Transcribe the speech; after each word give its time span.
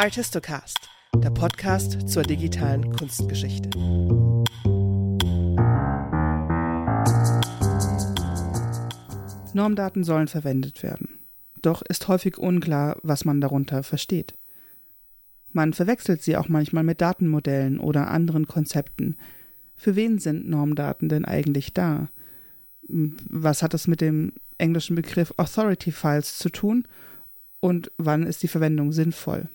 Artistocast, 0.00 0.78
der 1.14 1.28
Podcast 1.28 2.08
zur 2.08 2.22
digitalen 2.22 2.90
Kunstgeschichte. 2.96 3.68
Normdaten 9.52 10.02
sollen 10.02 10.26
verwendet 10.26 10.82
werden. 10.82 11.18
Doch 11.60 11.82
ist 11.82 12.08
häufig 12.08 12.38
unklar, 12.38 12.96
was 13.02 13.26
man 13.26 13.42
darunter 13.42 13.82
versteht. 13.82 14.32
Man 15.52 15.74
verwechselt 15.74 16.22
sie 16.22 16.38
auch 16.38 16.48
manchmal 16.48 16.82
mit 16.82 17.02
Datenmodellen 17.02 17.78
oder 17.78 18.08
anderen 18.08 18.48
Konzepten. 18.48 19.18
Für 19.76 19.96
wen 19.96 20.18
sind 20.18 20.48
Normdaten 20.48 21.10
denn 21.10 21.26
eigentlich 21.26 21.74
da? 21.74 22.08
Was 22.88 23.62
hat 23.62 23.74
es 23.74 23.86
mit 23.86 24.00
dem 24.00 24.32
englischen 24.56 24.96
Begriff 24.96 25.34
Authority 25.36 25.92
Files 25.92 26.38
zu 26.38 26.48
tun? 26.48 26.88
Und 27.60 27.92
wann 27.98 28.22
ist 28.22 28.42
die 28.42 28.48
Verwendung 28.48 28.92
sinnvoll? 28.92 29.50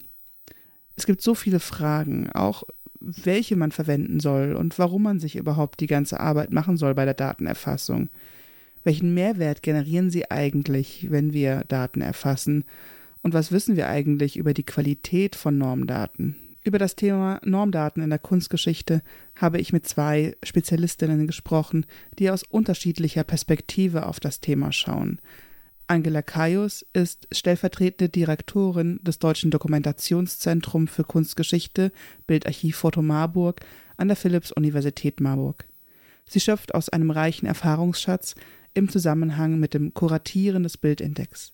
Es 0.95 1.05
gibt 1.05 1.21
so 1.21 1.35
viele 1.35 1.59
Fragen, 1.59 2.29
auch 2.31 2.63
welche 2.99 3.55
man 3.55 3.71
verwenden 3.71 4.19
soll 4.19 4.53
und 4.53 4.79
warum 4.79 5.03
man 5.03 5.19
sich 5.19 5.35
überhaupt 5.35 5.79
die 5.79 5.87
ganze 5.87 6.19
Arbeit 6.19 6.51
machen 6.51 6.77
soll 6.77 6.95
bei 6.95 7.05
der 7.05 7.13
Datenerfassung. 7.13 8.09
Welchen 8.83 9.13
Mehrwert 9.13 9.63
generieren 9.63 10.09
sie 10.09 10.29
eigentlich, 10.29 11.07
wenn 11.09 11.33
wir 11.33 11.63
Daten 11.67 12.01
erfassen? 12.01 12.63
Und 13.21 13.33
was 13.33 13.51
wissen 13.51 13.75
wir 13.75 13.89
eigentlich 13.89 14.37
über 14.37 14.53
die 14.53 14.63
Qualität 14.63 15.35
von 15.35 15.57
Normdaten? 15.57 16.35
Über 16.63 16.79
das 16.79 16.95
Thema 16.95 17.39
Normdaten 17.43 18.01
in 18.01 18.09
der 18.09 18.19
Kunstgeschichte 18.19 19.03
habe 19.35 19.59
ich 19.59 19.71
mit 19.71 19.87
zwei 19.87 20.35
Spezialistinnen 20.43 21.27
gesprochen, 21.27 21.85
die 22.17 22.29
aus 22.31 22.43
unterschiedlicher 22.43 23.23
Perspektive 23.23 24.07
auf 24.07 24.19
das 24.19 24.39
Thema 24.39 24.71
schauen. 24.71 25.19
Angela 25.87 26.23
Kaius 26.23 26.83
ist 26.93 27.27
stellvertretende 27.31 28.09
Direktorin 28.09 28.99
des 29.03 29.19
Deutschen 29.19 29.51
Dokumentationszentrums 29.51 30.89
für 30.89 31.03
Kunstgeschichte, 31.03 31.91
Bildarchiv 32.25 32.77
Foto 32.77 33.03
Marburg 33.03 33.61
an 33.97 34.07
der 34.07 34.17
Philipps-Universität 34.17 35.21
Marburg. 35.21 35.65
Sie 36.27 36.39
schöpft 36.39 36.73
aus 36.73 36.89
einem 36.89 37.11
reichen 37.11 37.45
Erfahrungsschatz 37.45 38.33
im 38.73 38.89
Zusammenhang 38.89 39.59
mit 39.59 39.75
dem 39.75 39.93
Kuratieren 39.93 40.63
des 40.63 40.77
Bildindex. 40.77 41.53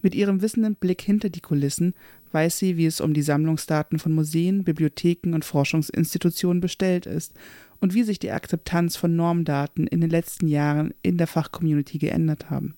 Mit 0.00 0.14
ihrem 0.14 0.40
wissenden 0.42 0.76
Blick 0.76 1.02
hinter 1.02 1.28
die 1.28 1.40
Kulissen 1.40 1.94
weiß 2.32 2.58
sie, 2.58 2.76
wie 2.76 2.86
es 2.86 3.00
um 3.00 3.12
die 3.12 3.22
Sammlungsdaten 3.22 3.98
von 3.98 4.12
Museen, 4.12 4.62
Bibliotheken 4.62 5.34
und 5.34 5.44
Forschungsinstitutionen 5.44 6.60
bestellt 6.60 7.06
ist 7.06 7.34
und 7.80 7.94
wie 7.94 8.04
sich 8.04 8.20
die 8.20 8.30
Akzeptanz 8.30 8.96
von 8.96 9.16
Normdaten 9.16 9.88
in 9.88 10.00
den 10.00 10.10
letzten 10.10 10.46
Jahren 10.46 10.94
in 11.02 11.18
der 11.18 11.26
Fachcommunity 11.26 11.98
geändert 11.98 12.48
haben. 12.48 12.76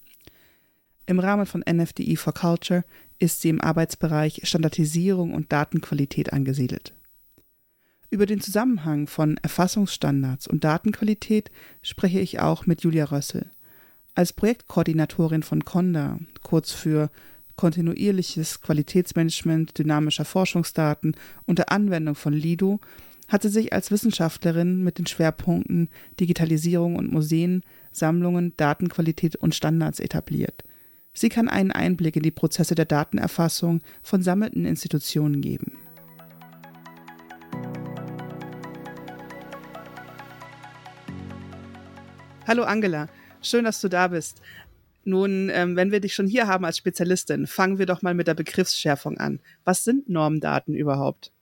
Im 1.07 1.19
Rahmen 1.19 1.47
von 1.47 1.65
NFDI 1.69 2.17
for 2.17 2.33
Culture 2.33 2.85
ist 3.19 3.41
sie 3.41 3.49
im 3.49 3.61
Arbeitsbereich 3.61 4.43
Standardisierung 4.45 5.35
und 5.35 5.53
Datenqualität 5.53 6.33
angesiedelt. 6.33 6.95
Über 8.11 8.27
den 8.27 8.41
Zusammenhang 8.41 9.07
von 9.07 9.37
Erfassungsstandards 9.39 10.47
und 10.47 10.65
Datenqualität 10.65 11.51
spreche 11.81 12.21
ich 12.21 12.41
auch 12.41 12.67
mit 12.67 12.83
Julia 12.83 13.07
Rössel. 13.07 13.51
Als 14.15 14.33
Projektkoordinatorin 14.35 15.43
von 15.43 15.65
Conda, 15.65 16.19
kurz 16.43 16.73
für 16.73 17.11
kontinuierliches 17.57 18.61
Qualitätsmanagement 18.61 19.79
dynamischer 19.79 20.25
Forschungsdaten 20.25 21.17
unter 21.47 21.73
Anwendung 21.73 22.15
von 22.15 22.33
Lido, 22.33 22.81
hat 23.29 23.43
sie 23.43 23.49
sich 23.49 23.73
als 23.73 23.91
Wissenschaftlerin 23.91 24.85
mit 24.85 24.99
den 24.99 25.07
Schwerpunkten 25.07 25.89
Digitalisierung 26.21 26.97
und 26.97 27.11
Museen, 27.11 27.63
Sammlungen, 27.93 28.53
Datenqualität 28.57 29.37
und 29.37 29.55
Standards 29.55 30.01
etabliert. 30.01 30.65
Sie 31.15 31.29
kann 31.29 31.49
einen 31.49 31.71
Einblick 31.71 32.17
in 32.17 32.23
die 32.23 32.31
Prozesse 32.31 32.75
der 32.75 32.87
Datenerfassung 32.87 33.83
von 34.03 34.23
sammelnden 34.23 34.65
Institutionen 34.65 35.43
geben. 35.43 35.79
Hallo 42.47 42.65
Angela, 42.65 43.09
schön, 43.41 43.65
dass 43.65 43.81
du 43.81 43.89
da 43.89 44.09
bist. 44.09 44.41
Nun, 45.05 45.51
ähm, 45.53 45.77
wenn 45.77 45.91
wir 45.91 46.01
dich 46.01 46.15
schon 46.15 46.27
hier 46.27 46.47
haben 46.47 46.65
als 46.65 46.79
Spezialistin, 46.79 47.47
fangen 47.47 47.79
wir 47.79 47.87
doch 47.87 48.03
mal 48.03 48.15
mit 48.15 48.27
der 48.27 48.35
Begriffsschärfung 48.35 49.19
an. 49.19 49.41
Was 49.65 49.85
sind 49.85 50.09
Normdaten 50.09 50.75
überhaupt? 50.75 51.33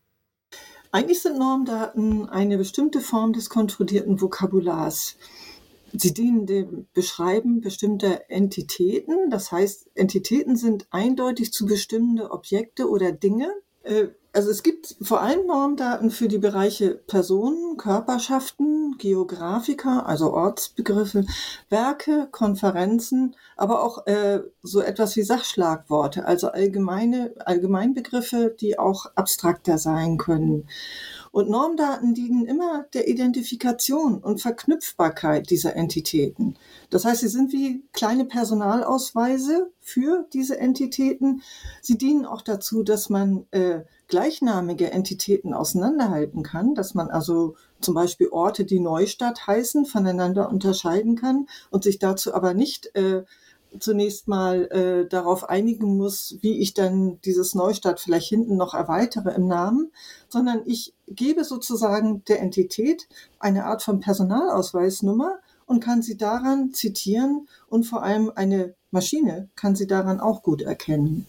Eigentlich 0.93 1.23
sind 1.23 1.39
Normdaten 1.39 2.29
eine 2.29 2.59
bestimmte 2.59 3.01
Form 3.01 3.33
des 3.33 3.49
kontrollierten 3.49 4.21
Vokabulars. 4.21 5.17
Sie 5.93 6.15
dienen 6.15 6.47
dem 6.47 6.87
Beschreiben 6.93 7.61
bestimmter 7.61 8.23
Entitäten. 8.29 9.31
Das 9.31 9.51
heißt, 9.53 9.91
Entitäten 9.95 10.57
sind 10.57 10.87
eindeutig 10.91 11.53
zu 11.53 11.67
bestimmende 11.67 12.31
Objekte 12.31 12.89
oder 12.89 13.13
Dinge. 13.13 13.53
Äh, 13.83 14.09
also 14.33 14.51
es 14.51 14.63
gibt 14.63 14.97
vor 15.03 15.23
allem 15.23 15.47
Normdaten 15.47 16.13
für 16.13 16.29
die 16.29 16.39
Bereiche 16.39 16.91
Personen, 16.95 17.77
Körperschaften, 17.77 18.97
Geographiker, 18.97 20.07
also 20.07 20.33
Ortsbegriffe, 20.33 21.27
Werke, 21.69 22.29
Konferenzen, 22.31 23.35
aber 23.57 23.83
auch 23.83 24.07
äh, 24.07 24.41
so 24.63 24.81
etwas 24.83 25.17
wie 25.17 25.23
Sachschlagworte, 25.23 26.27
also 26.27 26.49
allgemeine 26.49 27.35
Allgemeinbegriffe, 27.45 28.55
die 28.61 28.79
auch 28.79 29.07
abstrakter 29.17 29.79
sein 29.79 30.17
können. 30.17 30.69
Und 31.33 31.49
Normdaten 31.49 32.13
dienen 32.13 32.45
immer 32.45 32.87
der 32.93 33.07
Identifikation 33.07 34.19
und 34.19 34.41
Verknüpfbarkeit 34.43 35.49
dieser 35.51 35.77
Entitäten. 35.77 36.57
Das 36.91 37.05
heißt, 37.05 37.21
sie 37.21 37.29
sind 37.29 37.53
wie 37.53 37.85
kleine 37.93 38.25
Personalausweise 38.25 39.71
für 39.81 40.27
diese 40.33 40.59
Entitäten. 40.59 41.43
Sie 41.83 41.97
dienen 41.97 42.27
auch 42.27 42.43
dazu, 42.43 42.83
dass 42.83 43.11
man 43.11 43.47
äh, 43.53 43.83
gleichnamige 44.09 44.91
Entitäten 44.91 45.55
auseinanderhalten 45.55 46.43
kann, 46.43 46.75
dass 46.75 46.95
man 46.95 47.11
also 47.11 47.55
zum 47.81 47.95
Beispiel 47.95 48.29
Orte, 48.31 48.65
die 48.65 48.81
Neustadt 48.81 49.47
heißen, 49.47 49.87
voneinander 49.87 50.51
unterscheiden 50.51 51.17
kann 51.17 51.47
und 51.71 51.85
sich 51.85 51.99
dazu 51.99 52.35
aber 52.35 52.55
nicht 52.55 52.95
äh, 52.97 53.25
zunächst 53.79 54.29
mal 54.29 54.65
äh, 54.71 55.09
darauf 55.09 55.49
einigen 55.49 55.97
muss, 55.97 56.37
wie 56.41 56.59
ich 56.59 56.75
dann 56.75 57.21
dieses 57.25 57.55
Neustadt 57.55 58.01
vielleicht 58.01 58.29
hinten 58.29 58.57
noch 58.57 58.75
erweitere 58.75 59.31
im 59.35 59.47
Namen, 59.47 59.93
sondern 60.29 60.63
ich 60.67 60.95
gebe 61.07 61.45
sozusagen 61.45 62.25
der 62.25 62.41
Entität 62.41 63.09
eine 63.39 63.67
Art 63.67 63.83
von 63.83 64.01
Personalausweisnummer 64.01 65.39
und 65.67 65.81
kann 65.81 66.03
sie 66.03 66.17
daran 66.17 66.73
zitieren 66.73 67.49
und 67.69 67.85
vor 67.85 68.03
allem 68.03 68.33
eine 68.35 68.75
Maschine 68.91 69.49
kann 69.55 69.77
sie 69.77 69.87
daran 69.87 70.21
auch 70.21 70.43
gut 70.43 70.63
erkennen. 70.63 71.27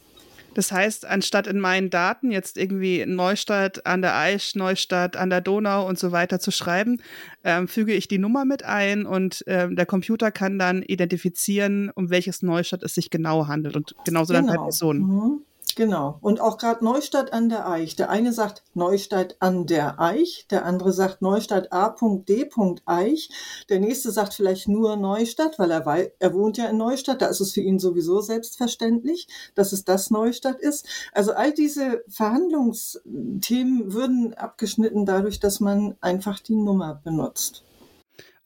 Das 0.54 0.72
heißt, 0.72 1.06
anstatt 1.06 1.48
in 1.48 1.60
meinen 1.60 1.90
Daten 1.90 2.32
jetzt 2.32 2.58
irgendwie 2.58 3.06
Neustadt 3.06 3.86
an 3.86 4.02
der 4.02 4.16
Aisch, 4.16 4.56
Neustadt 4.56 5.16
an 5.16 5.30
der 5.30 5.42
Donau 5.42 5.88
und 5.88 5.98
so 5.98 6.12
weiter 6.12 6.40
zu 6.40 6.52
schreiben, 6.52 7.02
ähm, 7.44 7.68
füge 7.68 7.94
ich 7.94 8.08
die 8.08 8.18
Nummer 8.18 8.46
mit 8.46 8.64
ein 8.64 9.06
und 9.06 9.44
ähm, 9.48 9.76
der 9.76 9.86
Computer 9.86 10.32
kann 10.32 10.60
dann 10.60 10.84
identifizieren, 10.84 11.90
um 11.94 12.10
welches 12.10 12.42
Neustadt 12.42 12.84
es 12.84 12.96
sich 12.96 13.10
genau 13.10 13.48
handelt 13.48 13.76
und 13.76 13.96
genauso 14.06 14.34
genau. 14.34 14.48
dann 14.48 14.56
bei 14.56 14.62
Personen. 14.62 15.02
Mhm. 15.02 15.42
Genau. 15.76 16.18
Und 16.22 16.40
auch 16.40 16.58
gerade 16.58 16.84
Neustadt 16.84 17.34
an 17.34 17.50
der 17.50 17.68
Eich. 17.68 17.96
Der 17.96 18.10
eine 18.10 18.34
sagt 18.34 18.64
Neustadt 18.74 19.36
an 19.40 19.66
der 19.66 20.00
Eich, 20.00 20.48
der 20.50 20.66
andere 20.66 20.94
sagt 20.94 21.22
Neustadt 21.22 21.72
A.D. 21.72 22.50
Eich. 22.86 23.30
Der 23.70 23.80
nächste 23.80 24.12
sagt 24.12 24.34
vielleicht 24.34 24.68
nur 24.68 24.96
Neustadt, 24.96 25.60
weil 25.60 25.72
er, 25.72 25.86
weil 25.86 26.14
er 26.20 26.34
wohnt 26.34 26.58
ja 26.58 26.68
in 26.68 26.78
Neustadt. 26.78 27.22
Da 27.22 27.28
ist 27.28 27.42
es 27.42 27.54
für 27.54 27.62
ihn 27.62 27.80
sowieso 27.80 28.22
selbstverständlich, 28.22 29.28
dass 29.56 29.72
es 29.72 29.86
das 29.86 30.10
Neustadt 30.10 30.60
ist. 30.60 30.88
Also 31.14 31.34
all 31.34 31.54
diese 31.54 32.04
Verhandlungsthemen 32.08 33.94
würden 33.94 34.34
abgeschnitten 34.34 35.06
dadurch, 35.06 35.40
dass 35.40 35.60
man 35.60 35.96
einfach 36.02 36.40
die 36.40 36.56
Nummer 36.56 37.02
benutzt. 37.04 37.64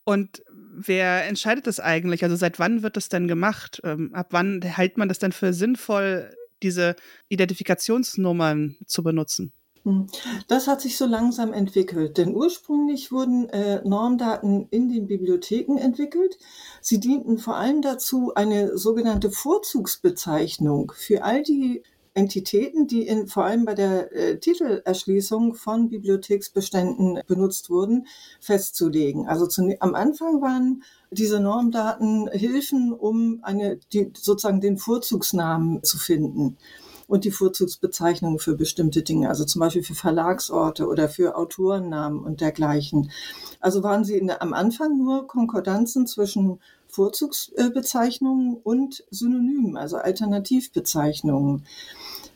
Und 0.04 0.44
wer 0.76 1.26
entscheidet 1.26 1.68
das 1.68 1.80
eigentlich? 1.80 2.24
Also 2.24 2.36
seit 2.36 2.60
wann 2.60 2.84
wird 2.84 2.98
das 2.98 3.10
denn 3.10 3.28
gemacht? 3.28 3.82
Ähm, 3.84 4.14
ab 4.14 4.28
wann 4.32 4.62
hält 4.62 4.98
man 4.98 5.08
das 5.08 5.20
denn 5.20 5.32
für 5.32 5.54
sinnvoll, 5.54 6.32
diese 6.66 6.96
Identifikationsnummern 7.30 8.76
zu 8.86 9.04
benutzen? 9.04 9.54
Hm. 9.84 10.08
Das 10.48 10.68
hat 10.68 10.82
sich 10.82 10.98
so 10.98 11.06
langsam 11.06 11.54
entwickelt, 11.54 12.18
denn 12.18 12.36
ursprünglich 12.36 13.12
wurden 13.12 13.48
äh, 13.50 13.88
Normdaten 13.88 14.68
in 14.72 14.90
den 14.90 15.06
Bibliotheken 15.06 15.78
entwickelt. 15.78 16.40
Sie 16.82 17.00
dienten 17.00 17.38
vor 17.38 17.56
allem 17.56 17.84
dazu, 17.84 18.34
eine 18.34 18.78
sogenannte 18.78 19.30
Vorzugsbezeichnung 19.30 20.92
für 20.96 21.24
all 21.24 21.44
die 21.44 21.84
Entitäten, 22.16 22.88
die 22.88 23.06
in, 23.06 23.28
vor 23.28 23.44
allem 23.44 23.66
bei 23.66 23.76
der 23.76 24.12
äh, 24.16 24.40
Titelerschließung 24.40 25.54
von 25.54 25.90
Bibliotheksbeständen 25.90 27.20
benutzt 27.28 27.70
wurden, 27.70 28.08
festzulegen. 28.40 29.28
Also 29.28 29.48
zu, 29.48 29.76
am 29.82 29.96
Anfang 29.96 30.42
waren 30.42 30.84
diese 31.12 31.42
Normdaten 31.42 32.30
Hilfen, 32.32 32.94
um 32.94 33.42
eine, 33.44 33.80
die, 33.92 34.12
sozusagen 34.18 34.62
den 34.62 34.78
Vorzugsnamen 34.78 35.84
zu 35.84 35.98
finden 35.98 36.58
und 37.08 37.26
die 37.26 37.32
Vorzugsbezeichnungen 37.32 38.40
für 38.40 38.56
bestimmte 38.56 39.04
Dinge, 39.04 39.30
also 39.30 39.46
zum 39.46 39.60
Beispiel 39.60 39.84
für 39.84 39.94
Verlagsorte 39.94 40.88
oder 40.88 41.10
für 41.10 41.36
Autorennamen 41.36 42.24
und 42.24 42.42
dergleichen. 42.42 43.12
Also 43.60 43.84
waren 43.84 44.06
sie 44.06 44.26
der, 44.26 44.42
am 44.42 44.54
Anfang 44.54 44.98
nur 44.98 45.28
Konkordanzen 45.28 46.08
zwischen 46.08 46.60
Vorzugsbezeichnungen 46.88 48.56
und 48.56 49.04
Synonymen, 49.12 49.76
also 49.78 49.98
Alternativbezeichnungen. 49.98 51.66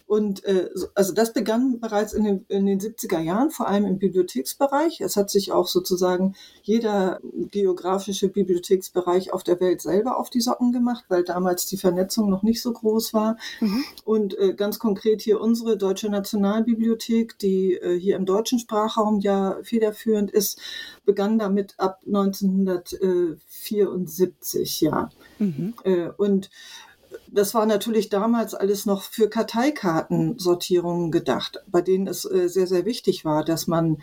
Und 0.09 0.43
äh, 0.45 0.69
also 0.95 1.13
das 1.13 1.33
begann 1.33 1.79
bereits 1.79 2.13
in 2.13 2.23
den, 2.23 2.43
in 2.47 2.65
den 2.65 2.79
70er 2.79 3.19
Jahren, 3.19 3.51
vor 3.51 3.67
allem 3.67 3.85
im 3.85 3.99
Bibliotheksbereich. 3.99 5.01
Es 5.01 5.15
hat 5.15 5.29
sich 5.29 5.51
auch 5.51 5.67
sozusagen 5.67 6.33
jeder 6.63 7.19
geografische 7.51 8.27
Bibliotheksbereich 8.27 9.31
auf 9.31 9.43
der 9.43 9.59
Welt 9.59 9.81
selber 9.81 10.17
auf 10.17 10.31
die 10.31 10.41
Socken 10.41 10.71
gemacht, 10.71 11.05
weil 11.09 11.23
damals 11.23 11.67
die 11.67 11.77
Vernetzung 11.77 12.27
noch 12.27 12.41
nicht 12.41 12.63
so 12.63 12.73
groß 12.73 13.13
war. 13.13 13.37
Mhm. 13.59 13.83
Und 14.03 14.35
äh, 14.39 14.55
ganz 14.55 14.79
konkret 14.79 15.21
hier 15.21 15.39
unsere 15.39 15.77
Deutsche 15.77 16.09
Nationalbibliothek, 16.09 17.37
die 17.37 17.75
äh, 17.75 17.99
hier 17.99 18.15
im 18.15 18.25
deutschen 18.25 18.57
Sprachraum 18.57 19.19
ja 19.19 19.59
federführend 19.61 20.31
ist, 20.31 20.59
begann 21.05 21.37
damit 21.37 21.75
ab 21.77 21.99
1974, 22.07 24.81
ja. 24.81 25.11
Mhm. 25.37 25.75
Äh, 25.83 26.09
und 26.17 26.49
das 27.31 27.53
war 27.53 27.65
natürlich 27.65 28.09
damals 28.09 28.53
alles 28.53 28.85
noch 28.85 29.03
für 29.03 29.29
Karteikartensortierungen 29.29 31.11
gedacht, 31.11 31.63
bei 31.67 31.81
denen 31.81 32.07
es 32.07 32.25
äh, 32.25 32.47
sehr, 32.47 32.67
sehr 32.67 32.85
wichtig 32.85 33.25
war, 33.25 33.43
dass 33.43 33.67
man 33.67 33.97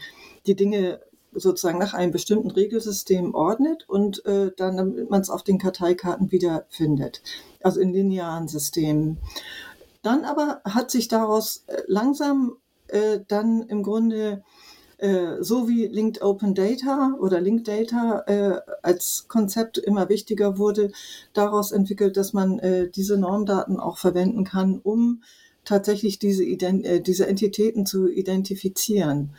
die 0.46 0.56
Dinge 0.56 1.00
sozusagen 1.32 1.78
nach 1.78 1.94
einem 1.94 2.12
bestimmten 2.12 2.50
Regelsystem 2.50 3.34
ordnet 3.34 3.88
und 3.88 4.24
äh, 4.24 4.52
dann, 4.56 4.76
damit 4.76 5.10
man 5.10 5.20
es 5.20 5.30
auf 5.30 5.42
den 5.42 5.58
Karteikarten 5.58 6.32
wiederfindet, 6.32 7.22
also 7.62 7.80
in 7.80 7.92
linearen 7.92 8.48
Systemen. 8.48 9.18
Dann 10.02 10.24
aber 10.24 10.60
hat 10.64 10.90
sich 10.90 11.08
daraus 11.08 11.64
äh, 11.66 11.82
langsam 11.86 12.56
äh, 12.88 13.20
dann 13.28 13.62
im 13.62 13.82
Grunde 13.82 14.44
äh, 14.98 15.36
so 15.42 15.68
wie 15.68 15.86
Linked 15.86 16.22
Open 16.22 16.54
Data 16.54 17.14
oder 17.20 17.40
Linked 17.40 17.68
Data 17.68 18.24
äh, 18.26 18.60
als 18.82 19.26
Konzept 19.28 19.78
immer 19.78 20.08
wichtiger 20.08 20.58
wurde, 20.58 20.90
daraus 21.34 21.72
entwickelt, 21.72 22.16
dass 22.16 22.32
man 22.32 22.58
äh, 22.60 22.88
diese 22.88 23.18
Normdaten 23.18 23.78
auch 23.78 23.98
verwenden 23.98 24.44
kann, 24.44 24.80
um 24.82 25.22
tatsächlich 25.64 26.18
diese, 26.18 26.44
Ident 26.44 26.86
äh, 26.86 27.00
diese 27.02 27.26
Entitäten 27.26 27.84
zu 27.84 28.08
identifizieren. 28.08 29.30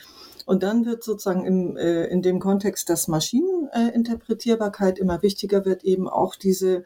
Und 0.46 0.64
dann 0.64 0.86
wird 0.86 1.04
sozusagen 1.04 1.46
im, 1.46 1.76
äh, 1.76 2.06
in 2.06 2.22
dem 2.22 2.40
Kontext, 2.40 2.90
dass 2.90 3.08
Maschineninterpretierbarkeit 3.08 5.00
immer 5.00 5.24
wichtiger 5.24 5.66
wird, 5.66 5.84
eben 5.84 6.08
auch 6.08 6.36
diese, 6.36 6.84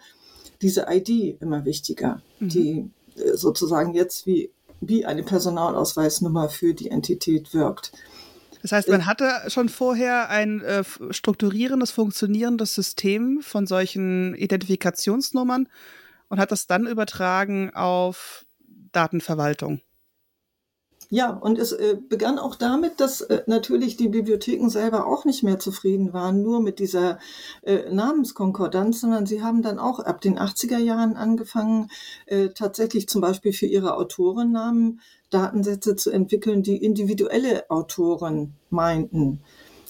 diese 0.62 0.86
ID 0.90 1.42
immer 1.42 1.66
wichtiger, 1.66 2.22
mhm. 2.40 2.50
die 2.50 2.90
sozusagen 3.36 3.94
jetzt 3.94 4.26
wie, 4.26 4.52
wie 4.80 5.06
eine 5.06 5.24
Personalausweisnummer 5.24 6.50
für 6.50 6.74
die 6.74 6.90
Entität 6.90 7.54
wirkt. 7.54 7.92
Das 8.62 8.72
heißt, 8.72 8.90
man 8.90 9.06
hatte 9.06 9.50
schon 9.50 9.70
vorher 9.70 10.30
ein 10.30 10.62
äh, 10.62 10.84
strukturierendes, 11.10 11.92
funktionierendes 11.92 12.76
System 12.76 13.42
von 13.42 13.66
solchen 13.66 14.36
Identifikationsnummern 14.36 15.68
und 16.30 16.40
hat 16.40 16.52
das 16.52 16.68
dann 16.68 16.88
übertragen 16.88 17.72
auf 17.74 18.46
Datenverwaltung. 18.92 19.82
Ja, 21.14 21.32
und 21.32 21.60
es 21.60 21.74
äh, 21.74 21.98
begann 22.08 22.40
auch 22.40 22.56
damit, 22.56 23.02
dass 23.02 23.20
äh, 23.20 23.44
natürlich 23.46 23.98
die 23.98 24.08
Bibliotheken 24.08 24.70
selber 24.70 25.08
auch 25.08 25.26
nicht 25.26 25.44
mehr 25.44 25.60
zufrieden 25.60 26.14
waren, 26.14 26.42
nur 26.42 26.62
mit 26.62 26.80
dieser 26.80 27.20
äh, 27.64 27.92
Namenskonkordanz, 27.92 29.02
sondern 29.02 29.26
sie 29.26 29.44
haben 29.44 29.62
dann 29.62 29.78
auch 29.78 30.00
ab 30.00 30.22
den 30.22 30.40
80er 30.40 30.78
Jahren 30.78 31.18
angefangen, 31.18 31.90
äh, 32.28 32.52
tatsächlich 32.56 33.10
zum 33.10 33.20
Beispiel 33.20 33.52
für 33.52 33.66
ihre 33.66 33.98
Autorennamen 33.98 35.02
Datensätze 35.30 35.98
zu 35.98 36.12
entwickeln, 36.12 36.64
die 36.64 36.78
individuelle 36.78 37.70
Autoren 37.70 38.54
meinten. 38.70 39.42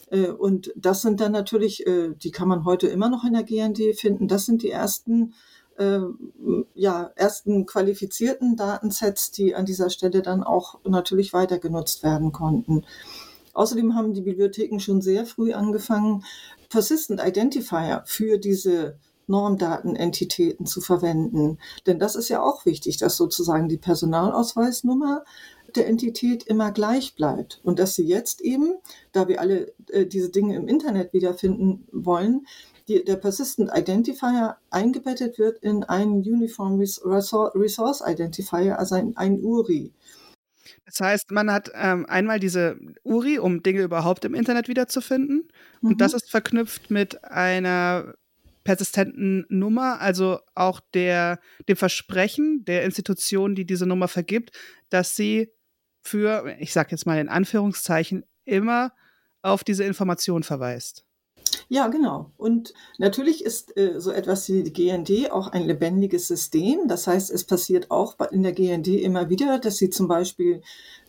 Äh, 0.10 0.30
und 0.30 0.74
das 0.76 1.04
sind 1.04 1.22
dann 1.22 1.34
natürlich, 1.34 1.86
äh, 1.86 2.16
die 2.16 2.32
kann 2.32 2.48
man 2.48 2.66
heute 2.66 2.88
immer 2.88 3.10
noch 3.10 3.24
in 3.26 3.34
der 3.34 3.44
GND 3.44 3.96
finden, 3.96 4.28
das 4.28 4.48
sind 4.48 4.64
die 4.64 4.72
ersten 4.72 5.36
ja, 6.76 7.12
ersten 7.16 7.66
qualifizierten 7.66 8.56
Datensets, 8.56 9.32
die 9.32 9.56
an 9.56 9.66
dieser 9.66 9.90
Stelle 9.90 10.22
dann 10.22 10.44
auch 10.44 10.80
natürlich 10.84 11.34
weiter 11.34 11.60
genutzt 11.60 12.04
werden 12.04 12.32
konnten. 12.32 12.86
Außerdem 13.54 13.96
haben 13.96 14.14
die 14.14 14.22
Bibliotheken 14.22 14.80
schon 14.80 15.02
sehr 15.02 15.26
früh 15.26 15.54
angefangen, 15.54 16.24
Persistent 16.70 17.22
Identifier 17.22 18.04
für 18.06 18.38
diese 18.38 18.98
Normdatenentitäten 19.28 20.66
zu 20.66 20.82
verwenden. 20.82 21.58
Denn 21.86 22.00
das 22.00 22.16
ist 22.16 22.30
ja 22.30 22.42
auch 22.42 22.66
wichtig, 22.66 22.98
dass 22.98 23.18
sozusagen 23.18 23.68
die 23.68 23.78
Personalausweisnummer 23.78 25.24
der 25.76 25.88
Entität 25.88 26.44
immer 26.44 26.72
gleich 26.72 27.16
bleibt 27.16 27.62
und 27.64 27.80
dass 27.80 27.96
sie 27.96 28.06
jetzt 28.06 28.42
eben, 28.42 28.76
da 29.14 29.28
wir 29.28 29.40
alle 29.40 29.74
äh, 29.90 30.06
diese 30.06 30.30
Dinge 30.30 30.56
im 30.56 30.68
Internet 30.68 31.14
wiederfinden 31.14 31.88
wollen, 31.92 32.46
die, 32.92 33.04
der 33.04 33.16
Persistent 33.16 33.72
Identifier 33.76 34.58
eingebettet 34.70 35.40
wird 35.40 35.64
in 35.64 35.84
einen 35.84 36.20
Uniform 36.20 36.80
Resource 36.80 38.02
Identifier, 38.06 38.78
also 38.78 38.96
ein, 38.96 39.16
ein 39.16 39.44
URI. 39.44 39.94
Das 40.86 41.00
heißt, 41.00 41.32
man 41.32 41.52
hat 41.52 41.72
ähm, 41.74 42.06
einmal 42.08 42.40
diese 42.40 42.78
URI, 43.04 43.40
um 43.40 43.64
Dinge 43.64 43.82
überhaupt 43.82 44.26
im 44.26 44.36
Internet 44.36 44.68
wiederzufinden. 44.68 45.48
Mhm. 45.82 45.90
Und 45.90 46.02
das 46.02 46.14
ist 46.14 46.30
verknüpft 46.30 46.92
mit 46.92 47.24
einer 47.24 48.16
persistenten 48.64 49.46
Nummer, 49.50 50.02
also 50.02 50.40
auch 50.54 50.80
der, 50.94 51.40
dem 51.68 51.78
Versprechen 51.78 52.64
der 52.66 52.84
Institution, 52.84 53.56
die 53.56 53.66
diese 53.66 53.88
Nummer 53.88 54.08
vergibt, 54.08 54.52
dass 54.90 55.16
sie 55.16 55.52
für, 56.04 56.56
ich 56.60 56.74
sage 56.74 56.90
jetzt 56.92 57.06
mal 57.06 57.20
in 57.20 57.30
Anführungszeichen, 57.30 58.24
immer 58.46 58.92
auf 59.42 59.64
diese 59.64 59.84
Information 59.84 60.44
verweist. 60.44 61.06
Ja, 61.70 61.88
genau. 61.88 62.32
Und 62.38 62.74
natürlich 62.98 63.46
ist 63.46 63.78
äh, 63.78 64.00
so 64.00 64.12
etwas 64.12 64.50
wie 64.50 64.64
die 64.64 64.74
GND 64.74 65.32
auch 65.32 65.48
ein 65.48 65.64
lebendiges 65.64 66.28
System. 66.28 66.88
Das 66.88 67.08
heißt, 67.08 67.32
es 67.32 67.46
passiert 67.46 67.92
auch 67.92 68.18
in 68.32 68.44
der 68.44 68.52
GND 68.52 68.88
immer 68.88 69.30
wieder, 69.30 69.58
dass 69.58 69.78
sie 69.78 69.90
zum 69.90 70.08
Beispiel 70.08 70.62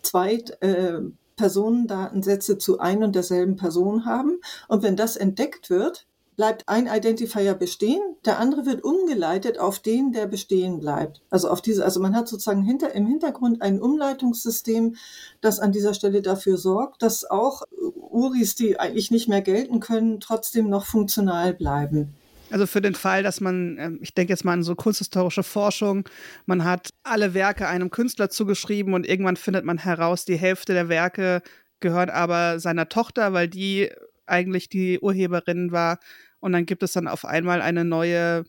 zwei 0.02 0.34
äh, 0.60 1.00
Personendatensätze 1.36 2.58
zu 2.58 2.78
ein 2.78 3.02
und 3.02 3.16
derselben 3.16 3.56
Person 3.56 4.04
haben. 4.04 4.40
Und 4.68 4.82
wenn 4.84 4.96
das 4.96 5.16
entdeckt 5.16 5.70
wird, 5.70 6.06
bleibt 6.36 6.68
ein 6.68 6.86
Identifier 6.86 7.54
bestehen, 7.54 8.00
der 8.24 8.38
andere 8.38 8.66
wird 8.66 8.84
umgeleitet 8.84 9.58
auf 9.58 9.80
den, 9.80 10.12
der 10.12 10.26
bestehen 10.26 10.80
bleibt. 10.80 11.22
Also 11.30 11.48
auf 11.48 11.60
diese, 11.60 11.84
also 11.84 12.00
man 12.00 12.16
hat 12.16 12.28
sozusagen 12.28 12.62
hinter, 12.62 12.94
im 12.94 13.06
Hintergrund 13.06 13.62
ein 13.62 13.80
Umleitungssystem, 13.80 14.96
das 15.40 15.60
an 15.60 15.72
dieser 15.72 15.94
Stelle 15.94 16.22
dafür 16.22 16.56
sorgt, 16.56 17.02
dass 17.02 17.28
auch 17.28 17.62
URIs, 17.94 18.54
die 18.54 18.78
eigentlich 18.80 19.10
nicht 19.10 19.28
mehr 19.28 19.42
gelten 19.42 19.80
können, 19.80 20.20
trotzdem 20.20 20.68
noch 20.68 20.86
funktional 20.86 21.54
bleiben. 21.54 22.14
Also 22.50 22.66
für 22.66 22.82
den 22.82 22.94
Fall, 22.94 23.22
dass 23.22 23.40
man, 23.40 23.78
ähm, 23.78 23.98
ich 24.02 24.14
denke 24.14 24.32
jetzt 24.32 24.44
mal 24.44 24.52
an 24.52 24.62
so 24.62 24.74
kunsthistorische 24.74 25.42
Forschung, 25.42 26.08
man 26.44 26.64
hat 26.64 26.90
alle 27.02 27.32
Werke 27.32 27.66
einem 27.66 27.90
Künstler 27.90 28.28
zugeschrieben 28.28 28.92
und 28.92 29.08
irgendwann 29.08 29.36
findet 29.36 29.64
man 29.64 29.78
heraus, 29.78 30.26
die 30.26 30.36
Hälfte 30.36 30.74
der 30.74 30.88
Werke 30.88 31.42
gehören 31.80 32.10
aber 32.10 32.60
seiner 32.60 32.88
Tochter, 32.88 33.32
weil 33.32 33.48
die 33.48 33.90
eigentlich 34.26 34.68
die 34.68 35.00
Urheberin 35.00 35.72
war. 35.72 35.98
Und 36.40 36.52
dann 36.52 36.66
gibt 36.66 36.82
es 36.82 36.92
dann 36.92 37.08
auf 37.08 37.24
einmal 37.24 37.62
eine 37.62 37.84
neue 37.84 38.44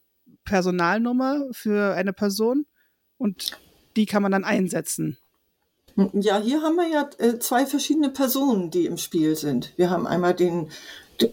Personalnummer 0.46 1.46
für 1.52 1.94
eine 1.96 2.14
Person 2.14 2.66
und 3.18 3.60
die 3.96 4.06
kann 4.06 4.24
man 4.24 4.32
dann 4.32 4.44
einsetzen. 4.44 5.18
Ja, 6.14 6.40
hier 6.40 6.62
haben 6.62 6.76
wir 6.76 6.88
ja 6.88 7.10
äh, 7.20 7.38
zwei 7.38 7.66
verschiedene 7.66 8.10
Personen, 8.10 8.72
die 8.72 8.88
im 8.88 8.98
Spiel 8.98 9.36
sind. 9.36 9.74
Wir 9.78 9.92
haben 9.92 10.08
einmal 10.08 10.34
den, 10.34 10.70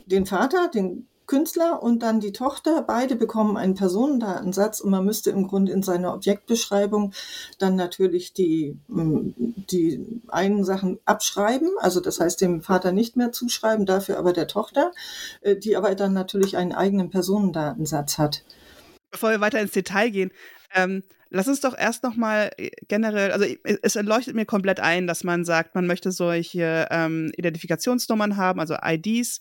den 0.06 0.26
Vater, 0.26 0.68
den 0.68 1.09
Künstler 1.31 1.81
und 1.81 2.03
dann 2.03 2.19
die 2.19 2.33
Tochter. 2.33 2.83
Beide 2.83 3.15
bekommen 3.15 3.57
einen 3.57 3.77
Personendatensatz 3.77 4.81
und 4.81 4.91
man 4.91 5.05
müsste 5.05 5.31
im 5.31 5.47
Grunde 5.47 5.71
in 5.71 5.85
seiner 5.85 6.13
Objektbeschreibung 6.13 7.13
dann 7.61 7.77
natürlich 7.77 8.33
die, 8.33 8.77
mm, 8.89 9.31
die 9.71 10.21
einen 10.27 10.65
Sachen 10.65 10.99
abschreiben, 11.05 11.71
also 11.79 12.01
das 12.01 12.19
heißt 12.19 12.41
dem 12.41 12.63
Vater 12.63 12.91
nicht 12.91 13.17
mehr 13.17 13.31
zuschreiben, 13.31 13.87
dafür 13.87 14.19
aber 14.19 14.33
der 14.33 14.49
Tochter, 14.49 14.91
äh, 15.43 15.55
die 15.55 15.77
aber 15.77 15.95
dann 15.95 16.13
natürlich 16.15 16.57
einen 16.57 16.73
eigenen 16.73 17.11
Personendatensatz 17.11 18.19
hat. 18.19 18.43
Bevor 19.13 19.31
wir 19.31 19.41
weiter 19.41 19.61
ins 19.61 19.71
Detail 19.71 20.11
gehen, 20.11 20.33
ähm, 20.75 21.05
lass 21.29 21.47
uns 21.47 21.61
doch 21.61 21.79
erst 21.79 22.03
noch 22.03 22.17
mal 22.17 22.51
äh, 22.57 22.71
generell, 22.89 23.31
also 23.31 23.47
es 23.83 23.95
leuchtet 23.95 24.35
mir 24.35 24.47
komplett 24.47 24.81
ein, 24.81 25.07
dass 25.07 25.23
man 25.23 25.45
sagt, 25.45 25.77
man 25.77 25.87
möchte 25.87 26.11
solche 26.11 26.89
ähm, 26.91 27.31
Identifikationsnummern 27.37 28.37
haben, 28.37 28.59
also 28.59 28.75
IDs, 28.83 29.41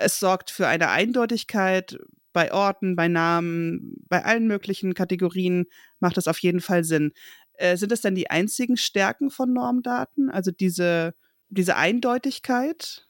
es 0.00 0.18
sorgt 0.18 0.50
für 0.50 0.66
eine 0.66 0.90
Eindeutigkeit 0.90 1.98
bei 2.32 2.52
Orten, 2.52 2.96
bei 2.96 3.08
Namen, 3.08 3.96
bei 4.08 4.24
allen 4.24 4.46
möglichen 4.46 4.94
Kategorien 4.94 5.66
macht 5.98 6.16
es 6.16 6.28
auf 6.28 6.38
jeden 6.38 6.60
Fall 6.60 6.84
Sinn. 6.84 7.12
Äh, 7.54 7.76
sind 7.76 7.92
es 7.92 8.00
denn 8.00 8.14
die 8.14 8.30
einzigen 8.30 8.76
Stärken 8.76 9.30
von 9.30 9.52
Normdaten, 9.52 10.30
also 10.30 10.50
diese, 10.50 11.14
diese 11.48 11.76
Eindeutigkeit? 11.76 13.08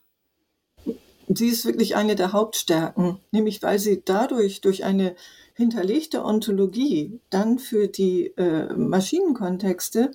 Sie 1.29 1.47
ist 1.47 1.65
wirklich 1.65 1.95
eine 1.95 2.17
der 2.17 2.33
Hauptstärken, 2.33 3.19
nämlich 3.31 3.63
weil 3.63 3.79
sie 3.79 4.03
dadurch 4.05 4.63
durch 4.63 4.85
eine 4.85 5.15
hinterlegte 5.55 6.25
Ontologie 6.25 7.21
dann 7.31 7.59
für 7.59 7.87
die 7.87 8.29
äh, 8.37 8.73
Maschinenkontexte 8.75 10.11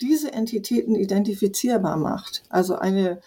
diese 0.00 0.32
Entitäten 0.32 0.94
identifizierbar 0.94 1.96
macht. 1.96 2.44
Also 2.50 2.76
eine 2.76 3.20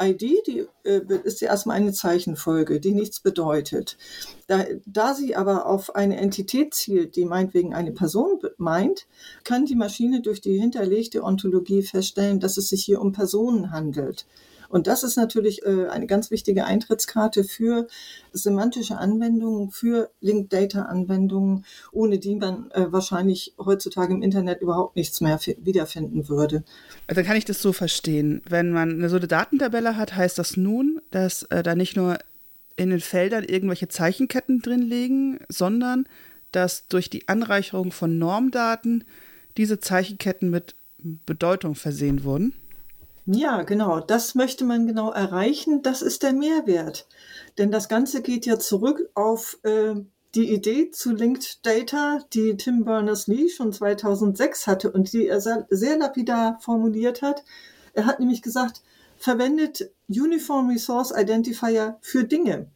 ID, 0.00 0.46
die 0.46 0.66
äh, 0.84 1.00
ist 1.24 1.40
ja 1.40 1.48
erstmal 1.48 1.76
eine 1.76 1.92
Zeichenfolge, 1.92 2.80
die 2.80 2.92
nichts 2.92 3.20
bedeutet. 3.20 3.96
Da, 4.46 4.64
da 4.86 5.14
sie 5.14 5.36
aber 5.36 5.66
auf 5.66 5.94
eine 5.94 6.16
Entität 6.16 6.74
zielt, 6.74 7.16
die 7.16 7.24
meinetwegen 7.24 7.74
eine 7.74 7.92
Person 7.92 8.40
meint, 8.56 9.06
kann 9.44 9.64
die 9.64 9.76
Maschine 9.76 10.20
durch 10.20 10.40
die 10.40 10.58
hinterlegte 10.58 11.22
Ontologie 11.22 11.82
feststellen, 11.82 12.40
dass 12.40 12.56
es 12.56 12.68
sich 12.68 12.84
hier 12.84 13.00
um 13.00 13.12
Personen 13.12 13.70
handelt. 13.70 14.26
Und 14.68 14.86
das 14.86 15.02
ist 15.02 15.16
natürlich 15.16 15.64
äh, 15.64 15.86
eine 15.88 16.06
ganz 16.06 16.30
wichtige 16.30 16.64
Eintrittskarte 16.64 17.44
für 17.44 17.86
semantische 18.32 18.98
Anwendungen, 18.98 19.70
für 19.70 20.10
Linked 20.20 20.52
Data 20.52 20.82
Anwendungen, 20.82 21.64
ohne 21.92 22.18
die 22.18 22.36
man 22.36 22.70
äh, 22.72 22.90
wahrscheinlich 22.90 23.54
heutzutage 23.58 24.14
im 24.14 24.22
Internet 24.22 24.60
überhaupt 24.60 24.96
nichts 24.96 25.20
mehr 25.20 25.38
wiederfinden 25.58 26.28
würde. 26.28 26.64
Also 27.06 27.22
kann 27.22 27.36
ich 27.36 27.44
das 27.44 27.60
so 27.60 27.72
verstehen. 27.72 28.42
Wenn 28.48 28.70
man 28.72 29.08
so 29.08 29.16
eine 29.16 29.28
Datentabelle 29.28 29.96
hat, 29.96 30.16
heißt 30.16 30.38
das 30.38 30.56
nun, 30.56 31.00
dass 31.10 31.44
äh, 31.44 31.62
da 31.62 31.74
nicht 31.74 31.96
nur 31.96 32.18
in 32.76 32.90
den 32.90 33.00
Feldern 33.00 33.44
irgendwelche 33.44 33.88
Zeichenketten 33.88 34.60
drin 34.60 34.82
liegen, 34.82 35.38
sondern 35.48 36.06
dass 36.52 36.88
durch 36.88 37.10
die 37.10 37.28
Anreicherung 37.28 37.92
von 37.92 38.18
Normdaten 38.18 39.04
diese 39.56 39.80
Zeichenketten 39.80 40.50
mit 40.50 40.74
Bedeutung 40.98 41.74
versehen 41.74 42.24
wurden? 42.24 42.54
Ja, 43.26 43.62
genau. 43.62 44.00
Das 44.00 44.34
möchte 44.34 44.64
man 44.64 44.86
genau 44.86 45.10
erreichen. 45.10 45.82
Das 45.82 46.02
ist 46.02 46.22
der 46.22 46.34
Mehrwert. 46.34 47.06
Denn 47.56 47.70
das 47.70 47.88
Ganze 47.88 48.20
geht 48.22 48.44
ja 48.44 48.58
zurück 48.58 49.08
auf 49.14 49.58
äh, 49.62 49.94
die 50.34 50.52
Idee 50.52 50.90
zu 50.90 51.12
Linked 51.12 51.64
Data, 51.64 52.20
die 52.34 52.56
Tim 52.56 52.84
Berners-Lee 52.84 53.48
schon 53.48 53.72
2006 53.72 54.66
hatte 54.66 54.90
und 54.90 55.12
die 55.12 55.28
er 55.28 55.40
sehr 55.40 55.98
lapidar 55.98 56.58
formuliert 56.60 57.22
hat. 57.22 57.44
Er 57.94 58.06
hat 58.06 58.20
nämlich 58.20 58.42
gesagt, 58.42 58.82
verwendet 59.16 59.90
Uniform 60.08 60.68
Resource 60.68 61.12
Identifier 61.16 61.96
für 62.02 62.24
Dinge 62.24 62.68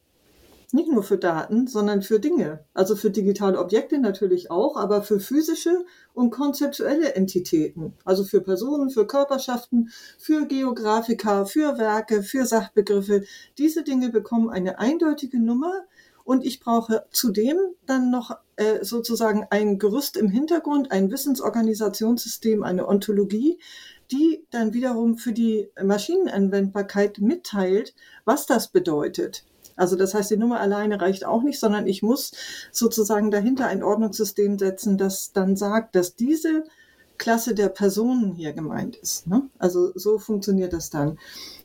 nicht 0.71 0.91
nur 0.91 1.03
für 1.03 1.17
Daten, 1.17 1.67
sondern 1.67 2.03
für 2.03 2.21
Dinge. 2.21 2.65
Also 2.75 2.95
für 2.95 3.11
digitale 3.11 3.59
Objekte 3.59 3.99
natürlich 3.99 4.51
auch, 4.51 4.77
aber 4.77 5.03
für 5.03 5.19
physische 5.19 5.85
und 6.13 6.31
konzeptuelle 6.31 7.15
Entitäten. 7.15 7.95
Also 8.05 8.25
für 8.25 8.41
Personen, 8.41 8.91
für 8.91 9.07
Körperschaften, 9.07 9.91
für 10.19 10.47
Geografika, 10.47 11.47
für 11.47 11.79
Werke, 11.79 12.23
für 12.23 12.45
Sachbegriffe. 12.45 13.25
Diese 13.57 13.83
Dinge 13.83 14.11
bekommen 14.11 14.51
eine 14.51 14.79
eindeutige 14.79 15.41
Nummer 15.41 15.73
und 16.25 16.45
ich 16.45 16.61
brauche 16.61 17.07
zudem 17.11 17.57
dann 17.87 18.11
noch 18.11 18.37
äh, 18.57 18.85
sozusagen 18.85 19.47
ein 19.49 19.79
Gerüst 19.79 20.19
im 20.19 20.29
Hintergrund, 20.29 20.93
ein 20.93 21.11
Wissensorganisationssystem, 21.11 22.63
eine 22.63 22.87
Ontologie, 22.87 23.59
die 24.11 24.45
dann 24.51 24.75
wiederum 24.75 25.17
für 25.17 25.33
die 25.33 25.71
Maschinenanwendbarkeit 25.83 27.19
mitteilt, 27.19 27.95
was 28.27 28.45
das 28.45 28.69
bedeutet. 28.69 29.47
Also 29.79 29.97
das 29.97 30.13
heißt, 30.13 30.31
die 30.31 30.37
Nummer 30.37 30.61
alleine 30.61 31.01
reicht 31.01 31.25
auch 31.25 31.43
nicht, 31.43 31.59
sondern 31.59 31.87
ich 31.87 32.03
muss 32.03 32.33
sozusagen 32.73 33.31
dahinter 33.31 33.67
ein 33.67 33.83
Ordnungssystem 33.83 34.59
setzen, 34.59 34.99
das 34.99 35.33
dann 35.33 35.57
sagt, 35.57 35.95
dass 35.95 36.17
diese 36.17 36.65
Klasse 37.17 37.55
der 37.55 37.69
Personen 37.69 38.33
hier 38.33 38.53
gemeint 38.53 38.97
ist. 38.97 39.27
Ne? 39.27 39.49
Also 39.59 39.93
so 39.95 40.19
funktioniert 40.19 40.73
das 40.73 40.91
dann. 40.91 41.19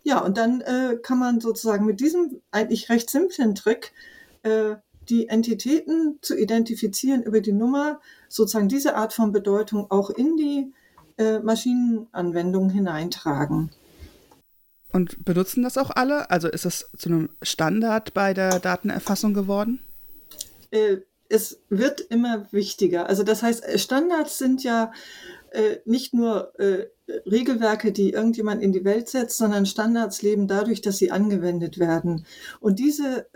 Ja, 0.03 0.20
und 0.20 0.38
dann 0.38 0.62
äh, 0.62 0.98
kann 1.01 1.20
man 1.20 1.39
sozusagen 1.39 1.86
mit 1.86 2.00
diesem 2.00 2.41
eigentlich 2.51 2.89
recht 2.89 3.10
simplen 3.10 3.55
Trick 3.55 3.93
äh, 4.41 4.75
die 5.10 5.27
Entitäten 5.27 6.17
zu 6.22 6.38
identifizieren 6.38 7.24
über 7.24 7.41
die 7.41 7.51
Nummer, 7.51 8.00
sozusagen 8.29 8.70
diese 8.70 8.96
Art 8.96 9.13
von 9.13 9.32
Bedeutung 9.32 9.91
auch 9.91 10.10
in 10.10 10.38
die 10.38 10.74
äh, 11.17 11.39
Maschinenanwendung 11.39 12.70
hineintragen. 12.70 13.72
Und 14.93 15.25
benutzen 15.25 15.63
das 15.63 15.77
auch 15.77 15.89
alle? 15.89 16.29
Also 16.29 16.47
ist 16.47 16.65
das 16.65 16.89
zu 16.95 17.09
einem 17.09 17.29
Standard 17.41 18.13
bei 18.13 18.33
der 18.33 18.59
Datenerfassung 18.59 19.33
geworden? 19.33 19.79
Äh, 20.69 20.97
es 21.29 21.62
wird 21.69 22.00
immer 22.00 22.47
wichtiger. 22.51 23.09
Also 23.09 23.23
das 23.23 23.41
heißt, 23.41 23.65
äh, 23.65 23.79
Standards 23.79 24.38
sind 24.38 24.63
ja 24.63 24.91
äh, 25.51 25.77
nicht 25.85 26.13
nur 26.13 26.53
Regelwerke, 27.29 27.91
die 27.91 28.12
irgendjemand 28.12 28.63
in 28.63 28.71
die 28.71 28.85
Welt 28.85 29.09
setzt, 29.09 29.38
sondern 29.38 29.65
Standards 29.65 30.21
leben 30.21 30.47
dadurch, 30.47 30.81
dass 30.81 30.97
sie 30.97 31.12
angewendet 31.12 31.77
werden. 31.77 32.25
Und 32.59 32.79
diese, 32.79 33.27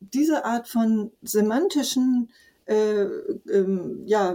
diese 0.00 0.44
Art 0.44 0.68
von 0.68 1.10
semantischen 1.22 2.30
äh, 2.30 2.45
ähm, 2.68 4.02
ja, 4.06 4.34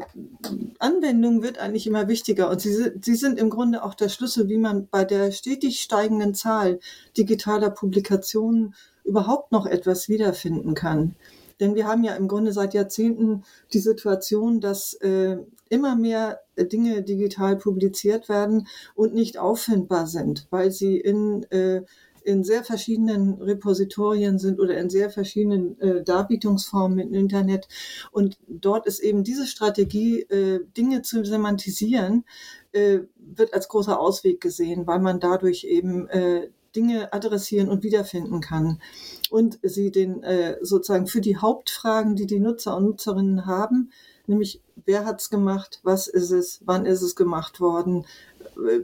Anwendung 0.79 1.43
wird 1.43 1.57
eigentlich 1.59 1.87
immer 1.87 2.07
wichtiger 2.07 2.49
und 2.49 2.61
sie, 2.61 2.91
sie 3.01 3.15
sind 3.15 3.39
im 3.39 3.49
Grunde 3.49 3.83
auch 3.83 3.93
der 3.93 4.09
Schlüssel, 4.09 4.47
wie 4.47 4.57
man 4.57 4.87
bei 4.89 5.03
der 5.03 5.31
stetig 5.31 5.81
steigenden 5.81 6.33
Zahl 6.33 6.79
digitaler 7.17 7.69
Publikationen 7.69 8.73
überhaupt 9.03 9.51
noch 9.51 9.65
etwas 9.65 10.07
wiederfinden 10.07 10.75
kann. 10.75 11.15
Denn 11.59 11.75
wir 11.75 11.87
haben 11.87 12.03
ja 12.03 12.15
im 12.15 12.27
Grunde 12.27 12.53
seit 12.53 12.73
Jahrzehnten 12.73 13.43
die 13.71 13.79
Situation, 13.79 14.61
dass 14.61 14.93
äh, 14.95 15.37
immer 15.69 15.95
mehr 15.95 16.39
Dinge 16.57 17.03
digital 17.03 17.55
publiziert 17.55 18.29
werden 18.29 18.67
und 18.95 19.13
nicht 19.13 19.37
auffindbar 19.37 20.07
sind, 20.07 20.47
weil 20.49 20.71
sie 20.71 20.97
in 20.97 21.43
äh, 21.51 21.83
in 22.23 22.43
sehr 22.43 22.63
verschiedenen 22.63 23.41
Repositorien 23.41 24.39
sind 24.39 24.59
oder 24.59 24.77
in 24.77 24.89
sehr 24.89 25.09
verschiedenen 25.09 25.79
äh, 25.79 26.03
Darbietungsformen 26.03 26.99
im 26.99 27.13
Internet. 27.13 27.67
Und 28.11 28.37
dort 28.47 28.85
ist 28.85 28.99
eben 28.99 29.23
diese 29.23 29.47
Strategie, 29.47 30.21
äh, 30.21 30.61
Dinge 30.77 31.01
zu 31.01 31.23
semantisieren, 31.25 32.25
äh, 32.71 32.99
wird 33.17 33.53
als 33.53 33.67
großer 33.67 33.99
Ausweg 33.99 34.41
gesehen, 34.41 34.87
weil 34.87 34.99
man 34.99 35.19
dadurch 35.19 35.63
eben 35.63 36.07
äh, 36.09 36.49
Dinge 36.75 37.11
adressieren 37.13 37.69
und 37.69 37.83
wiederfinden 37.83 38.39
kann 38.39 38.81
und 39.29 39.59
sie 39.61 39.91
den 39.91 40.23
äh, 40.23 40.57
sozusagen 40.61 41.07
für 41.07 41.21
die 41.21 41.37
Hauptfragen, 41.37 42.15
die 42.15 42.27
die 42.27 42.39
Nutzer 42.39 42.77
und 42.77 42.85
Nutzerinnen 42.85 43.45
haben, 43.45 43.91
nämlich 44.27 44.61
wer 44.85 45.05
hat 45.05 45.21
es 45.21 45.29
gemacht, 45.29 45.79
was 45.83 46.07
ist 46.07 46.31
es, 46.31 46.61
wann 46.65 46.85
ist 46.85 47.01
es 47.01 47.15
gemacht 47.15 47.59
worden, 47.59 48.05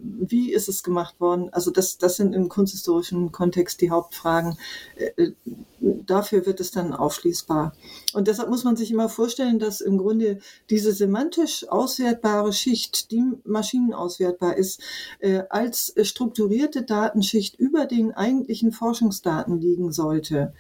wie 0.02 0.54
ist 0.54 0.70
es 0.70 0.84
gemacht 0.84 1.20
worden? 1.20 1.50
Also 1.52 1.72
das, 1.72 1.98
das 1.98 2.16
sind 2.16 2.34
im 2.34 2.50
kunsthistorischen 2.50 3.32
Kontext 3.32 3.82
die 3.82 3.92
Hauptfragen. 3.92 4.58
Äh, 4.96 5.24
äh, 5.24 5.32
dafür 5.80 6.46
wird 6.46 6.60
es 6.60 6.72
dann 6.72 6.94
aufschließbar. 6.94 7.74
Und 8.14 8.28
deshalb 8.28 8.50
muss 8.50 8.64
man 8.64 8.76
sich 8.76 8.92
immer 8.92 9.10
vorstellen, 9.10 9.60
dass 9.60 9.82
im 9.82 9.98
Grunde 9.98 10.40
diese 10.70 10.92
semantisch 10.92 11.68
auswertbare 11.68 12.54
Schicht, 12.54 13.12
die 13.12 13.24
maschinenauswertbar 13.44 14.58
ist, 14.58 14.82
äh, 15.20 15.44
als 15.50 15.94
strukturierte 16.02 16.84
Datenschicht 16.84 17.60
über 17.60 17.86
den 17.86 18.14
eigentlichen 18.14 18.72
Forschungsdaten 18.72 19.60
liegen 19.60 19.92
sollte. 19.92 20.54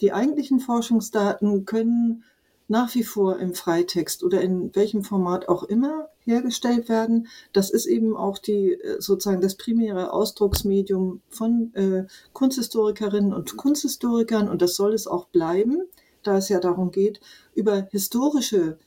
Die 0.00 0.12
eigentlichen 0.12 0.60
Forschungsdaten 0.60 1.64
können 1.64 2.24
nach 2.68 2.94
wie 2.94 3.02
vor 3.02 3.38
im 3.38 3.54
Freitext 3.54 4.22
oder 4.22 4.42
in 4.42 4.74
welchem 4.74 5.02
Format 5.02 5.48
auch 5.48 5.64
immer 5.64 6.08
hergestellt 6.28 6.88
werden. 6.88 7.26
Das 7.52 7.70
ist 7.70 7.86
eben 7.86 8.16
auch 8.16 8.38
die 8.38 8.74
äh, 8.74 9.00
sozusagen 9.00 9.40
das 9.40 9.56
primäre 9.56 10.12
Ausdrucksmedium 10.12 11.22
von 11.30 11.74
äh, 11.74 12.04
Kunsthistorikerinnen 12.32 13.32
und 13.32 13.56
Kunsthistorikern 13.56 14.48
und 14.48 14.62
das 14.62 14.76
soll 14.76 14.92
es 14.92 15.06
auch 15.06 15.26
bleiben, 15.28 15.82
da 16.22 16.36
es 16.36 16.48
ja 16.48 16.60
darum 16.60 16.90
geht, 16.90 17.20
über 17.54 17.88
historische 17.90 18.78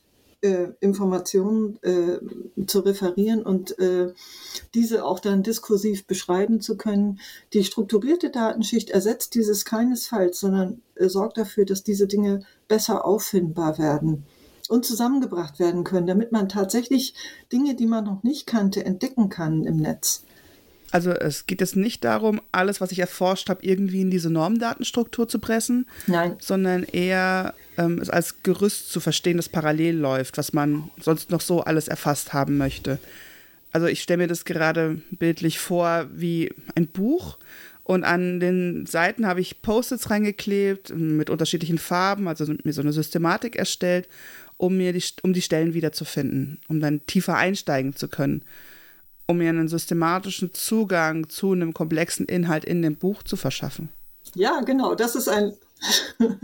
äh, 0.42 0.68
Informationen 0.80 1.78
äh, 1.82 2.18
zu 2.66 2.80
referieren 2.80 3.42
und 3.42 3.78
äh, 3.78 4.12
diese 4.74 5.04
auch 5.04 5.20
dann 5.20 5.42
diskursiv 5.42 6.06
beschreiben 6.06 6.60
zu 6.60 6.76
können. 6.76 7.20
Die 7.52 7.64
strukturierte 7.64 8.30
Datenschicht 8.30 8.90
ersetzt 8.90 9.34
dieses 9.34 9.64
keinesfalls, 9.64 10.40
sondern 10.40 10.82
äh, 10.94 11.08
sorgt 11.08 11.38
dafür, 11.38 11.64
dass 11.64 11.82
diese 11.82 12.06
Dinge 12.06 12.44
besser 12.68 13.04
auffindbar 13.04 13.78
werden 13.78 14.24
und 14.72 14.86
zusammengebracht 14.86 15.58
werden 15.58 15.84
können, 15.84 16.06
damit 16.06 16.32
man 16.32 16.48
tatsächlich 16.48 17.14
Dinge, 17.52 17.74
die 17.76 17.86
man 17.86 18.04
noch 18.04 18.22
nicht 18.22 18.46
kannte, 18.46 18.84
entdecken 18.86 19.28
kann 19.28 19.64
im 19.64 19.76
Netz. 19.76 20.24
Also 20.90 21.10
es 21.10 21.46
geht 21.46 21.60
jetzt 21.60 21.76
nicht 21.76 22.04
darum, 22.04 22.40
alles, 22.52 22.80
was 22.80 22.90
ich 22.90 22.98
erforscht 22.98 23.50
habe, 23.50 23.64
irgendwie 23.64 24.00
in 24.00 24.10
diese 24.10 24.30
Normdatenstruktur 24.30 25.28
zu 25.28 25.38
pressen, 25.38 25.86
Nein. 26.06 26.36
sondern 26.40 26.84
eher 26.84 27.52
ähm, 27.76 27.98
es 27.98 28.08
als 28.08 28.42
Gerüst 28.42 28.90
zu 28.90 29.00
verstehen, 29.00 29.36
das 29.36 29.50
parallel 29.50 29.96
läuft, 29.96 30.38
was 30.38 30.54
man 30.54 30.90
sonst 30.98 31.30
noch 31.30 31.42
so 31.42 31.60
alles 31.60 31.88
erfasst 31.88 32.32
haben 32.32 32.56
möchte. 32.56 32.98
Also 33.72 33.86
ich 33.86 34.02
stelle 34.02 34.22
mir 34.22 34.28
das 34.28 34.46
gerade 34.46 35.02
bildlich 35.10 35.58
vor 35.58 36.06
wie 36.14 36.50
ein 36.74 36.88
Buch 36.88 37.36
und 37.84 38.04
an 38.04 38.38
den 38.38 38.86
Seiten 38.86 39.26
habe 39.26 39.40
ich 39.40 39.60
Post-its 39.60 40.08
reingeklebt 40.08 40.94
mit 40.94 41.30
unterschiedlichen 41.30 41.78
Farben, 41.78 42.28
also 42.28 42.46
mir 42.64 42.72
so 42.72 42.80
eine 42.80 42.92
Systematik 42.92 43.56
erstellt 43.56 44.08
um 44.62 44.76
mir 44.76 44.92
die, 44.92 45.02
um 45.24 45.32
die 45.32 45.42
Stellen 45.42 45.74
wiederzufinden, 45.74 46.60
um 46.68 46.78
dann 46.78 47.04
tiefer 47.06 47.34
einsteigen 47.34 47.96
zu 47.96 48.06
können, 48.06 48.44
um 49.26 49.38
mir 49.38 49.48
einen 49.48 49.66
systematischen 49.66 50.54
Zugang 50.54 51.28
zu 51.28 51.50
einem 51.50 51.74
komplexen 51.74 52.26
Inhalt 52.26 52.64
in 52.64 52.80
dem 52.80 52.94
Buch 52.94 53.24
zu 53.24 53.36
verschaffen. 53.36 53.88
Ja, 54.36 54.60
genau. 54.60 54.94
Das 54.94 55.16
ist 55.16 55.28
ein, 55.28 55.54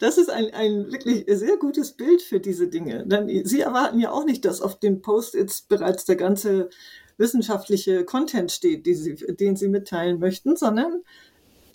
das 0.00 0.16
ist 0.16 0.30
ein, 0.30 0.54
ein 0.54 0.90
wirklich 0.90 1.26
sehr 1.28 1.58
gutes 1.58 1.92
Bild 1.92 2.22
für 2.22 2.40
diese 2.40 2.68
Dinge. 2.68 3.06
Denn 3.06 3.44
Sie 3.44 3.60
erwarten 3.60 4.00
ja 4.00 4.10
auch 4.10 4.24
nicht, 4.24 4.46
dass 4.46 4.62
auf 4.62 4.80
den 4.80 5.02
Post-its 5.02 5.60
bereits 5.60 6.06
der 6.06 6.16
ganze 6.16 6.70
wissenschaftliche 7.18 8.06
Content 8.06 8.52
steht, 8.52 8.86
sie, 8.86 9.16
den 9.16 9.54
Sie 9.54 9.68
mitteilen 9.68 10.18
möchten, 10.18 10.56
sondern 10.56 11.02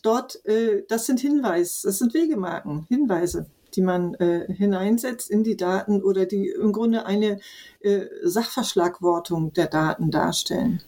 dort, 0.02 0.44
äh, 0.48 0.82
das 0.88 1.06
sind 1.06 1.20
Hinweise, 1.20 1.82
das 1.84 2.00
sind 2.00 2.16
Wegemarken, 2.16 2.88
Hinweise, 2.90 3.46
die 3.76 3.82
man 3.82 4.14
äh, 4.16 4.46
hineinsetzt 4.52 5.30
in 5.30 5.44
die 5.44 5.58
Daten 5.58 6.02
oder 6.02 6.26
die 6.26 6.50
im 6.50 6.72
Grunde 6.72 7.06
eine 7.06 7.40
äh, 7.82 8.06
Sachverschlagwortung 8.24 9.54
der 9.54 9.68
Daten 9.68 10.12
darstellen. 10.12 10.82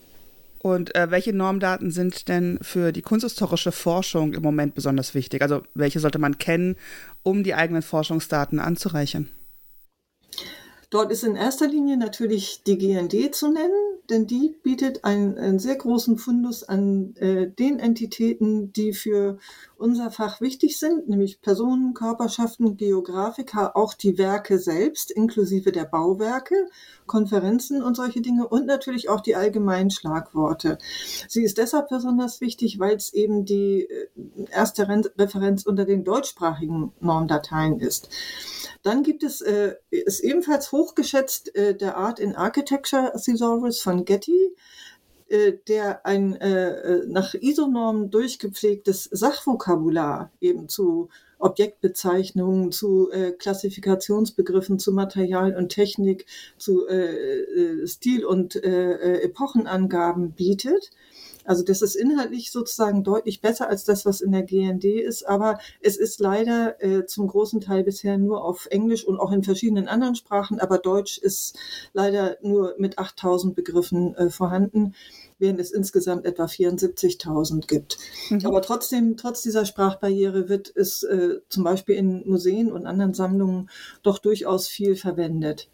Und 0.59 0.95
äh, 0.95 1.11
welche 1.11 1.33
Normdaten 1.33 1.91
sind 1.91 2.29
denn 2.29 2.57
für 2.61 2.93
die 2.93 3.01
kunsthistorische 3.01 3.73
Forschung 3.73 4.33
im 4.33 4.41
Moment 4.41 4.75
besonders 4.75 5.13
wichtig? 5.13 5.41
Also 5.41 5.61
welche 5.73 5.99
sollte 5.99 6.19
man 6.19 6.37
kennen, 6.37 6.77
um 7.21 7.43
die 7.43 7.53
eigenen 7.53 7.81
Forschungsdaten 7.81 8.59
anzureichern? 8.59 9.29
Dort 10.93 11.12
ist 11.12 11.23
in 11.23 11.35
erster 11.35 11.67
Linie 11.67 11.97
natürlich 11.97 12.62
die 12.67 12.77
GND 12.77 13.33
zu 13.33 13.50
nennen, 13.50 13.97
denn 14.12 14.27
die 14.27 14.55
bietet 14.62 15.03
einen, 15.03 15.39
einen 15.39 15.57
sehr 15.57 15.75
großen 15.75 16.19
Fundus 16.19 16.62
an 16.62 17.15
äh, 17.15 17.50
den 17.50 17.79
Entitäten, 17.79 18.71
die 18.73 18.93
für 18.93 19.39
unser 19.75 20.12
Fach 20.12 20.39
wichtig 20.39 20.77
sind, 20.77 21.09
nämlich 21.09 21.41
Personen, 21.41 21.95
Körperschaften, 21.95 22.77
Geografika, 22.77 23.71
auch 23.73 23.95
die 23.95 24.19
Werke 24.19 24.59
selbst, 24.59 25.09
inklusive 25.09 25.71
der 25.71 25.85
Bauwerke, 25.85 26.69
Konferenzen 27.05 27.83
und 27.83 27.95
solche 27.95 28.22
Dinge 28.22 28.48
und 28.48 28.65
natürlich 28.65 29.10
auch 29.10 29.22
die 29.22 29.36
allgemeinen 29.36 29.91
Schlagworte. 29.91 30.77
Sie 31.27 31.43
ist 31.43 31.57
deshalb 31.57 31.89
besonders 31.89 32.41
wichtig, 32.41 32.79
weil 32.79 32.95
es 32.95 33.13
eben 33.13 33.45
die 33.45 33.83
äh, 33.83 34.07
erste 34.51 34.88
Referenz 34.88 35.65
unter 35.65 35.86
den 35.86 36.03
deutschsprachigen 36.03 36.93
Normdateien 37.00 37.79
ist. 37.79 38.10
Dann 38.83 39.03
gibt 39.03 39.24
es, 39.24 39.41
äh, 39.41 39.75
ist 39.89 40.19
ebenfalls 40.19 40.72
hochgeschätzt 40.72 41.55
äh, 41.55 41.75
der 41.75 41.98
Art 41.98 42.19
in 42.19 42.36
Architecture 42.36 43.13
Thesaurus 43.22 43.81
von 43.81 44.05
Getty, 44.05 44.55
äh, 45.27 45.53
der 45.67 46.05
ein 46.05 46.36
äh, 46.36 46.69
äh 46.69 47.05
nach 47.07 47.33
ISO-Normen 47.33 48.12
durchgepflegtes 48.12 49.05
Sachvokabular 49.12 50.31
eben 50.41 50.67
zu 50.69 51.10
Objektbezeichnungen, 51.43 52.71
zu 52.71 53.12
äh, 53.12 53.31
Klassifikationsbegriffen, 53.31 54.79
zu 54.79 54.93
Material 54.93 55.55
und 55.55 55.69
Technik, 55.69 56.25
zu 56.57 56.88
äh, 56.88 57.41
äh 57.41 57.88
Stil- 57.88 58.25
und 58.25 58.55
äh, 58.63 59.21
Epochenangaben 59.21 60.31
bietet. 60.31 60.91
Also 61.45 61.63
das 61.63 61.81
ist 61.81 61.95
inhaltlich 61.95 62.51
sozusagen 62.51 63.03
deutlich 63.03 63.41
besser 63.41 63.69
als 63.69 63.83
das, 63.83 64.05
was 64.05 64.21
in 64.21 64.31
der 64.31 64.43
GND 64.43 64.85
ist, 64.85 65.23
aber 65.27 65.59
es 65.81 65.97
ist 65.97 66.19
leider 66.19 66.81
äh, 66.83 67.05
zum 67.05 67.27
großen 67.27 67.62
Teil 67.62 67.83
bisher 67.83 68.17
nur 68.17 68.43
auf 68.43 68.67
Englisch 68.69 69.05
und 69.05 69.19
auch 69.19 69.31
in 69.31 69.43
verschiedenen 69.43 69.88
anderen 69.88 70.15
Sprachen, 70.15 70.59
aber 70.59 70.77
Deutsch 70.77 71.17
ist 71.17 71.57
leider 71.93 72.38
nur 72.41 72.75
mit 72.77 72.97
8000 72.97 73.55
Begriffen 73.55 74.15
äh, 74.15 74.29
vorhanden 74.29 74.93
während 75.43 75.59
es 75.59 75.71
insgesamt 75.71 76.25
etwa 76.25 76.45
74.000 76.45 77.67
gibt. 77.67 77.97
Mhm. 78.29 78.45
Aber 78.45 78.62
trotzdem, 78.62 79.17
trotz 79.17 79.41
dieser 79.41 79.65
Sprachbarriere 79.65 80.50
wird 80.50 80.71
es 80.73 81.03
äh, 81.03 81.39
zum 81.50 81.63
Beispiel 81.63 81.95
in 81.95 82.27
Museen 82.27 82.71
und 82.71 82.88
anderen 82.88 83.13
Sammlungen 83.13 83.69
doch 84.01 84.19
durchaus 84.19 84.67
viel 84.67 84.95
verwendet. 84.95 85.69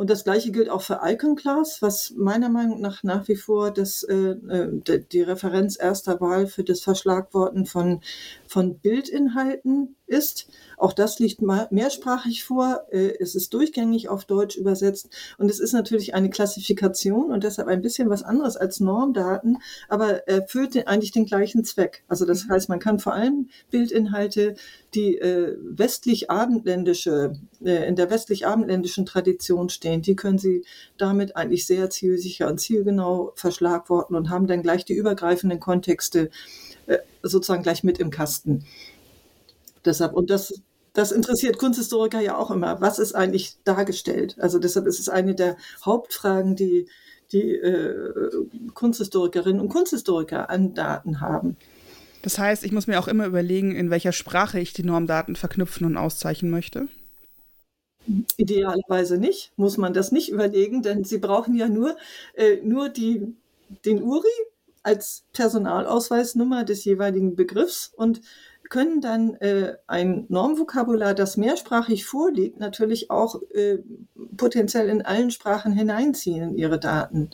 Und 0.00 0.08
das 0.08 0.24
Gleiche 0.24 0.50
gilt 0.50 0.70
auch 0.70 0.80
für 0.80 1.00
Icon 1.04 1.36
Class, 1.36 1.82
was 1.82 2.14
meiner 2.16 2.48
Meinung 2.48 2.80
nach 2.80 3.02
nach 3.02 3.28
wie 3.28 3.36
vor 3.36 3.70
das, 3.70 4.02
äh, 4.02 4.30
äh 4.30 5.04
die 5.12 5.20
Referenz 5.20 5.78
erster 5.78 6.22
Wahl 6.22 6.46
für 6.46 6.64
das 6.64 6.80
Verschlagworten 6.80 7.66
von, 7.66 8.00
von 8.46 8.78
Bildinhalten 8.78 9.96
ist. 10.10 10.48
Auch 10.76 10.92
das 10.92 11.18
liegt 11.18 11.40
mehrsprachig 11.42 12.44
vor. 12.44 12.86
Äh, 12.90 13.14
es 13.20 13.34
ist 13.34 13.54
durchgängig 13.54 14.08
auf 14.08 14.24
Deutsch 14.24 14.56
übersetzt 14.56 15.08
und 15.38 15.50
es 15.50 15.60
ist 15.60 15.72
natürlich 15.72 16.14
eine 16.14 16.30
Klassifikation 16.30 17.30
und 17.30 17.44
deshalb 17.44 17.68
ein 17.68 17.82
bisschen 17.82 18.10
was 18.10 18.22
anderes 18.22 18.56
als 18.56 18.80
Normdaten, 18.80 19.58
aber 19.88 20.26
erfüllt 20.28 20.86
eigentlich 20.86 21.12
den 21.12 21.26
gleichen 21.26 21.64
Zweck. 21.64 22.02
Also 22.08 22.24
das 22.24 22.44
mhm. 22.44 22.50
heißt, 22.50 22.68
man 22.68 22.80
kann 22.80 22.98
vor 22.98 23.14
allem 23.14 23.48
Bildinhalte, 23.70 24.56
die 24.94 25.18
äh, 25.18 25.56
westlich-abendländische, 25.62 27.38
äh, 27.64 27.88
in 27.88 27.96
der 27.96 28.10
westlich-abendländischen 28.10 29.06
Tradition 29.06 29.68
stehen, 29.68 30.02
die 30.02 30.16
können 30.16 30.38
Sie 30.38 30.64
damit 30.98 31.36
eigentlich 31.36 31.66
sehr 31.66 31.90
zielsicher 31.90 32.48
und 32.48 32.58
zielgenau 32.58 33.32
verschlagworten 33.36 34.16
und 34.16 34.30
haben 34.30 34.46
dann 34.46 34.62
gleich 34.62 34.84
die 34.84 34.94
übergreifenden 34.94 35.60
Kontexte 35.60 36.30
sozusagen 37.22 37.62
gleich 37.62 37.84
mit 37.84 37.98
im 37.98 38.10
Kasten. 38.10 38.64
Deshalb, 39.84 40.12
und 40.12 40.30
das, 40.30 40.60
das 40.92 41.12
interessiert 41.12 41.58
Kunsthistoriker 41.58 42.20
ja 42.20 42.36
auch 42.36 42.50
immer. 42.50 42.80
Was 42.80 42.98
ist 42.98 43.14
eigentlich 43.14 43.56
dargestellt? 43.64 44.36
Also 44.38 44.58
deshalb 44.58 44.86
ist 44.86 45.00
es 45.00 45.08
eine 45.08 45.34
der 45.34 45.56
Hauptfragen, 45.84 46.56
die 46.56 46.86
die 47.32 47.54
äh, 47.54 48.30
Kunsthistorikerinnen 48.74 49.60
und 49.60 49.68
Kunsthistoriker 49.68 50.50
an 50.50 50.74
Daten 50.74 51.20
haben. 51.20 51.56
Das 52.22 52.38
heißt, 52.38 52.64
ich 52.64 52.72
muss 52.72 52.86
mir 52.86 52.98
auch 52.98 53.08
immer 53.08 53.26
überlegen, 53.26 53.74
in 53.74 53.90
welcher 53.90 54.12
Sprache 54.12 54.60
ich 54.60 54.72
die 54.72 54.82
Normdaten 54.82 55.36
verknüpfen 55.36 55.86
und 55.86 55.96
auszeichnen 55.96 56.50
möchte. 56.50 56.88
Idealerweise 58.36 59.18
nicht, 59.18 59.52
muss 59.56 59.76
man 59.76 59.94
das 59.94 60.10
nicht 60.10 60.30
überlegen, 60.30 60.82
denn 60.82 61.04
Sie 61.04 61.18
brauchen 61.18 61.54
ja 61.54 61.68
nur, 61.68 61.96
äh, 62.34 62.56
nur 62.62 62.88
die, 62.88 63.34
den 63.84 64.02
URI 64.02 64.26
als 64.82 65.24
Personalausweisnummer 65.32 66.64
des 66.64 66.84
jeweiligen 66.84 67.36
Begriffs 67.36 67.92
und 67.94 68.22
können 68.70 69.00
dann 69.00 69.34
äh, 69.34 69.74
ein 69.86 70.24
Normvokabular, 70.28 71.12
das 71.12 71.36
mehrsprachig 71.36 72.06
vorliegt, 72.06 72.58
natürlich 72.58 73.10
auch 73.10 73.42
äh, 73.52 73.78
potenziell 74.36 74.88
in 74.88 75.02
allen 75.02 75.30
Sprachen 75.30 75.72
hineinziehen 75.72 76.50
in 76.50 76.56
ihre 76.56 76.78
Daten. 76.78 77.30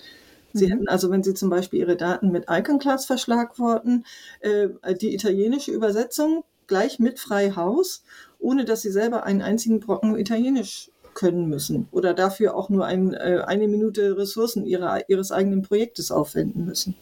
Sie 0.55 0.67
mhm. 0.67 0.71
hätten 0.71 0.89
also, 0.89 1.11
wenn 1.11 1.23
Sie 1.23 1.35
zum 1.35 1.51
Beispiel 1.51 1.81
Ihre 1.81 1.97
Daten 1.97 2.33
mit 2.33 2.47
Icon 2.51 2.79
Class 2.79 3.07
verschlagworten, 3.07 4.05
äh, 4.41 4.69
die 5.01 5.15
italienische 5.15 5.71
Übersetzung 5.71 6.43
gleich 6.67 6.99
mit 6.99 7.21
frei 7.21 7.53
Haus, 7.53 8.03
ohne 8.39 8.65
dass 8.65 8.83
Sie 8.83 8.91
selber 8.91 9.25
einen 9.25 9.43
einzigen 9.43 9.79
Brocken 9.79 10.19
Italienisch 10.19 10.91
können 11.15 11.49
müssen 11.49 11.89
oder 11.93 12.15
dafür 12.15 12.55
auch 12.55 12.69
nur 12.69 12.87
ein, 12.87 13.15
äh, 13.15 13.43
eine 13.47 13.69
Minute 13.69 14.17
Ressourcen 14.17 14.65
ihrer, 14.65 15.09
Ihres 15.09 15.33
eigenen 15.33 15.63
Projektes 15.63 16.11
aufwenden 16.11 16.65
müssen. 16.65 16.95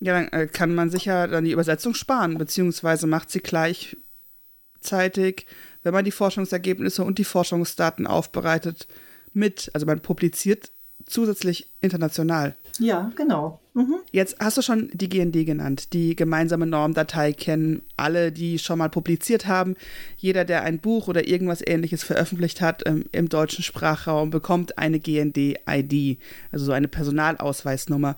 Ja, 0.00 0.12
dann 0.12 0.28
äh, 0.28 0.46
kann 0.46 0.74
man 0.74 0.90
sich 0.90 1.06
ja 1.06 1.26
dann 1.26 1.44
die 1.44 1.52
Übersetzung 1.52 1.94
sparen, 1.94 2.38
beziehungsweise 2.38 3.06
macht 3.06 3.30
sie 3.30 3.40
gleichzeitig, 3.40 5.46
wenn 5.82 5.94
man 5.94 6.04
die 6.04 6.10
Forschungsergebnisse 6.10 7.02
und 7.02 7.18
die 7.18 7.24
Forschungsdaten 7.24 8.06
aufbereitet, 8.06 8.86
mit. 9.32 9.70
Also 9.74 9.86
man 9.86 10.00
publiziert 10.00 10.70
zusätzlich 11.04 11.70
international. 11.80 12.56
Ja, 12.78 13.10
genau. 13.16 13.60
Mhm. 13.74 13.96
Jetzt 14.10 14.36
hast 14.40 14.56
du 14.56 14.62
schon 14.62 14.90
die 14.92 15.08
GND 15.08 15.46
genannt. 15.46 15.92
Die 15.92 16.16
gemeinsame 16.16 16.66
Normdatei 16.66 17.32
kennen 17.32 17.82
alle, 17.96 18.32
die 18.32 18.58
schon 18.58 18.78
mal 18.78 18.88
publiziert 18.88 19.46
haben. 19.46 19.76
Jeder, 20.16 20.44
der 20.44 20.62
ein 20.62 20.80
Buch 20.80 21.08
oder 21.08 21.28
irgendwas 21.28 21.62
ähnliches 21.64 22.02
veröffentlicht 22.02 22.60
hat 22.60 22.82
ähm, 22.86 23.04
im 23.12 23.28
deutschen 23.28 23.62
Sprachraum, 23.62 24.30
bekommt 24.30 24.78
eine 24.78 24.98
GND-ID, 24.98 26.18
also 26.50 26.66
so 26.66 26.72
eine 26.72 26.88
Personalausweisnummer. 26.88 28.16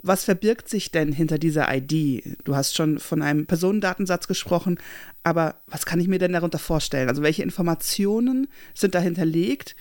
Was 0.00 0.24
verbirgt 0.24 0.68
sich 0.68 0.92
denn 0.92 1.12
hinter 1.12 1.38
dieser 1.38 1.74
ID? 1.74 2.38
Du 2.44 2.54
hast 2.54 2.76
schon 2.76 2.98
von 3.00 3.20
einem 3.20 3.46
Personendatensatz 3.46 4.28
gesprochen, 4.28 4.78
aber 5.24 5.56
was 5.66 5.86
kann 5.86 5.98
ich 5.98 6.06
mir 6.06 6.18
denn 6.18 6.32
darunter 6.32 6.58
vorstellen? 6.58 7.08
Also 7.08 7.22
welche 7.22 7.42
Informationen 7.42 8.46
sind 8.74 8.94
da 8.94 9.00
hinterlegt 9.00 9.74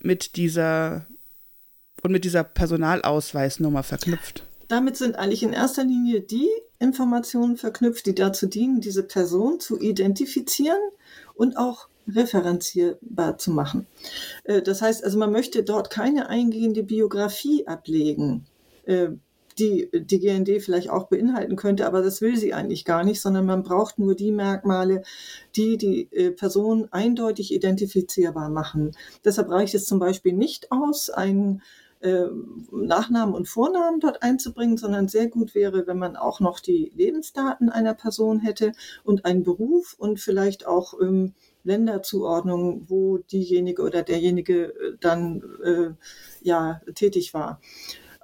mit 0.00 0.36
dieser 0.36 1.06
und 2.02 2.12
mit 2.12 2.24
dieser 2.24 2.44
Personalausweisnummer 2.44 3.82
verknüpft? 3.82 4.44
Damit 4.68 4.96
sind 4.96 5.16
eigentlich 5.16 5.42
in 5.42 5.52
erster 5.52 5.84
Linie 5.84 6.20
die 6.20 6.48
Informationen 6.78 7.56
verknüpft, 7.56 8.06
die 8.06 8.14
dazu 8.14 8.46
dienen, 8.46 8.80
diese 8.80 9.02
Person 9.02 9.58
zu 9.58 9.80
identifizieren 9.80 10.78
und 11.34 11.56
auch 11.56 11.88
referenzierbar 12.08 13.38
zu 13.38 13.50
machen. 13.50 13.86
Äh, 14.44 14.62
das 14.62 14.82
heißt 14.82 15.02
also, 15.02 15.18
man 15.18 15.32
möchte 15.32 15.64
dort 15.64 15.90
keine 15.90 16.28
eingehende 16.28 16.84
Biografie 16.84 17.66
ablegen 17.66 18.46
äh, 18.84 19.08
die 19.58 19.88
die 19.92 20.18
GND 20.18 20.62
vielleicht 20.62 20.90
auch 20.90 21.08
beinhalten 21.08 21.56
könnte, 21.56 21.86
aber 21.86 22.02
das 22.02 22.20
will 22.20 22.36
sie 22.36 22.54
eigentlich 22.54 22.84
gar 22.84 23.04
nicht, 23.04 23.20
sondern 23.20 23.46
man 23.46 23.62
braucht 23.62 23.98
nur 23.98 24.14
die 24.14 24.32
Merkmale, 24.32 25.02
die 25.56 25.76
die 25.78 26.12
äh, 26.12 26.30
Person 26.30 26.88
eindeutig 26.90 27.52
identifizierbar 27.52 28.48
machen. 28.50 28.92
Deshalb 29.24 29.50
reicht 29.50 29.74
es 29.74 29.86
zum 29.86 29.98
Beispiel 29.98 30.32
nicht 30.32 30.70
aus, 30.72 31.10
einen 31.10 31.62
äh, 32.00 32.26
Nachnamen 32.70 33.34
und 33.34 33.48
Vornamen 33.48 34.00
dort 34.00 34.22
einzubringen, 34.22 34.76
sondern 34.76 35.08
sehr 35.08 35.28
gut 35.28 35.54
wäre, 35.54 35.86
wenn 35.86 35.98
man 35.98 36.16
auch 36.16 36.40
noch 36.40 36.60
die 36.60 36.92
Lebensdaten 36.94 37.70
einer 37.70 37.94
Person 37.94 38.40
hätte 38.40 38.72
und 39.02 39.24
einen 39.24 39.42
Beruf 39.42 39.96
und 39.98 40.20
vielleicht 40.20 40.66
auch 40.66 40.94
ähm, 41.00 41.32
Länderzuordnung, 41.64 42.84
wo 42.88 43.18
diejenige 43.18 43.82
oder 43.82 44.02
derjenige 44.02 44.66
äh, 44.66 44.96
dann 45.00 45.42
äh, 45.64 45.90
ja 46.42 46.80
tätig 46.94 47.32
war. 47.32 47.60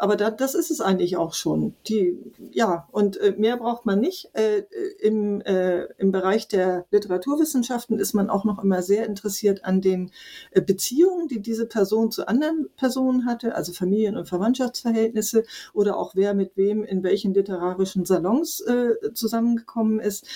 Aber 0.02 0.16
da, 0.16 0.32
das 0.32 0.56
ist 0.56 0.72
es 0.72 0.80
eigentlich 0.80 1.16
auch 1.16 1.32
schon. 1.32 1.76
Die, 1.86 2.18
ja, 2.50 2.88
und 2.90 3.18
äh, 3.18 3.36
mehr 3.38 3.56
braucht 3.56 3.86
man 3.86 4.00
nicht. 4.00 4.30
Äh, 4.32 4.64
im, 4.98 5.40
äh, 5.42 5.84
Im 5.96 6.10
Bereich 6.10 6.48
der 6.48 6.86
Literaturwissenschaften 6.90 8.00
ist 8.00 8.12
man 8.12 8.28
auch 8.28 8.42
noch 8.44 8.60
immer 8.60 8.82
sehr 8.82 9.06
interessiert 9.06 9.64
an 9.64 9.80
den 9.80 10.10
äh, 10.50 10.60
Beziehungen, 10.60 11.28
die 11.28 11.40
diese 11.40 11.66
Person 11.66 12.10
zu 12.10 12.26
anderen 12.26 12.68
Personen 12.76 13.26
hatte, 13.26 13.54
also 13.54 13.72
Familien- 13.72 14.16
und 14.16 14.26
Verwandtschaftsverhältnisse 14.26 15.44
oder 15.72 15.96
auch 15.96 16.16
wer 16.16 16.34
mit 16.34 16.56
wem 16.56 16.82
in 16.82 17.04
welchen 17.04 17.32
literarischen 17.32 18.04
Salons 18.04 18.60
äh, 18.62 19.12
zusammengekommen 19.14 20.00
ist. 20.00 20.26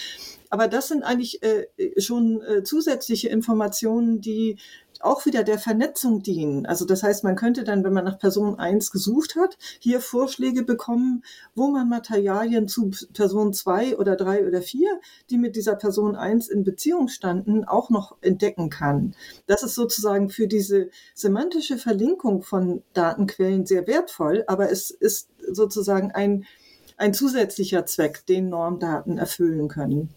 Aber 0.48 0.68
das 0.68 0.86
sind 0.86 1.02
eigentlich 1.02 1.42
äh, 1.42 1.66
schon 2.00 2.40
äh, 2.42 2.62
zusätzliche 2.62 3.28
Informationen, 3.28 4.20
die 4.20 4.58
auch 5.02 5.26
wieder 5.26 5.42
der 5.42 5.58
Vernetzung 5.58 6.22
dienen. 6.22 6.66
Also 6.66 6.84
das 6.84 7.02
heißt, 7.02 7.24
man 7.24 7.36
könnte 7.36 7.64
dann, 7.64 7.84
wenn 7.84 7.92
man 7.92 8.04
nach 8.04 8.18
Person 8.18 8.58
1 8.58 8.90
gesucht 8.90 9.36
hat, 9.36 9.58
hier 9.78 10.00
Vorschläge 10.00 10.62
bekommen, 10.62 11.22
wo 11.54 11.68
man 11.68 11.88
Materialien 11.88 12.68
zu 12.68 12.90
Person 13.12 13.52
2 13.52 13.96
oder 13.96 14.16
3 14.16 14.46
oder 14.46 14.62
4, 14.62 15.00
die 15.30 15.38
mit 15.38 15.56
dieser 15.56 15.76
Person 15.76 16.16
1 16.16 16.48
in 16.48 16.64
Beziehung 16.64 17.08
standen, 17.08 17.64
auch 17.64 17.90
noch 17.90 18.16
entdecken 18.20 18.70
kann. 18.70 19.14
Das 19.46 19.62
ist 19.62 19.74
sozusagen 19.74 20.30
für 20.30 20.48
diese 20.48 20.90
semantische 21.14 21.78
Verlinkung 21.78 22.42
von 22.42 22.82
Datenquellen 22.92 23.66
sehr 23.66 23.86
wertvoll, 23.86 24.44
aber 24.46 24.70
es 24.70 24.90
ist 24.90 25.28
sozusagen 25.50 26.12
ein, 26.12 26.44
ein 26.96 27.14
zusätzlicher 27.14 27.86
Zweck, 27.86 28.26
den 28.26 28.48
Normdaten 28.48 29.18
erfüllen 29.18 29.68
können. 29.68 30.10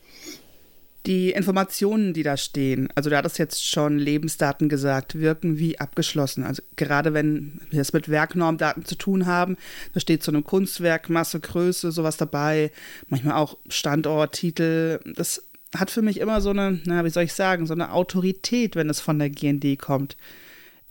Die 1.06 1.32
Informationen, 1.32 2.14
die 2.14 2.24
da 2.24 2.36
stehen, 2.36 2.90
also 2.94 3.10
du 3.10 3.18
hattest 3.18 3.40
jetzt 3.40 3.66
schon 3.66 3.98
Lebensdaten 3.98 4.68
gesagt, 4.68 5.18
wirken 5.18 5.58
wie 5.58 5.80
abgeschlossen. 5.80 6.44
Also 6.44 6.62
gerade 6.76 7.14
wenn 7.14 7.62
wir 7.70 7.82
es 7.82 7.94
mit 7.94 8.10
Werknormdaten 8.10 8.84
zu 8.84 8.96
tun 8.96 9.26
haben, 9.26 9.56
da 9.94 10.02
steht 10.02 10.24
so 10.24 10.32
eine 10.32 10.42
Kunstwerk, 10.42 11.10
Masse, 11.10 11.40
Größe, 11.40 11.92
sowas 11.92 12.18
dabei, 12.18 12.72
manchmal 13.08 13.36
auch 13.36 13.58
Standort, 13.70 14.34
Titel. 14.34 15.00
Das 15.16 15.48
hat 15.76 15.90
für 15.90 16.02
mich 16.02 16.20
immer 16.20 16.42
so 16.42 16.50
eine, 16.50 16.82
na, 16.84 17.06
wie 17.06 17.10
soll 17.10 17.24
ich 17.24 17.34
sagen, 17.34 17.66
so 17.66 17.74
eine 17.74 17.94
Autorität, 17.94 18.76
wenn 18.76 18.90
es 18.90 19.00
von 19.00 19.20
der 19.20 19.30
GND 19.30 19.80
kommt. 19.80 20.18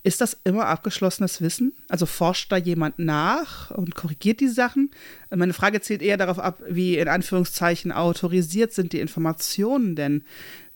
Ist 0.04 0.20
das 0.20 0.38
immer 0.44 0.66
abgeschlossenes 0.66 1.42
Wissen? 1.42 1.74
Also 1.88 2.06
forscht 2.06 2.52
da 2.52 2.56
jemand 2.56 2.98
nach 2.98 3.70
und 3.72 3.94
korrigiert 3.94 4.40
die 4.40 4.48
Sachen? 4.48 4.90
Meine 5.34 5.52
Frage 5.52 5.80
zielt 5.80 6.02
eher 6.02 6.16
darauf 6.16 6.38
ab, 6.38 6.62
wie 6.68 6.96
in 6.96 7.08
Anführungszeichen 7.08 7.90
autorisiert 7.92 8.72
sind 8.72 8.92
die 8.92 9.00
Informationen 9.00 9.96
denn, 9.96 10.22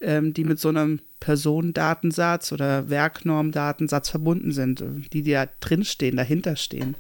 ähm, 0.01 0.35
die 0.35 0.45
mit 0.45 0.59
so 0.59 0.69
einem 0.69 1.01
Personendatensatz 1.21 2.51
oder 2.51 2.91
Werknormdatensatz 2.91 4.11
verbunden 4.11 4.51
sind, 4.51 4.85
die, 5.13 5.23
da 5.23 5.47
drinstehen, 5.61 6.17
dahinter 6.17 6.57
stehen. 6.57 6.97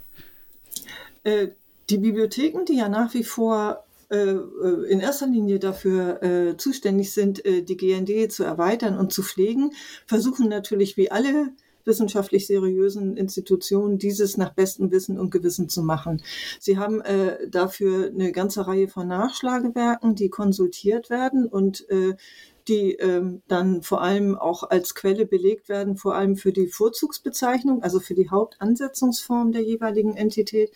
Äh, 1.24 1.48
die 1.90 1.98
Bibliotheken, 1.98 2.64
die 2.64 2.76
ja 2.76 2.88
nach 2.88 3.14
wie 3.14 3.24
vor 3.24 3.85
äh, 4.11 4.16
äh, 4.16 4.88
in 4.88 5.00
erster 5.00 5.26
Linie 5.26 5.58
dafür 5.58 6.54
zuständig 6.56 7.12
sind, 7.12 7.42
die 7.44 7.76
GND 7.76 8.30
zu 8.30 8.44
erweitern 8.44 8.96
und 8.96 9.12
zu 9.12 9.22
pflegen, 9.22 9.72
versuchen 10.06 10.48
natürlich 10.48 10.96
wie 10.96 11.11
alle 11.11 11.48
wissenschaftlich 11.85 12.47
seriösen 12.47 13.16
Institutionen 13.16 13.99
dieses 13.99 14.37
nach 14.37 14.53
bestem 14.55 14.90
Wissen 14.90 15.18
und 15.18 15.31
Gewissen 15.31 15.68
zu 15.68 15.83
machen. 15.83 16.23
Sie 16.61 16.79
haben 16.79 17.01
äh, 17.01 17.49
dafür 17.49 18.09
eine 18.09 18.33
ganze 18.33 18.66
Reihe 18.66 18.88
von 18.88 19.09
Nachschlagewerken, 19.09 20.14
die 20.14 20.29
konsultiert 20.29 21.11
werden 21.11 21.47
und 21.47 21.88
äh, 21.90 22.14
die 22.68 22.92
ähm, 22.95 23.42
dann 23.49 23.83
vor 23.83 24.03
allem 24.03 24.37
auch 24.37 24.62
als 24.62 24.95
Quelle 24.95 25.27
belegt 25.27 25.68
werden, 25.68 25.97
vor 25.97 26.14
allem 26.14 26.37
für 26.37 26.53
die 26.53 26.68
Vorzugsbezeichnung, 26.68 27.83
also 27.83 27.99
für 27.99 28.14
die 28.14 28.31
Hauptansetzungsform 28.31 29.53
der 29.53 29.62
jeweiligen 29.62 30.16
Entität. 30.16 30.71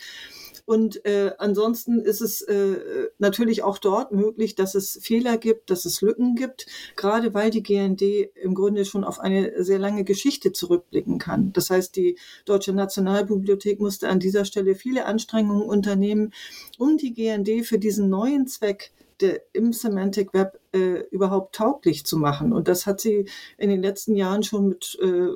Und 0.66 1.04
äh, 1.06 1.30
ansonsten 1.38 2.00
ist 2.00 2.20
es 2.20 2.42
äh, 2.42 3.08
natürlich 3.18 3.62
auch 3.62 3.78
dort 3.78 4.10
möglich, 4.10 4.56
dass 4.56 4.74
es 4.74 4.98
Fehler 5.00 5.38
gibt, 5.38 5.70
dass 5.70 5.84
es 5.84 6.00
Lücken 6.02 6.34
gibt, 6.34 6.66
gerade 6.96 7.32
weil 7.34 7.50
die 7.50 7.62
GND 7.62 8.02
im 8.34 8.54
Grunde 8.54 8.84
schon 8.84 9.04
auf 9.04 9.20
eine 9.20 9.62
sehr 9.62 9.78
lange 9.78 10.02
Geschichte 10.02 10.52
zurückblicken 10.52 11.18
kann. 11.18 11.52
Das 11.52 11.70
heißt, 11.70 11.94
die 11.94 12.18
Deutsche 12.44 12.72
Nationalbibliothek 12.72 13.78
musste 13.80 14.08
an 14.08 14.18
dieser 14.18 14.44
Stelle 14.44 14.74
viele 14.74 15.06
Anstrengungen 15.06 15.62
unternehmen, 15.62 16.32
um 16.78 16.96
die 16.96 17.14
GND 17.14 17.64
für 17.64 17.78
diesen 17.78 18.10
neuen 18.10 18.48
Zweck 18.48 18.90
der, 19.20 19.40
im 19.52 19.72
Semantic 19.72 20.34
Web 20.34 20.60
äh, 20.72 21.04
überhaupt 21.10 21.54
tauglich 21.54 22.04
zu 22.04 22.16
machen. 22.16 22.52
Und 22.52 22.68
das 22.68 22.86
hat 22.86 23.00
sie 23.00 23.28
in 23.58 23.70
den 23.70 23.82
letzten 23.82 24.14
Jahren 24.14 24.42
schon 24.42 24.68
mit 24.68 24.98
äh, 25.00 25.28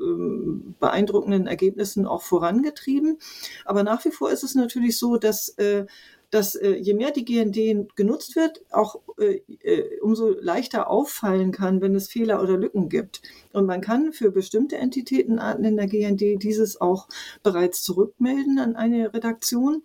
beeindruckenden 0.79 1.47
Ergebnissen 1.47 2.07
auch 2.07 2.23
vorangetrieben. 2.23 3.19
Aber 3.65 3.83
nach 3.83 4.05
wie 4.05 4.11
vor 4.11 4.31
ist 4.31 4.45
es 4.45 4.55
natürlich 4.55 4.99
so, 4.99 5.17
dass 5.17 5.51
äh, 5.59 5.87
dass 6.31 6.55
äh, 6.55 6.75
je 6.75 6.95
mehr 6.95 7.11
die 7.11 7.25
GND 7.25 7.97
genutzt 7.97 8.37
wird, 8.37 8.63
auch 8.71 9.01
äh, 9.19 9.41
äh, 9.63 9.99
umso 10.01 10.31
leichter 10.31 10.89
auffallen 10.89 11.51
kann, 11.51 11.81
wenn 11.81 11.95
es 11.95 12.09
Fehler 12.09 12.41
oder 12.43 12.57
Lücken 12.57 12.89
gibt. 12.89 13.21
Und 13.53 13.67
man 13.67 13.81
kann 13.81 14.13
für 14.13 14.31
bestimmte 14.31 14.77
Entitätenarten 14.77 15.65
in 15.65 15.77
der 15.77 15.89
GND 15.89 16.43
dieses 16.43 16.81
auch 16.81 17.09
bereits 17.43 17.83
zurückmelden 17.83 18.59
an 18.61 18.77
eine 18.77 19.13
Redaktion. 19.13 19.83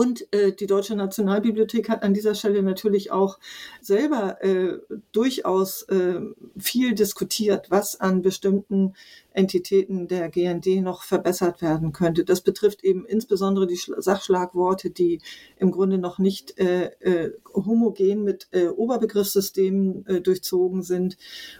Und 0.00 0.32
äh, 0.32 0.52
die 0.52 0.66
Deutsche 0.66 0.96
Nationalbibliothek 0.96 1.90
hat 1.90 2.04
an 2.04 2.14
dieser 2.14 2.34
Stelle 2.34 2.62
natürlich 2.62 3.12
auch 3.12 3.38
selber 3.82 4.42
äh, 4.42 4.78
durchaus 5.12 5.82
äh, 5.90 6.22
viel 6.56 6.94
diskutiert, 6.94 7.70
was 7.70 8.00
an 8.00 8.22
bestimmten 8.22 8.94
Entitäten 9.32 10.08
der 10.08 10.30
GND 10.30 10.80
noch 10.80 11.02
verbessert 11.02 11.60
werden 11.60 11.92
könnte. 11.92 12.24
Das 12.24 12.40
betrifft 12.40 12.82
eben 12.82 13.04
insbesondere 13.04 13.66
die 13.66 13.76
Sachschlagworte, 13.76 14.88
die 14.88 15.20
im 15.58 15.70
Grunde 15.70 15.98
noch 15.98 16.18
nicht 16.18 16.58
äh, 16.58 16.86
äh, 17.00 17.32
homogen 17.54 18.24
mit 18.24 18.48
äh, 18.52 18.68
Oberbegriffssystemen 18.68 20.06
äh, 20.06 20.20
durchzogen 20.22 20.82
sind 20.82 21.18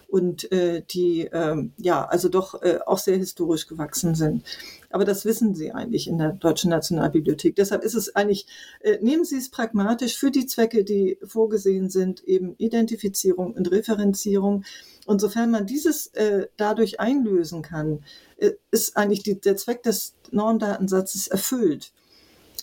und 0.09 0.51
äh, 0.51 0.83
die 0.91 1.27
äh, 1.27 1.69
ja 1.77 2.07
also 2.07 2.31
doch 2.31 2.63
äh, 2.63 2.79
auch 2.87 2.99
sehr 2.99 3.19
historisch 3.19 3.67
gewachsen 3.67 4.15
sind. 4.15 4.45
Aber 4.91 5.05
das 5.05 5.25
wissen 5.25 5.55
Sie 5.55 5.71
eigentlich 5.71 6.09
in 6.09 6.19
der 6.19 6.33
Deutschen 6.33 6.71
Nationalbibliothek. 6.71 7.55
Deshalb 7.55 7.85
ist 7.85 7.95
es 7.95 8.15
eigentlich, 8.17 8.47
äh, 8.81 8.99
nehmen 9.01 9.25
Sie 9.25 9.37
es 9.37 9.49
pragmatisch 9.49 10.19
für 10.19 10.33
die 10.33 10.47
Zwecke, 10.47 10.83
die 10.85 11.17
vorgesehen 11.25 11.89
sind, 11.89 12.25
eben 12.25 12.57
Identifizierung 12.59 13.55
und 13.55 13.71
Referenzierung. 13.71 14.65
Und 15.07 15.21
sofern 15.21 15.53
man 15.53 15.67
dieses 15.67 16.09
äh, 16.09 16.49
dadurch 16.57 16.99
einlösen 16.99 17.63
kann, 17.63 18.05
äh, 18.37 18.51
ist 18.73 18.97
eigentlich 18.97 19.23
die, 19.23 19.41
der 19.41 19.57
Zweck 19.57 19.85
des 19.85 20.15
Normdatensatzes 20.33 21.29
erfüllt. 21.29 21.93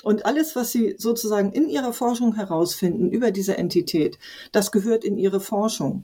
Und 0.03 0.25
alles, 0.25 0.55
was 0.55 0.71
Sie 0.71 0.95
sozusagen 0.97 1.53
in 1.53 1.69
Ihrer 1.69 1.93
Forschung 1.93 2.35
herausfinden 2.35 3.09
über 3.09 3.31
diese 3.31 3.57
Entität, 3.57 4.19
das 4.51 4.71
gehört 4.71 5.05
in 5.05 5.17
Ihre 5.17 5.39
Forschung. 5.39 6.03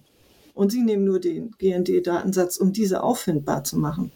Und 0.53 0.71
Sie 0.71 0.83
nehmen 0.83 1.03
nur 1.03 1.19
den 1.19 1.51
GND-Datensatz, 1.57 2.57
um 2.57 2.71
diese 2.71 3.03
auffindbar 3.03 3.63
zu 3.63 3.77
machen. 3.77 4.12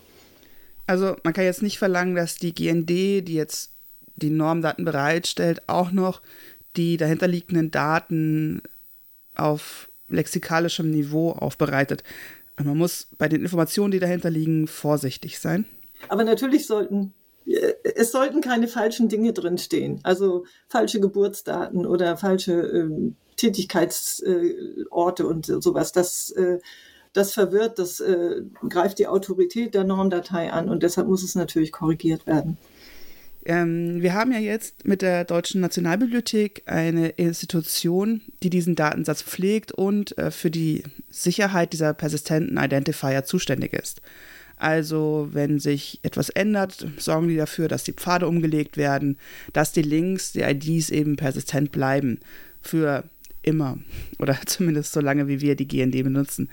Also 0.88 1.16
man 1.24 1.34
kann 1.34 1.44
jetzt 1.44 1.62
nicht 1.62 1.78
verlangen, 1.78 2.16
dass 2.16 2.36
die 2.36 2.56
GND, 2.56 2.90
die 2.90 3.34
jetzt 3.34 3.72
die 4.16 4.30
Normdaten 4.30 4.86
bereitstellt, 4.86 5.62
auch 5.68 5.92
noch 5.92 6.22
die 6.76 6.98
dahinterliegenden 6.98 7.72
Daten 7.72 8.62
auf 9.36 9.90
lexikalischem 10.08 10.90
Niveau 10.90 11.32
aufbereitet. 11.32 12.04
Man 12.58 12.78
muss 12.78 13.08
bei 13.18 13.28
den 13.28 13.42
Informationen, 13.42 13.92
die 13.92 14.00
dahinter 14.00 14.30
liegen, 14.30 14.68
vorsichtig 14.68 15.40
sein. 15.40 15.66
Aber 16.10 16.24
natürlich 16.24 16.66
sollten 16.66 17.14
äh, 17.46 17.74
es 17.96 18.12
sollten 18.12 18.42
keine 18.42 18.68
falschen 18.68 19.10
Dinge 19.10 19.34
drinstehen, 19.34 20.00
also 20.04 20.46
falsche 20.68 21.00
Geburtsdaten 21.00 21.86
oder 21.86 22.18
falsche 22.18 22.54
äh, 22.54 23.12
Tätigkeitsorte 23.38 25.24
äh, 25.24 25.26
und 25.26 25.46
sowas. 25.46 25.92
Das, 25.92 26.32
äh, 26.32 26.60
das 27.18 27.34
verwirrt, 27.34 27.80
das 27.80 28.00
äh, 28.00 28.42
greift 28.70 29.00
die 29.00 29.08
Autorität 29.08 29.74
der 29.74 29.84
Normdatei 29.84 30.52
an 30.52 30.70
und 30.70 30.84
deshalb 30.84 31.08
muss 31.08 31.24
es 31.24 31.36
natürlich 31.36 31.72
korrigiert 31.72 32.28
werden. 32.28 32.58
Ähm, 33.46 34.02
wir 34.02 34.14
haben 34.14 34.32
ja 34.34 34.40
jetzt 34.40 34.86
mit 34.86 35.02
der 35.02 35.24
Deutschen 35.24 35.62
Nationalbibliothek 35.62 36.64
eine 36.66 37.10
Institution, 37.10 38.22
die 38.44 38.50
diesen 38.50 38.76
Datensatz 38.76 39.24
pflegt 39.24 39.72
und 39.72 40.18
äh, 40.18 40.32
für 40.32 40.52
die 40.52 40.84
Sicherheit 41.10 41.72
dieser 41.72 41.94
persistenten 41.94 42.58
Identifier 42.58 43.24
zuständig 43.24 43.74
ist. 43.74 44.02
Also, 44.58 45.30
wenn 45.32 45.60
sich 45.60 46.00
etwas 46.02 46.30
ändert, 46.30 46.88
sorgen 46.98 47.28
die 47.28 47.38
dafür, 47.38 47.68
dass 47.68 47.84
die 47.84 47.94
Pfade 47.94 48.28
umgelegt 48.28 48.76
werden, 48.76 49.18
dass 49.54 49.72
die 49.72 49.84
Links, 49.84 50.34
die 50.34 50.42
IDs 50.42 50.90
eben 50.90 51.16
persistent 51.16 51.72
bleiben. 51.72 52.20
Für 52.62 53.04
immer. 53.44 53.78
Oder 54.20 54.38
zumindest 54.46 54.92
so 54.92 55.00
lange, 55.00 55.28
wie 55.28 55.42
wir 55.42 55.56
die 55.56 55.68
GND 55.68 56.04
benutzen. 56.04 56.50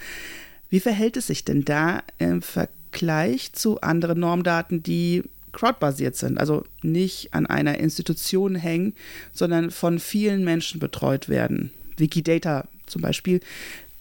Wie 0.75 0.81
verhält 0.81 1.17
es 1.17 1.29
sich 1.29 1.45
denn 1.45 1.65
da 1.65 2.03
im 2.19 2.43
Vergleich 2.43 3.53
zu 3.53 3.81
anderen 3.81 4.19
Normdaten, 4.19 4.83
die 4.83 5.23
crowdbasiert 5.53 6.17
sind, 6.17 6.37
also 6.37 6.65
nicht 6.83 7.33
an 7.33 7.47
einer 7.47 7.79
Institution 7.79 8.57
hängen, 8.57 8.95
sondern 9.33 9.71
von 9.71 10.01
vielen 10.01 10.43
Menschen 10.43 10.81
betreut 10.81 11.29
werden. 11.29 11.71
Wikidata 11.97 12.67
zum 12.87 13.03
Beispiel, 13.03 13.39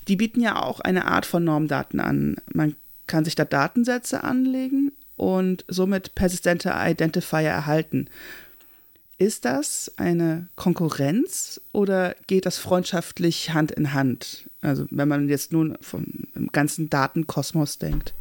die 0.07 0.15
bieten 0.15 0.41
ja 0.41 0.63
auch 0.63 0.79
eine 0.79 1.05
Art 1.05 1.27
von 1.27 1.43
Normdaten 1.43 1.99
an. 1.99 2.38
Man 2.51 2.75
kann 3.05 3.23
sich 3.23 3.36
da 3.36 3.45
Datensätze 3.45 4.23
anlegen 4.23 4.93
und 5.15 5.65
somit 5.67 6.15
persistente 6.15 6.73
Identifier 6.75 7.49
erhalten. 7.49 8.07
Ist 9.17 9.45
das 9.45 9.91
eine 9.97 10.47
Konkurrenz 10.56 11.62
oder 11.71 12.15
geht 12.28 12.45
das 12.45 12.58
freundschaftlich 12.58 13.54
Hand 13.54 13.71
in 13.71 13.93
Hand? 13.93 14.49
Also 14.62 14.86
wenn 14.89 15.08
man 15.08 15.30
jetzt 15.30 15.52
nun 15.52 15.78
vom 15.82 16.06
ganzen 16.52 16.89
Datenkosmos 16.89 17.78
denkt. 17.78 18.13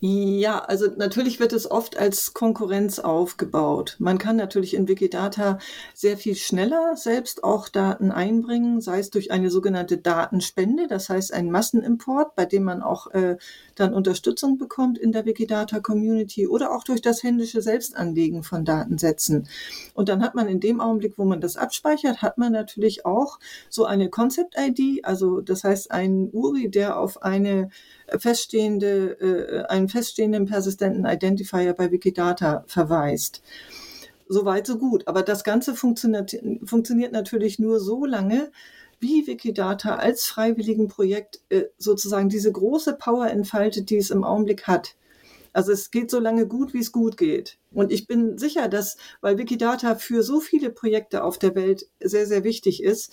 Ja, 0.00 0.58
also 0.58 0.86
natürlich 0.96 1.40
wird 1.40 1.52
es 1.52 1.70
oft 1.70 1.96
als 1.96 2.34
Konkurrenz 2.34 2.98
aufgebaut. 2.98 3.96
Man 3.98 4.18
kann 4.18 4.36
natürlich 4.36 4.74
in 4.74 4.88
Wikidata 4.88 5.58
sehr 5.94 6.16
viel 6.16 6.34
schneller 6.34 6.96
selbst 6.96 7.44
auch 7.44 7.68
Daten 7.68 8.10
einbringen, 8.10 8.80
sei 8.80 8.98
es 8.98 9.10
durch 9.10 9.30
eine 9.30 9.50
sogenannte 9.50 9.98
Datenspende, 9.98 10.88
das 10.88 11.08
heißt 11.08 11.32
ein 11.32 11.50
Massenimport, 11.50 12.34
bei 12.34 12.44
dem 12.44 12.64
man 12.64 12.82
auch 12.82 13.10
äh, 13.12 13.36
dann 13.74 13.94
Unterstützung 13.94 14.58
bekommt 14.58 14.98
in 14.98 15.12
der 15.12 15.24
Wikidata-Community 15.24 16.46
oder 16.46 16.74
auch 16.74 16.84
durch 16.84 17.02
das 17.02 17.22
händische 17.22 17.62
Selbstanlegen 17.62 18.42
von 18.42 18.64
Datensätzen. 18.64 19.48
Und 19.94 20.08
dann 20.08 20.22
hat 20.22 20.34
man 20.34 20.48
in 20.48 20.60
dem 20.60 20.80
Augenblick, 20.80 21.14
wo 21.16 21.24
man 21.24 21.40
das 21.40 21.56
abspeichert, 21.56 22.22
hat 22.22 22.38
man 22.38 22.52
natürlich 22.52 23.06
auch 23.06 23.38
so 23.68 23.84
eine 23.84 24.10
Concept-ID, 24.10 25.04
also 25.04 25.40
das 25.40 25.64
heißt 25.64 25.90
ein 25.90 26.30
URI, 26.32 26.70
der 26.70 26.98
auf 26.98 27.22
eine 27.22 27.70
feststehende, 28.18 29.66
äh, 29.68 29.72
einen 29.72 29.88
feststehenden 29.94 30.46
persistenten 30.46 31.06
Identifier 31.06 31.72
bei 31.72 31.92
Wikidata 31.92 32.64
verweist. 32.66 33.42
Soweit, 34.28 34.66
so 34.66 34.76
gut. 34.76 35.06
Aber 35.06 35.22
das 35.22 35.44
Ganze 35.44 35.74
funktioniert, 35.74 36.36
funktioniert 36.64 37.12
natürlich 37.12 37.60
nur 37.60 37.78
so 37.78 38.04
lange, 38.04 38.50
wie 38.98 39.26
Wikidata 39.26 39.96
als 39.96 40.26
freiwilligen 40.26 40.88
Projekt 40.88 41.40
äh, 41.48 41.64
sozusagen 41.78 42.28
diese 42.28 42.50
große 42.50 42.94
Power 42.94 43.28
entfaltet, 43.28 43.90
die 43.90 43.98
es 43.98 44.10
im 44.10 44.24
Augenblick 44.24 44.66
hat. 44.66 44.96
Also 45.52 45.70
es 45.70 45.92
geht 45.92 46.10
so 46.10 46.18
lange 46.18 46.48
gut, 46.48 46.74
wie 46.74 46.80
es 46.80 46.90
gut 46.90 47.16
geht. 47.16 47.58
Und 47.70 47.92
ich 47.92 48.08
bin 48.08 48.36
sicher, 48.38 48.68
dass, 48.68 48.96
weil 49.20 49.38
Wikidata 49.38 49.94
für 49.94 50.24
so 50.24 50.40
viele 50.40 50.70
Projekte 50.70 51.22
auf 51.22 51.38
der 51.38 51.54
Welt 51.54 51.86
sehr, 52.00 52.26
sehr 52.26 52.42
wichtig 52.42 52.82
ist, 52.82 53.12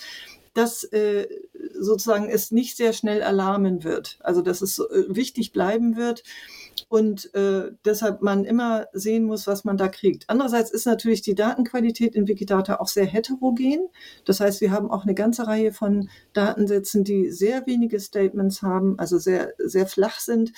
dass 0.56 0.84
äh, 0.86 1.28
sozusagen 1.74 2.30
es 2.30 2.52
nicht 2.52 2.78
sehr 2.78 2.94
schnell 2.94 3.22
erlahmen 3.22 3.84
wird. 3.84 4.17
Also 4.22 4.41
dass 4.41 4.62
es 4.62 4.80
äh, 4.80 5.04
wichtig 5.08 5.52
bleiben 5.52 5.96
wird 5.98 6.24
und 6.89 7.34
äh, 7.34 7.72
deshalb 7.86 8.22
man 8.22 8.46
immer 8.46 8.88
sehen 8.94 9.26
muss, 9.26 9.48
was 9.48 9.63
man 9.63 9.78
da 9.78 9.88
kriegt. 9.88 10.26
Andererseits 10.28 10.72
ist 10.72 10.86
natürlich 10.86 11.22
die 11.22 11.36
Datenqualität 11.36 12.15
in 12.15 12.28
Wikidata 12.28 12.80
auch 12.80 12.88
sehr 12.88 13.06
heterogen. 13.06 13.89
Das 14.26 14.39
heißt, 14.39 14.62
wir 14.62 14.72
haben 14.72 14.91
auch 14.91 15.04
eine 15.04 15.15
ganze 15.15 15.48
Reihe 15.48 15.72
von 15.74 16.10
Datensätzen, 16.34 17.04
die 17.04 17.32
sehr 17.32 17.65
wenige 17.67 18.00
Statements 18.00 18.62
haben, 18.62 18.98
also 19.00 19.17
sehr, 19.17 19.54
sehr 19.58 19.88
flach 19.88 20.20
sind 20.20 20.54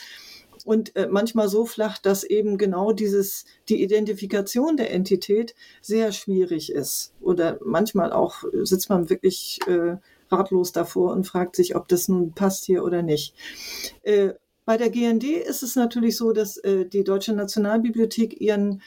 und 0.66 0.96
äh, 0.96 1.08
manchmal 1.10 1.50
so 1.50 1.66
flach, 1.66 1.98
dass 1.98 2.24
eben 2.24 2.58
genau 2.58 2.94
dieses, 2.94 3.46
die 3.70 3.84
Identifikation 3.84 4.78
der 4.78 4.92
Entität 4.92 5.56
sehr 5.82 6.12
schwierig 6.12 6.72
ist. 6.72 7.14
Oder 7.22 7.60
manchmal 7.64 8.14
auch 8.14 8.44
sitzt 8.64 8.90
man 8.90 9.10
wirklich 9.10 9.60
äh, 9.68 9.98
ratlos 10.32 10.72
davor 10.72 11.12
und 11.12 11.28
fragt 11.28 11.56
sich, 11.56 11.76
ob 11.76 11.88
das 11.88 12.08
nun 12.08 12.34
passt 12.34 12.66
hier 12.66 12.84
oder 12.84 13.02
nicht. 13.02 13.36
Äh, 14.04 14.34
bei 14.66 14.78
der 14.78 14.90
GND 14.90 15.24
ist 15.24 15.64
es 15.64 15.76
natürlich 15.76 16.18
so, 16.18 16.32
dass 16.32 16.58
äh, 16.58 16.86
die 16.86 17.04
Deutsche 17.04 17.34
Nationalbibliothek 17.34 18.40
ihren 18.40 18.82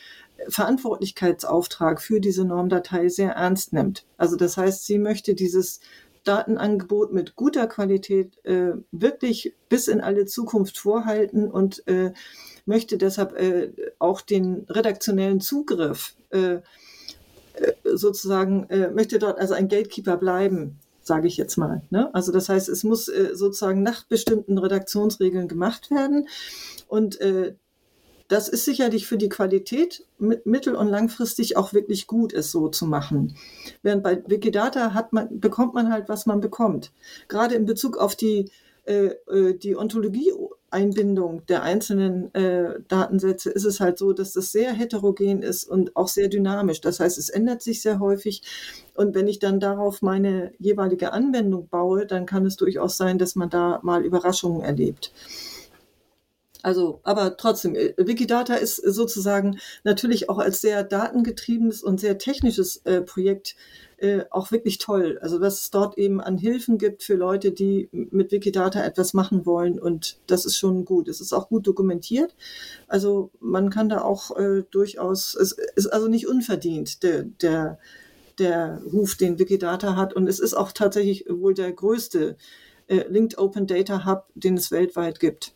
Verantwortlichkeitsauftrag 0.49 2.01
für 2.01 2.21
diese 2.21 2.45
Normdatei 2.45 3.09
sehr 3.09 3.33
ernst 3.33 3.73
nimmt. 3.73 4.07
Also 4.17 4.37
das 4.37 4.57
heißt, 4.57 4.85
sie 4.87 4.99
möchte 4.99 5.35
dieses 5.35 5.81
Datenangebot 6.25 7.13
mit 7.13 7.37
guter 7.37 7.67
Qualität 7.67 8.45
äh, 8.45 8.73
wirklich 8.91 9.55
bis 9.69 9.89
in 9.89 10.01
alle 10.01 10.27
Zukunft 10.27 10.79
vorhalten 10.79 11.51
und 11.51 11.87
äh, 11.87 12.13
möchte 12.65 12.99
deshalb 12.99 13.39
äh, 13.39 13.73
auch 13.99 14.21
den 14.21 14.67
redaktionellen 14.69 15.41
Zugriff 15.41 16.17
äh, 16.31 16.55
äh, 16.55 16.63
sozusagen, 17.85 18.69
äh, 18.71 18.91
möchte 18.91 19.19
dort 19.19 19.39
also 19.39 19.55
ein 19.55 19.69
Gatekeeper 19.69 20.17
bleiben, 20.17 20.79
sage 21.07 21.29
ich 21.29 21.37
jetzt 21.37 21.57
mal. 21.57 21.83
Ne? 21.91 22.13
Also 22.15 22.33
das 22.33 22.49
heißt, 22.49 22.69
es 22.69 22.85
muss 22.85 23.07
sozusagen 23.07 23.83
nach 23.83 24.05
bestimmten 24.05 24.59
Redaktionsregeln 24.59 25.49
gemacht 25.49 25.91
werden 25.91 26.29
und 26.89 27.19
das 28.29 28.49
ist 28.49 28.65
sicherlich 28.65 29.07
für 29.07 29.19
die 29.19 29.29
Qualität 29.29 30.05
mittel- 30.19 30.75
und 30.75 30.89
langfristig 30.89 31.57
auch 31.57 31.73
wirklich 31.73 32.07
gut, 32.07 32.33
es 32.33 32.51
so 32.51 32.69
zu 32.69 32.87
machen. 32.87 33.37
Während 33.83 34.03
bei 34.03 34.23
Wikidata 34.27 34.95
hat 34.95 35.13
man, 35.13 35.41
bekommt 35.41 35.75
man 35.75 35.93
halt, 35.93 36.09
was 36.09 36.27
man 36.27 36.41
bekommt. 36.41 36.93
Gerade 37.29 37.55
in 37.55 37.67
Bezug 37.67 37.97
auf 37.97 38.17
die, 38.17 38.51
äh, 38.85 39.11
äh 39.29 39.57
die 39.57 39.77
Ontologie-Einbindung 40.73 41.47
der 41.47 41.63
einzelnen 41.63 42.35
äh, 42.35 42.81
Datensätze 42.89 43.51
ist 43.51 43.65
es 43.65 43.81
halt 43.81 43.99
so, 43.99 44.13
dass 44.13 44.33
das 44.33 44.53
sehr 44.53 44.73
heterogen 44.73 45.43
ist 45.43 45.65
und 45.65 45.97
auch 45.97 46.09
sehr 46.09 46.29
dynamisch. 46.29 46.81
Das 46.81 47.01
heißt, 47.01 47.19
es 47.19 47.29
ändert 47.29 47.63
sich 47.63 47.83
sehr 47.83 48.01
häufig. 48.01 48.43
Und 48.95 49.15
wenn 49.15 49.29
ich 49.29 49.39
dann 49.39 49.61
darauf 49.61 50.03
meine 50.03 50.53
jeweilige 50.59 51.13
Anwendung 51.13 51.69
baue, 51.69 52.07
dann 52.07 52.27
kann 52.27 52.47
es 52.47 52.57
durchaus 52.57 52.97
sein, 52.97 53.19
dass 53.19 53.37
man 53.37 53.51
da 53.51 53.81
mal 53.83 54.05
Überraschungen 54.05 54.63
erlebt. 54.63 55.13
Also, 56.67 56.99
aber 57.05 57.37
trotzdem, 57.37 57.77
äh, 57.77 57.95
Wikidata 57.97 58.57
ist 58.57 58.79
sozusagen 58.79 59.61
natürlich 59.85 60.29
auch 60.29 60.39
als 60.39 60.61
sehr 60.61 60.83
datengetriebenes 60.83 61.81
und 61.81 62.01
sehr 62.01 62.19
technisches 62.19 62.79
äh, 62.79 63.03
Projekt 63.03 63.55
äh, 63.99 64.25
auch 64.31 64.51
wirklich 64.51 64.79
toll. 64.79 65.17
Also, 65.23 65.39
dass 65.39 65.61
es 65.61 65.71
dort 65.71 65.97
eben 65.97 66.21
an 66.21 66.39
Hilfen 66.39 66.77
gibt 66.77 67.05
für 67.05 67.15
Leute, 67.15 67.53
die 67.53 67.89
mit 67.93 68.33
Wikidata 68.33 68.83
etwas 68.85 69.15
machen 69.15 69.47
wollen 69.47 69.79
und 69.79 70.19
das 70.27 70.45
ist 70.45 70.57
schon 70.59 70.85
gut. 70.85 71.07
Es 71.07 71.21
ist 71.21 71.33
auch 71.33 71.49
gut 71.49 71.69
dokumentiert. 71.69 72.35
Also, 72.89 73.31
man 73.39 73.71
kann 73.71 73.89
da 73.89 74.03
auch 74.03 74.37
äh, 74.37 74.65
durchaus, 74.69 75.37
es 75.37 75.53
ist 75.53 75.87
also 75.87 76.09
nicht 76.09 76.27
unverdient, 76.27 77.05
der, 77.05 77.23
der, 77.23 77.79
der 78.41 78.83
Ruf, 78.93 79.15
den 79.15 79.39
Wikidata 79.39 79.95
hat 79.95 80.15
und 80.15 80.27
es 80.27 80.41
ist 80.41 80.55
auch 80.55 80.73
tatsächlich 80.73 81.27
wohl 81.29 81.55
der 81.55 81.71
größte 81.71 82.37
äh, 82.89 83.05
Linked 83.09 83.39
Open 83.39 83.69
Data 83.69 84.05
Hub, 84.05 84.25
den 84.35 84.57
es 84.57 84.73
weltweit 84.73 85.21
gibt. 85.21 85.53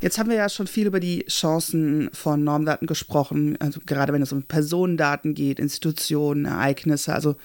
Jetzt 0.00 0.18
haben 0.18 0.30
wir 0.30 0.36
ja 0.36 0.48
schon 0.48 0.66
viel 0.66 0.86
über 0.86 0.98
die 0.98 1.26
Chancen 1.26 2.10
von 2.12 2.42
Normdaten 2.42 2.86
gesprochen, 2.86 3.60
also 3.60 3.80
gerade 3.84 4.12
wenn 4.12 4.22
es 4.22 4.32
um 4.32 4.42
Personendaten 4.42 5.34
geht, 5.34 5.58
Institutionen, 5.58 6.46
Ereignisse, 6.46 7.14
also 7.14 7.36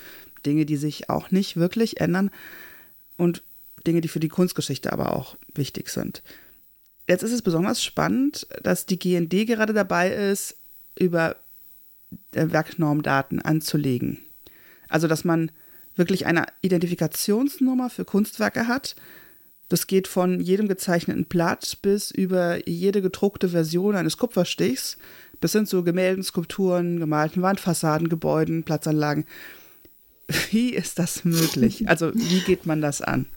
Dinge, 0.46 0.66
die 0.66 0.78
sich 0.78 1.10
auch 1.10 1.32
nicht 1.32 1.58
wirklich 1.58 2.00
ändern 2.00 2.32
und 3.18 3.44
Dinge, 3.86 4.00
die 4.00 4.08
für 4.08 4.22
die 4.22 4.30
Kunstgeschichte 4.30 4.94
aber 4.94 5.14
auch 5.14 5.36
wichtig 5.54 5.90
sind. 5.90 6.24
Jetzt 7.08 7.24
ist 7.24 7.34
es 7.34 7.42
besonders 7.42 7.84
spannend, 7.84 8.48
dass 8.64 8.86
die 8.86 8.98
GND 8.98 9.46
gerade 9.46 9.74
dabei 9.74 10.10
ist, 10.12 10.56
über 10.98 11.36
Werknormdaten 12.32 13.42
anzulegen. 13.42 14.20
Also, 14.88 15.08
dass 15.08 15.26
man 15.26 15.52
wirklich 15.96 16.26
eine 16.26 16.46
Identifikationsnummer 16.62 17.90
für 17.90 18.06
Kunstwerke 18.06 18.68
hat, 18.68 18.96
das 19.70 19.88
geht 19.88 20.08
von 20.08 20.40
jedem 20.40 20.68
gezeichneten 20.68 21.26
Blatt 21.26 21.80
bis 21.82 22.12
über 22.12 22.68
jede 22.68 23.02
gedruckte 23.02 23.50
Version 23.50 23.96
eines 23.96 24.18
Kupferstichs 24.18 24.98
bis 25.42 25.52
hin 25.52 25.66
zu 25.66 25.84
Gemälden, 25.84 26.24
Skulpturen, 26.24 27.00
gemalten 27.00 27.42
Wandfassaden, 27.42 28.10
Gebäuden, 28.10 28.64
Platzanlagen. 28.64 29.26
Wie 30.50 30.70
ist 30.70 31.00
das 31.00 31.26
möglich? 31.26 31.86
Also 31.88 32.14
wie 32.14 32.40
geht 32.42 32.66
man 32.66 32.82
das 32.82 33.02
an? 33.02 33.28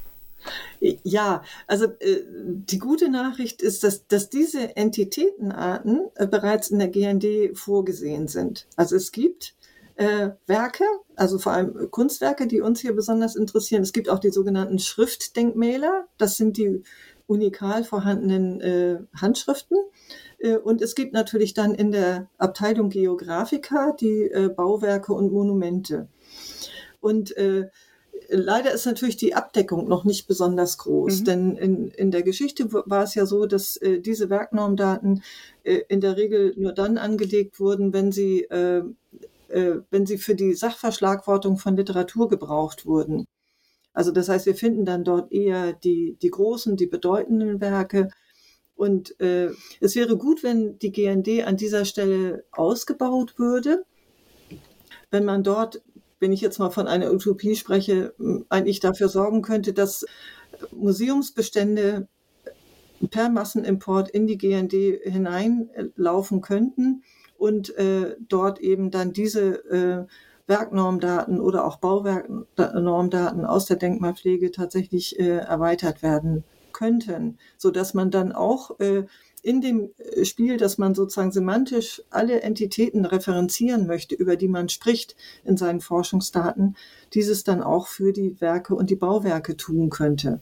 Ja, 0.81 1.43
also 1.67 1.87
äh, 1.99 2.23
die 2.25 2.79
gute 2.79 3.11
Nachricht 3.11 3.61
ist, 3.61 3.83
dass, 3.83 4.07
dass 4.07 4.31
diese 4.31 4.77
Entitätenarten 4.77 6.09
äh, 6.15 6.27
bereits 6.27 6.71
in 6.71 6.79
der 6.79 6.89
GND 6.89 7.59
vorgesehen 7.59 8.29
sind. 8.29 8.67
Also 8.77 8.95
es 8.95 9.11
gibt 9.11 9.55
äh, 9.99 10.31
Werke, 10.47 10.85
also 11.17 11.39
vor 11.39 11.53
allem 11.53 11.91
Kunstwerke, 11.91 12.47
die 12.47 12.61
uns 12.61 12.81
hier 12.81 12.95
besonders 12.95 13.35
interessieren. 13.35 13.83
Es 13.83 13.93
gibt 13.93 14.09
auch 14.09 14.21
die 14.21 14.31
sogenannten 14.31 14.79
Schriftdenkmäler. 14.79 16.07
Das 16.19 16.37
sind 16.37 16.57
die 16.57 16.85
unikal 17.27 17.83
vorhandenen 17.83 18.61
äh, 18.61 18.99
Handschriften. 19.21 19.77
Äh, 20.39 20.57
und 20.57 20.83
es 20.83 20.95
gibt 20.95 21.15
natürlich 21.15 21.53
dann 21.53 21.75
in 21.75 21.91
der 21.91 22.31
Abteilung 22.39 22.91
Geographica 22.91 23.91
die 24.01 24.31
äh, 24.31 24.49
Bauwerke 24.49 25.13
und 25.13 25.33
Monumente. 25.33 26.07
Und 27.01 27.37
äh, 27.37 27.67
leider 28.29 28.73
ist 28.73 28.87
natürlich 28.87 29.17
die 29.17 29.35
Abdeckung 29.35 29.89
noch 29.89 30.05
nicht 30.05 30.29
besonders 30.29 30.79
groß, 30.79 31.21
mhm. 31.21 31.25
denn 31.25 31.57
in, 31.57 31.89
in 31.89 32.11
der 32.13 32.23
Geschichte 32.23 32.73
war 32.73 33.03
es 33.03 33.17
ja 33.17 33.27
so, 33.27 33.47
dass 33.47 33.77
äh, 33.79 33.99
diese 33.99 34.31
Werknormdaten 34.31 35.25
äh, 35.65 35.81
in 35.89 36.01
der 36.01 36.17
Regel 36.17 36.55
nur 36.57 36.73
dann 36.73 36.99
angelegt 36.99 37.59
wurden, 37.59 37.93
wenn 37.93 38.13
sie 38.13 38.45
äh, 38.45 38.79
äh, 38.79 38.83
wenn 39.49 40.07
sie 40.07 40.19
für 40.19 40.35
die 40.35 40.55
Sachverschlagwortung 40.55 41.57
von 41.57 41.77
Literatur 41.77 42.29
gebraucht 42.29 42.87
wurden. 42.87 43.27
Also 43.93 44.13
das 44.13 44.29
heißt, 44.29 44.47
wir 44.47 44.55
finden 44.55 44.85
dann 44.85 45.05
dort 45.05 45.33
eher 45.33 45.73
die, 45.73 46.17
die 46.23 46.31
großen, 46.31 46.77
die 46.77 46.87
bedeutenden 46.87 47.61
Werke. 47.61 48.09
Und 48.77 49.19
äh, 49.21 49.51
es 49.81 49.97
wäre 49.97 50.17
gut, 50.17 50.45
wenn 50.45 50.79
die 50.79 50.93
GND 50.93 51.45
an 51.45 51.57
dieser 51.57 51.85
Stelle 51.85 52.45
ausgebaut 52.53 53.39
würde, 53.39 53.85
wenn 55.11 55.25
man 55.25 55.43
dort, 55.43 55.83
wenn 56.21 56.33
ich 56.33 56.41
jetzt 56.41 56.59
mal 56.59 56.71
von 56.71 56.87
einer 56.87 57.13
Utopie 57.13 57.57
spreche, 57.57 58.15
eigentlich 58.49 58.79
dafür 58.81 59.09
sorgen 59.09 59.43
könnte, 59.43 59.73
dass 59.73 60.07
Museumsbestände 60.71 62.07
per 63.11 63.31
Massenimport 63.31 64.11
in 64.11 64.27
die 64.27 64.39
GND 64.39 64.73
hineinlaufen 65.03 66.41
könnten 66.41 67.03
und 67.39 67.75
äh, 67.77 68.17
dort 68.29 68.59
eben 68.61 68.91
dann 68.91 69.13
diese 69.13 69.65
äh, 69.71 70.07
Werknormdaten 70.47 71.41
oder 71.41 71.65
auch 71.65 71.77
Bauwerknormdaten 71.77 73.45
aus 73.45 73.67
der 73.67 73.77
Denkmalpflege 73.77 74.51
tatsächlich 74.51 75.19
äh, 75.19 75.39
erweitert 75.39 76.03
werden 76.03 76.45
könnten, 76.73 77.39
so 77.57 77.71
dass 77.71 77.95
man 77.95 78.11
dann 78.11 78.33
auch 78.33 78.79
äh, 78.81 79.05
in 79.43 79.61
dem 79.61 79.91
äh, 79.99 80.25
Spiel, 80.25 80.57
dass 80.57 80.79
man 80.79 80.95
sozusagen 80.95 81.33
semantisch 81.33 82.03
alle 82.11 82.41
Entitäten 82.41 83.05
referenzieren 83.05 83.87
möchte, 83.87 84.15
über 84.15 84.37
die 84.37 84.49
man 84.49 84.69
spricht 84.69 85.17
in 85.45 85.57
seinen 85.57 85.81
Forschungsdaten, 85.81 86.77
dieses 87.15 87.45
dann 87.45 87.63
auch 87.63 87.87
für 87.87 88.13
die 88.13 88.41
Werke 88.41 88.75
und 88.75 88.91
die 88.91 88.97
Bauwerke 88.97 89.57
tun 89.57 89.91
könnte. 89.91 90.41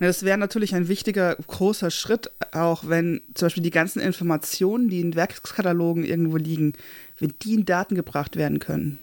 Das 0.00 0.24
wäre 0.24 0.38
natürlich 0.38 0.74
ein 0.74 0.88
wichtiger, 0.88 1.36
großer 1.36 1.90
Schritt, 1.90 2.30
auch 2.52 2.88
wenn 2.88 3.20
zum 3.34 3.46
Beispiel 3.46 3.62
die 3.62 3.70
ganzen 3.70 4.00
Informationen, 4.00 4.88
die 4.88 5.00
in 5.00 5.14
Werkskatalogen 5.14 6.04
irgendwo 6.04 6.38
liegen, 6.38 6.72
wenn 7.18 7.34
die 7.42 7.54
in 7.54 7.66
Daten 7.66 7.94
gebracht 7.94 8.36
werden 8.36 8.60
können. 8.60 8.98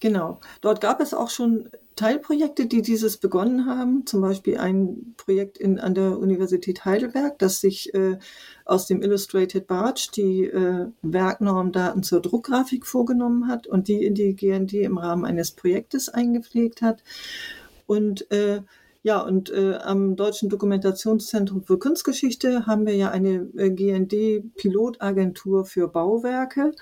Genau. 0.00 0.40
Dort 0.62 0.80
gab 0.80 1.02
es 1.02 1.12
auch 1.12 1.28
schon 1.28 1.68
Teilprojekte, 1.94 2.64
die 2.64 2.80
dieses 2.80 3.18
begonnen 3.18 3.66
haben. 3.66 4.06
Zum 4.06 4.22
Beispiel 4.22 4.56
ein 4.56 5.14
Projekt 5.18 5.58
in, 5.58 5.78
an 5.78 5.94
der 5.94 6.18
Universität 6.18 6.86
Heidelberg, 6.86 7.38
das 7.38 7.60
sich 7.60 7.92
äh, 7.92 8.16
aus 8.64 8.86
dem 8.86 9.02
Illustrated 9.02 9.66
Barge 9.66 10.08
die 10.16 10.44
äh, 10.44 10.86
Werknormdaten 11.02 12.02
zur 12.02 12.22
Druckgrafik 12.22 12.86
vorgenommen 12.86 13.48
hat 13.48 13.66
und 13.66 13.88
die 13.88 14.06
in 14.06 14.14
die 14.14 14.34
GND 14.34 14.72
im 14.72 14.96
Rahmen 14.96 15.26
eines 15.26 15.50
Projektes 15.50 16.08
eingepflegt 16.08 16.80
hat. 16.80 17.02
Und 17.86 18.30
äh, 18.30 18.62
ja, 19.02 19.20
und 19.20 19.50
äh, 19.50 19.76
am 19.76 20.16
Deutschen 20.16 20.48
Dokumentationszentrum 20.48 21.64
für 21.64 21.78
Kunstgeschichte 21.78 22.66
haben 22.66 22.86
wir 22.86 22.94
ja 22.94 23.10
eine 23.10 23.48
äh, 23.56 23.70
GND-Pilotagentur 23.70 25.64
für 25.64 25.88
Bauwerke 25.88 26.72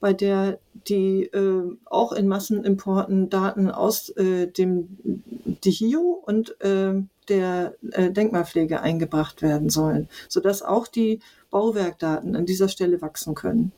bei 0.00 0.14
der 0.14 0.58
die 0.88 1.24
äh, 1.24 1.76
auch 1.84 2.12
in 2.12 2.26
Massenimporten 2.26 3.28
Daten 3.28 3.70
aus 3.70 4.08
äh, 4.16 4.46
dem 4.46 4.98
DIHIO 5.04 6.22
und 6.24 6.58
äh, 6.62 6.94
der 7.28 7.74
äh, 7.92 8.10
Denkmalpflege 8.10 8.80
eingebracht 8.80 9.42
werden 9.42 9.68
sollen, 9.68 10.08
sodass 10.28 10.62
auch 10.62 10.88
die 10.88 11.20
Bauwerkdaten 11.50 12.34
an 12.34 12.46
dieser 12.46 12.68
Stelle 12.68 13.02
wachsen 13.02 13.34
können. 13.34 13.72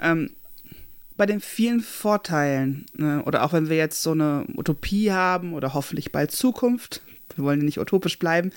Ähm, 0.00 0.30
bei 1.16 1.26
den 1.26 1.40
vielen 1.40 1.80
Vorteilen, 1.80 2.86
ne, 2.94 3.22
oder 3.26 3.44
auch 3.44 3.52
wenn 3.52 3.68
wir 3.68 3.76
jetzt 3.76 4.02
so 4.02 4.12
eine 4.12 4.46
Utopie 4.56 5.10
haben 5.10 5.52
oder 5.52 5.74
hoffentlich 5.74 6.12
bald 6.12 6.30
Zukunft, 6.30 7.02
wir 7.36 7.44
wollen 7.44 7.60
ja 7.60 7.64
nicht 7.64 7.78
utopisch 7.78 8.18
bleiben, 8.18 8.50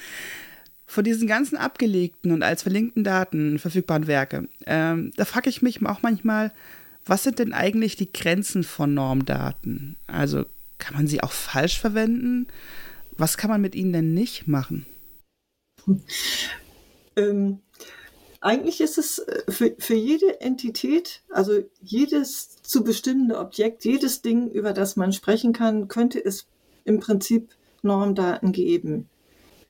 von 0.85 1.03
diesen 1.03 1.27
ganzen 1.27 1.57
abgelegten 1.57 2.31
und 2.31 2.43
als 2.43 2.63
verlinkten 2.63 3.03
Daten 3.03 3.57
verfügbaren 3.57 4.07
Werke, 4.07 4.47
ähm, 4.65 5.11
da 5.15 5.25
frage 5.25 5.49
ich 5.49 5.61
mich 5.61 5.85
auch 5.85 6.01
manchmal, 6.01 6.51
was 7.05 7.23
sind 7.23 7.39
denn 7.39 7.53
eigentlich 7.53 7.95
die 7.95 8.11
Grenzen 8.11 8.63
von 8.63 8.93
Normdaten? 8.93 9.97
Also 10.07 10.45
kann 10.77 10.95
man 10.95 11.07
sie 11.07 11.21
auch 11.21 11.31
falsch 11.31 11.79
verwenden? 11.79 12.47
Was 13.11 13.37
kann 13.37 13.49
man 13.49 13.61
mit 13.61 13.75
ihnen 13.75 13.93
denn 13.93 14.13
nicht 14.13 14.47
machen? 14.47 14.85
Ähm, 17.15 17.59
eigentlich 18.41 18.81
ist 18.81 18.97
es 18.97 19.19
äh, 19.19 19.43
für, 19.49 19.75
für 19.77 19.95
jede 19.95 20.41
Entität, 20.41 21.21
also 21.29 21.61
jedes 21.81 22.61
zu 22.61 22.83
bestimmende 22.83 23.37
Objekt, 23.37 23.85
jedes 23.85 24.21
Ding, 24.21 24.49
über 24.49 24.73
das 24.73 24.95
man 24.95 25.13
sprechen 25.13 25.53
kann, 25.53 25.87
könnte 25.87 26.23
es 26.23 26.45
im 26.85 26.99
Prinzip 26.99 27.49
Normdaten 27.83 28.51
geben. 28.51 29.09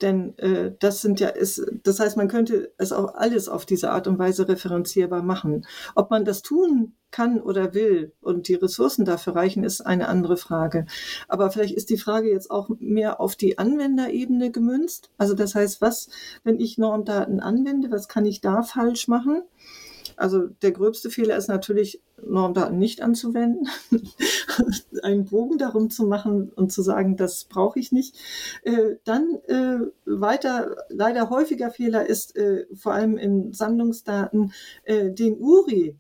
Denn 0.01 0.37
äh, 0.37 0.73
das 0.79 1.01
sind 1.01 1.21
ja, 1.21 1.29
ist, 1.29 1.65
das 1.83 1.99
heißt, 1.99 2.17
man 2.17 2.27
könnte 2.27 2.73
es 2.77 2.91
auch 2.91 3.15
alles 3.15 3.47
auf 3.47 3.65
diese 3.65 3.91
Art 3.91 4.05
und 4.07 4.19
Weise 4.19 4.47
referenzierbar 4.49 5.23
machen. 5.23 5.65
Ob 5.95 6.09
man 6.11 6.25
das 6.25 6.41
tun 6.41 6.93
kann 7.09 7.39
oder 7.39 7.73
will 7.73 8.11
und 8.19 8.49
die 8.49 8.55
Ressourcen 8.55 9.05
dafür 9.05 9.35
reichen, 9.35 9.63
ist 9.63 9.79
eine 9.79 10.09
andere 10.09 10.35
Frage. 10.35 10.87
Aber 11.29 11.51
vielleicht 11.51 11.75
ist 11.75 11.89
die 11.89 11.97
Frage 11.97 12.29
jetzt 12.29 12.51
auch 12.51 12.69
mehr 12.79 13.21
auf 13.21 13.37
die 13.37 13.57
Anwenderebene 13.57 14.51
gemünzt. 14.51 15.09
Also 15.17 15.35
das 15.35 15.55
heißt, 15.55 15.79
was, 15.79 16.09
wenn 16.43 16.59
ich 16.59 16.77
Normdaten 16.77 17.39
anwende, 17.39 17.89
was 17.89 18.09
kann 18.09 18.25
ich 18.25 18.41
da 18.41 18.61
falsch 18.61 19.07
machen? 19.07 19.43
Also 20.17 20.47
der 20.61 20.73
gröbste 20.73 21.09
Fehler 21.09 21.37
ist 21.37 21.47
natürlich, 21.47 22.01
Normdaten 22.27 22.77
nicht 22.77 23.01
anzuwenden, 23.01 23.67
einen 25.03 25.25
Bogen 25.25 25.57
darum 25.57 25.89
zu 25.89 26.05
machen 26.05 26.51
und 26.55 26.71
zu 26.71 26.81
sagen, 26.81 27.17
das 27.17 27.45
brauche 27.45 27.79
ich 27.79 27.91
nicht. 27.91 28.15
Äh, 28.63 28.95
dann 29.03 29.35
äh, 29.47 29.79
weiter, 30.05 30.75
leider 30.89 31.29
häufiger 31.29 31.71
Fehler 31.71 32.05
ist 32.05 32.35
äh, 32.35 32.65
vor 32.75 32.93
allem 32.93 33.17
in 33.17 33.53
Sammlungsdaten 33.53 34.53
äh, 34.83 35.11
den 35.11 35.37
URI 35.39 35.97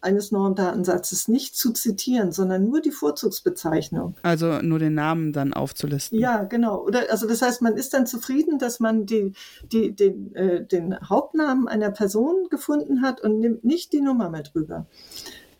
eines 0.00 0.30
Normdatensatzes 0.32 1.28
nicht 1.28 1.56
zu 1.56 1.72
zitieren, 1.72 2.32
sondern 2.32 2.64
nur 2.64 2.80
die 2.80 2.90
Vorzugsbezeichnung. 2.90 4.16
Also 4.22 4.60
nur 4.62 4.78
den 4.78 4.94
Namen 4.94 5.32
dann 5.32 5.52
aufzulisten. 5.52 6.18
Ja, 6.18 6.44
genau. 6.44 6.82
Oder 6.82 7.10
also 7.10 7.26
das 7.26 7.42
heißt, 7.42 7.62
man 7.62 7.76
ist 7.76 7.94
dann 7.94 8.06
zufrieden, 8.06 8.58
dass 8.58 8.80
man 8.80 9.06
die, 9.06 9.32
die, 9.72 9.94
den, 9.94 10.34
äh, 10.34 10.64
den 10.64 10.98
Hauptnamen 11.08 11.68
einer 11.68 11.90
Person 11.90 12.48
gefunden 12.50 13.02
hat 13.02 13.20
und 13.20 13.40
nimmt 13.40 13.64
nicht 13.64 13.92
die 13.92 14.00
Nummer 14.00 14.30
mit 14.30 14.54
rüber. 14.54 14.86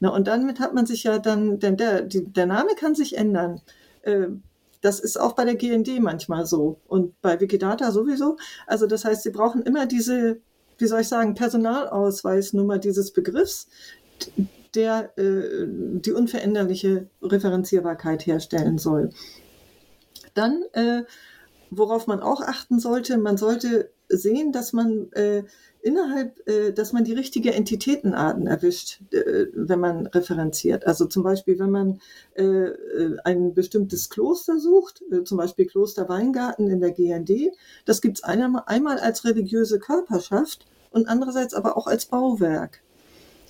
Na, 0.00 0.10
und 0.10 0.28
damit 0.28 0.60
hat 0.60 0.74
man 0.74 0.86
sich 0.86 1.04
ja 1.04 1.18
dann, 1.18 1.58
denn 1.58 1.76
der, 1.76 2.02
die, 2.02 2.24
der 2.24 2.46
Name 2.46 2.74
kann 2.76 2.94
sich 2.94 3.16
ändern. 3.16 3.60
Äh, 4.02 4.28
das 4.80 5.00
ist 5.00 5.18
auch 5.20 5.32
bei 5.32 5.44
der 5.44 5.56
GND 5.56 6.00
manchmal 6.00 6.46
so 6.46 6.80
und 6.86 7.20
bei 7.20 7.40
Wikidata 7.40 7.90
sowieso. 7.90 8.36
Also 8.66 8.86
das 8.86 9.04
heißt, 9.04 9.24
sie 9.24 9.30
brauchen 9.30 9.62
immer 9.62 9.86
diese, 9.86 10.40
wie 10.78 10.86
soll 10.86 11.00
ich 11.00 11.08
sagen, 11.08 11.34
Personalausweisnummer 11.34 12.78
dieses 12.78 13.12
Begriffs, 13.12 13.68
der 14.74 15.18
äh, 15.18 15.66
die 15.66 16.12
unveränderliche 16.12 17.08
Referenzierbarkeit 17.22 18.26
herstellen 18.26 18.78
soll. 18.78 19.10
Dann, 20.34 20.62
äh, 20.72 21.02
worauf 21.70 22.06
man 22.06 22.20
auch 22.20 22.40
achten 22.40 22.78
sollte, 22.78 23.18
man 23.18 23.36
sollte 23.36 23.90
sehen, 24.08 24.52
dass 24.52 24.72
man 24.72 25.10
äh, 25.12 25.44
innerhalb, 25.88 26.46
äh, 26.46 26.72
dass 26.72 26.92
man 26.92 27.04
die 27.04 27.14
richtige 27.14 27.54
Entitätenarten 27.54 28.46
erwischt, 28.46 29.00
äh, 29.10 29.46
wenn 29.54 29.80
man 29.80 30.06
referenziert. 30.06 30.86
Also 30.86 31.06
zum 31.06 31.22
Beispiel, 31.22 31.58
wenn 31.58 31.70
man 31.70 32.00
äh, 32.34 32.44
äh 32.44 33.16
ein 33.24 33.54
bestimmtes 33.54 34.10
Kloster 34.10 34.58
sucht, 34.58 35.02
äh, 35.10 35.24
zum 35.24 35.38
Beispiel 35.38 35.66
Kloster 35.66 36.08
Weingarten 36.08 36.68
in 36.68 36.80
der 36.80 36.92
GND, 36.92 37.52
das 37.86 38.02
gibt 38.02 38.18
es 38.18 38.24
einmal 38.24 38.98
als 38.98 39.24
religiöse 39.24 39.78
Körperschaft 39.78 40.66
und 40.90 41.08
andererseits 41.08 41.54
aber 41.54 41.78
auch 41.78 41.86
als 41.86 42.04
Bauwerk. 42.04 42.82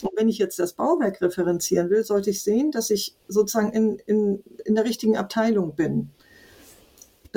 Und 0.02 0.12
wenn 0.16 0.28
ich 0.28 0.38
jetzt 0.38 0.60
das 0.60 0.74
Bauwerk 0.74 1.20
referenzieren 1.20 1.90
will, 1.90 2.04
sollte 2.04 2.30
ich 2.30 2.44
sehen, 2.44 2.70
dass 2.70 2.90
ich 2.90 3.16
sozusagen 3.26 3.72
in, 3.72 3.98
in, 4.06 4.44
in 4.64 4.76
der 4.76 4.84
richtigen 4.84 5.16
Abteilung 5.16 5.74
bin. 5.74 6.10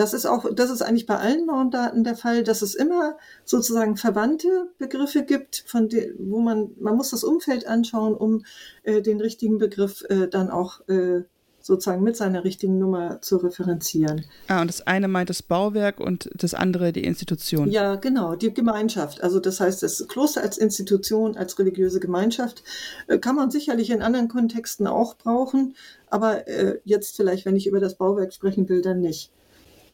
Das 0.02 0.16
ist 0.16 0.26
auch, 0.26 0.48
das 0.52 0.72
ist 0.72 0.82
eigentlich 0.82 1.06
bei 1.06 1.18
allen 1.18 1.46
Normdaten 1.46 2.04
der 2.04 2.16
Fall, 2.16 2.44
dass 2.44 2.64
es 2.64 2.74
immer 2.74 3.20
sozusagen 3.46 3.98
verwandte 3.98 4.72
Begriffe 4.80 5.22
gibt, 5.22 5.64
von 5.68 5.90
de, 5.90 6.16
wo 6.18 6.40
man, 6.40 6.72
man 6.80 6.96
muss 6.96 7.12
das 7.12 7.24
Umfeld 7.24 7.68
anschauen, 7.68 8.16
um 8.16 8.44
äh, 8.82 9.04
den 9.04 9.22
richtigen 9.22 9.60
Begriff 9.60 10.04
äh, 10.10 10.28
dann 10.28 10.50
auch 10.50 10.80
äh, 10.90 11.22
sozusagen 11.60 12.02
mit 12.02 12.18
seiner 12.18 12.44
richtigen 12.44 12.80
Nummer 12.80 13.22
zu 13.22 13.38
referenzieren. 13.38 14.26
Ah, 14.48 14.62
und 14.62 14.70
das 14.70 14.82
eine 14.88 15.08
meint 15.08 15.30
das 15.30 15.44
Bauwerk 15.44 16.00
und 16.00 16.32
das 16.34 16.56
andere 16.56 16.94
die 16.94 17.04
Institution. 17.04 17.70
Ja, 17.70 17.94
genau, 17.94 18.36
die 18.36 18.52
Gemeinschaft. 18.52 19.22
Also 19.22 19.40
das 19.40 19.60
heißt, 19.60 19.84
das 19.84 20.08
Kloster 20.08 20.42
als 20.42 20.58
Institution, 20.58 21.38
als 21.38 21.60
religiöse 21.60 22.00
Gemeinschaft 22.00 22.64
äh, 23.06 23.20
kann 23.20 23.36
man 23.36 23.52
sicherlich 23.52 23.92
in 23.92 24.02
anderen 24.02 24.30
Kontexten 24.30 24.88
auch 24.88 25.16
brauchen, 25.16 25.76
aber 26.10 26.48
äh, 26.48 26.80
jetzt 26.86 27.18
vielleicht, 27.18 27.46
wenn 27.46 27.56
ich 27.56 27.68
über 27.68 27.80
das 27.80 27.94
Bauwerk 27.94 28.34
sprechen 28.34 28.68
will, 28.68 28.82
dann 28.82 29.00
nicht. 29.00 29.32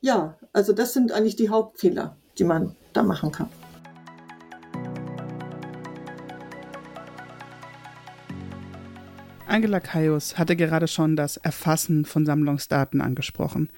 Ja, 0.02 0.38
also 0.54 0.74
das 0.74 0.94
sind 0.94 1.12
eigentlich 1.12 1.36
die 1.36 1.50
Hauptfehler, 1.50 2.16
die 2.38 2.44
man 2.44 2.76
da 2.94 3.04
machen 3.04 3.32
kann. 3.32 3.50
Angela 9.48 9.80
Kaius 9.80 10.38
hatte 10.38 10.56
gerade 10.56 10.88
schon 10.88 11.16
das 11.16 11.38
Erfassen 11.38 12.06
von 12.06 12.26
Sammlungsdaten 12.26 13.02
angesprochen. 13.02 13.70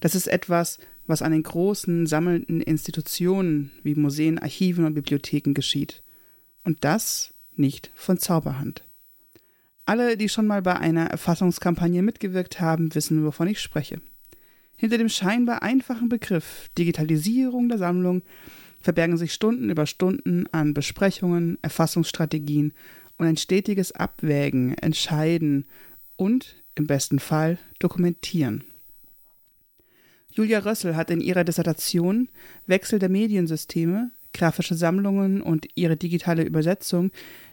Das 0.00 0.14
ist 0.14 0.26
etwas, 0.26 0.78
was 1.06 1.22
an 1.22 1.32
den 1.32 1.42
großen 1.42 2.06
sammelnden 2.06 2.60
Institutionen 2.60 3.70
wie 3.82 3.94
Museen, 3.94 4.38
Archiven 4.38 4.84
und 4.84 4.94
Bibliotheken 4.94 5.52
geschieht. 5.52 6.02
Und 6.64 6.84
das 6.84 7.34
nicht 7.54 7.90
von 7.94 8.18
Zauberhand. 8.18 8.84
Alle, 9.84 10.16
die 10.16 10.28
schon 10.28 10.46
mal 10.46 10.62
bei 10.62 10.76
einer 10.76 11.06
Erfassungskampagne 11.06 12.02
mitgewirkt 12.02 12.60
haben, 12.60 12.94
wissen, 12.94 13.24
wovon 13.24 13.48
ich 13.48 13.60
spreche. 13.60 14.00
Hinter 14.80 14.96
dem 14.96 15.10
scheinbar 15.10 15.62
einfachen 15.62 16.08
Begriff 16.08 16.70
Digitalisierung 16.78 17.68
der 17.68 17.76
Sammlung 17.76 18.22
verbergen 18.80 19.18
sich 19.18 19.34
Stunden 19.34 19.68
über 19.68 19.84
Stunden 19.84 20.46
an 20.52 20.72
Besprechungen, 20.72 21.58
Erfassungsstrategien 21.60 22.72
und 23.18 23.26
ein 23.26 23.36
stetiges 23.36 23.92
Abwägen, 23.92 24.72
Entscheiden 24.78 25.66
und 26.16 26.56
im 26.76 26.86
besten 26.86 27.18
Fall 27.18 27.58
dokumentieren. 27.78 28.64
Julia 30.32 30.60
Rössel 30.60 30.96
hat 30.96 31.10
in 31.10 31.20
ihrer 31.20 31.44
Dissertation 31.44 32.30
Wechsel 32.66 32.98
der 32.98 33.10
Mediensysteme 33.10 34.12
grafische 34.32 34.74
Sammlungen 34.74 35.42
und 35.42 35.66
ihre 35.74 35.98
digitale 35.98 36.42
Übersetzung 36.42 37.10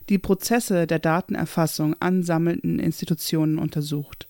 die 0.08 0.18
Prozesse 0.18 0.88
der 0.88 1.00
Datenerfassung 1.00 1.94
an 2.00 2.24
sammelnden 2.24 2.80
Institutionen 2.80 3.60
untersucht. 3.60 4.27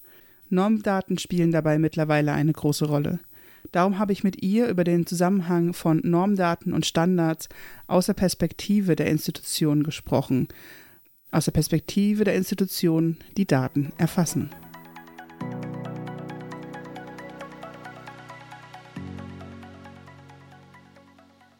Normdaten 0.50 1.18
spielen 1.18 1.52
dabei 1.52 1.80
mittlerweile 1.80 2.34
eine 2.34 2.54
große 2.54 2.86
Rolle. 2.86 3.20
Darum 3.72 4.00
habe 4.00 4.14
ich 4.14 4.24
mit 4.24 4.44
ihr 4.44 4.68
über 4.68 4.84
den 4.84 5.06
Zusammenhang 5.06 5.74
von 5.74 6.02
Normdaten 6.04 6.74
und 6.74 6.86
Standards 6.86 7.50
aus 7.88 8.06
der 8.06 8.14
Perspektive 8.14 8.96
der 8.96 9.08
Institutionen 9.08 9.84
gesprochen, 9.84 10.48
aus 11.32 11.46
der 11.46 11.52
Perspektive 11.52 12.24
der 12.24 12.36
Institutionen, 12.36 13.18
die 13.36 13.46
Daten 13.46 13.92
erfassen. 13.98 14.50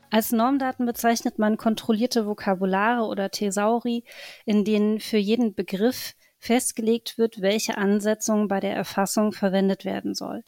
Als 0.10 0.32
Normdaten 0.32 0.86
bezeichnet 0.86 1.38
man 1.38 1.58
kontrollierte 1.58 2.26
Vokabulare 2.26 3.06
oder 3.06 3.30
Thesauri, 3.30 4.04
in 4.46 4.64
denen 4.64 5.00
für 5.00 5.18
jeden 5.18 5.54
Begriff 5.54 6.16
festgelegt 6.40 7.18
wird, 7.18 7.42
welche 7.42 7.78
Ansetzung 7.78 8.48
bei 8.48 8.60
der 8.60 8.76
Erfassung 8.76 9.32
verwendet 9.32 9.86
werden 9.86 10.14
soll. 10.14 10.44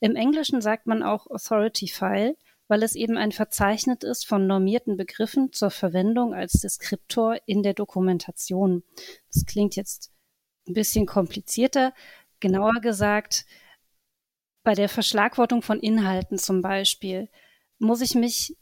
Im 0.00 0.16
Englischen 0.16 0.60
sagt 0.60 0.86
man 0.86 1.02
auch 1.02 1.26
Authority 1.28 1.88
File, 1.88 2.36
weil 2.68 2.82
es 2.82 2.94
eben 2.94 3.16
ein 3.16 3.32
Verzeichnis 3.32 3.98
ist 4.02 4.26
von 4.26 4.46
normierten 4.46 4.96
Begriffen 4.96 5.52
zur 5.52 5.70
Verwendung 5.70 6.34
als 6.34 6.52
Deskriptor 6.52 7.38
in 7.46 7.62
der 7.62 7.74
Dokumentation. 7.74 8.84
Das 9.32 9.46
klingt 9.46 9.74
jetzt 9.74 10.12
ein 10.68 10.74
bisschen 10.74 11.06
komplizierter. 11.06 11.94
Genauer 12.40 12.80
gesagt, 12.80 13.46
bei 14.62 14.74
der 14.74 14.90
Verschlagwortung 14.90 15.62
von 15.62 15.80
Inhalten 15.80 16.38
zum 16.38 16.60
Beispiel 16.60 17.30
muss 17.78 18.02
ich 18.02 18.14
mich 18.14 18.56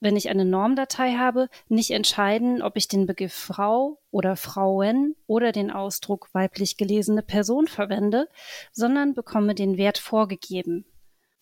wenn 0.00 0.16
ich 0.16 0.28
eine 0.28 0.44
Normdatei 0.44 1.14
habe, 1.14 1.48
nicht 1.68 1.90
entscheiden, 1.90 2.62
ob 2.62 2.76
ich 2.76 2.88
den 2.88 3.06
Begriff 3.06 3.34
Frau 3.34 4.00
oder 4.10 4.36
Frauen 4.36 5.16
oder 5.26 5.52
den 5.52 5.70
Ausdruck 5.70 6.28
weiblich 6.32 6.76
gelesene 6.76 7.22
Person 7.22 7.66
verwende, 7.66 8.28
sondern 8.72 9.14
bekomme 9.14 9.54
den 9.54 9.76
Wert 9.76 9.98
vorgegeben 9.98 10.84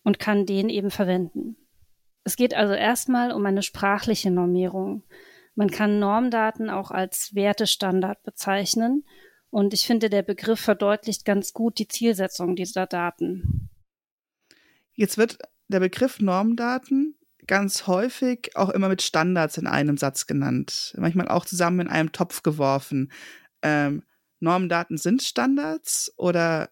und 0.02 0.18
kann 0.18 0.46
den 0.46 0.68
eben 0.68 0.90
verwenden. 0.90 1.56
Es 2.24 2.36
geht 2.36 2.54
also 2.54 2.74
erstmal 2.74 3.32
um 3.32 3.44
eine 3.44 3.62
sprachliche 3.62 4.30
Normierung. 4.30 5.04
Man 5.54 5.70
kann 5.70 5.98
Normdaten 5.98 6.70
auch 6.70 6.90
als 6.90 7.34
Wertestandard 7.34 8.22
bezeichnen 8.22 9.04
und 9.50 9.74
ich 9.74 9.86
finde, 9.86 10.10
der 10.10 10.22
Begriff 10.22 10.60
verdeutlicht 10.60 11.24
ganz 11.24 11.52
gut 11.52 11.78
die 11.78 11.88
Zielsetzung 11.88 12.56
dieser 12.56 12.86
Daten. 12.86 13.70
Jetzt 14.92 15.18
wird 15.18 15.38
der 15.68 15.80
Begriff 15.80 16.20
Normdaten 16.20 17.15
ganz 17.46 17.86
häufig 17.86 18.50
auch 18.54 18.70
immer 18.70 18.88
mit 18.88 19.02
Standards 19.02 19.58
in 19.58 19.66
einem 19.66 19.96
Satz 19.96 20.26
genannt, 20.26 20.94
manchmal 20.98 21.28
auch 21.28 21.44
zusammen 21.44 21.80
in 21.80 21.88
einem 21.88 22.12
Topf 22.12 22.42
geworfen. 22.42 23.12
Ähm, 23.62 24.02
Normdaten 24.40 24.98
sind 24.98 25.22
Standards 25.22 26.12
oder 26.16 26.70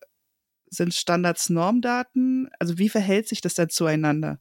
sind 0.67 0.95
Standards 0.95 1.51
Normdaten? 1.51 2.51
Also 2.59 2.79
wie 2.79 2.89
verhält 2.89 3.29
sich 3.29 3.41
das 3.41 3.55
dann 3.55 3.71
zueinander? 3.71 4.39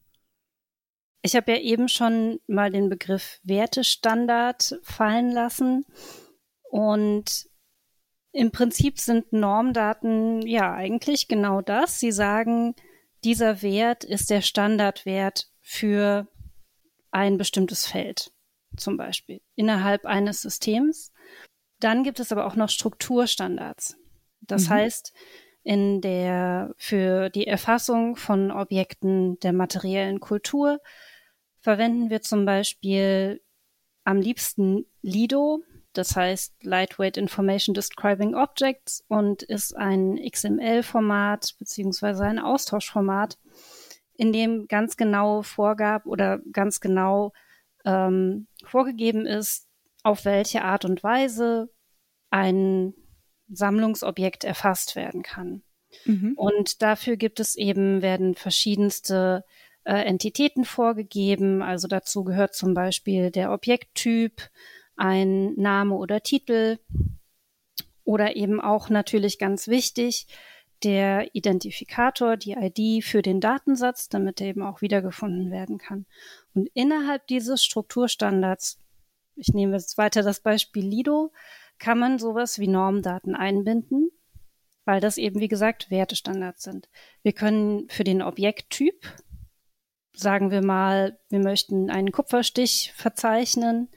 Ich 1.22 1.36
habe 1.36 1.52
ja 1.52 1.58
eben 1.58 1.88
schon 1.88 2.40
mal 2.46 2.70
den 2.70 2.90
Begriff 2.90 3.40
Wertestandard 3.44 4.78
fallen 4.82 5.30
lassen 5.30 5.86
und 6.70 7.46
im 8.32 8.50
Prinzip 8.50 8.98
sind 8.98 9.32
Normdaten 9.32 10.42
ja 10.46 10.74
eigentlich 10.74 11.28
genau 11.28 11.62
das. 11.62 12.00
Sie 12.00 12.12
sagen, 12.12 12.74
dieser 13.22 13.62
Wert 13.62 14.04
ist 14.04 14.28
der 14.28 14.42
Standardwert 14.42 15.48
für 15.64 16.28
ein 17.10 17.38
bestimmtes 17.38 17.86
Feld, 17.86 18.30
zum 18.76 18.96
Beispiel 18.96 19.40
innerhalb 19.56 20.04
eines 20.04 20.42
Systems. 20.42 21.10
Dann 21.80 22.04
gibt 22.04 22.20
es 22.20 22.30
aber 22.30 22.46
auch 22.46 22.54
noch 22.54 22.68
Strukturstandards. 22.68 23.96
Das 24.42 24.66
mhm. 24.66 24.70
heißt, 24.70 25.12
in 25.62 26.02
der, 26.02 26.74
für 26.76 27.30
die 27.30 27.46
Erfassung 27.46 28.16
von 28.16 28.50
Objekten 28.52 29.40
der 29.40 29.54
materiellen 29.54 30.20
Kultur 30.20 30.80
verwenden 31.60 32.10
wir 32.10 32.20
zum 32.20 32.44
Beispiel 32.44 33.40
am 34.04 34.20
liebsten 34.20 34.84
Lido, 35.00 35.62
das 35.94 36.14
heißt 36.14 36.62
Lightweight 36.62 37.16
Information 37.16 37.72
Describing 37.72 38.34
Objects 38.34 39.02
und 39.08 39.42
ist 39.42 39.74
ein 39.74 40.16
XML-Format 40.16 41.54
beziehungsweise 41.58 42.24
ein 42.24 42.38
Austauschformat, 42.38 43.38
in 44.16 44.32
dem 44.32 44.68
ganz 44.68 44.96
genau 44.96 45.42
vorgab 45.42 46.06
oder 46.06 46.40
ganz 46.52 46.80
genau 46.80 47.32
ähm, 47.84 48.46
vorgegeben 48.64 49.26
ist, 49.26 49.68
auf 50.02 50.24
welche 50.24 50.62
Art 50.62 50.84
und 50.84 51.02
Weise 51.02 51.70
ein 52.30 52.94
Sammlungsobjekt 53.48 54.44
erfasst 54.44 54.96
werden 54.96 55.22
kann. 55.22 55.62
Mhm. 56.04 56.34
Und 56.36 56.82
dafür 56.82 57.16
gibt 57.16 57.40
es 57.40 57.56
eben, 57.56 58.02
werden 58.02 58.34
verschiedenste 58.34 59.44
äh, 59.84 59.94
Entitäten 59.94 60.64
vorgegeben. 60.64 61.62
Also 61.62 61.88
dazu 61.88 62.24
gehört 62.24 62.54
zum 62.54 62.74
Beispiel 62.74 63.30
der 63.30 63.52
Objekttyp, 63.52 64.50
ein 64.96 65.54
Name 65.54 65.94
oder 65.94 66.22
Titel 66.22 66.78
oder 68.04 68.36
eben 68.36 68.60
auch 68.60 68.90
natürlich 68.90 69.38
ganz 69.38 69.66
wichtig 69.66 70.26
der 70.84 71.34
Identifikator, 71.34 72.36
die 72.36 72.52
ID 72.52 73.04
für 73.04 73.22
den 73.22 73.40
Datensatz, 73.40 74.08
damit 74.08 74.40
er 74.40 74.48
eben 74.48 74.62
auch 74.62 74.82
wiedergefunden 74.82 75.50
werden 75.50 75.78
kann. 75.78 76.06
Und 76.54 76.68
innerhalb 76.74 77.26
dieses 77.26 77.64
Strukturstandards, 77.64 78.80
ich 79.36 79.48
nehme 79.48 79.72
jetzt 79.72 79.98
weiter 79.98 80.22
das 80.22 80.40
Beispiel 80.40 80.84
Lido, 80.84 81.32
kann 81.78 81.98
man 81.98 82.18
sowas 82.18 82.58
wie 82.58 82.68
Normdaten 82.68 83.34
einbinden, 83.34 84.10
weil 84.84 85.00
das 85.00 85.18
eben, 85.18 85.40
wie 85.40 85.48
gesagt, 85.48 85.90
Wertestandards 85.90 86.62
sind. 86.62 86.88
Wir 87.22 87.32
können 87.32 87.88
für 87.88 88.04
den 88.04 88.22
Objekttyp, 88.22 89.06
sagen 90.12 90.50
wir 90.50 90.64
mal, 90.64 91.18
wir 91.30 91.40
möchten 91.40 91.90
einen 91.90 92.12
Kupferstich 92.12 92.92
verzeichnen, 92.94 93.88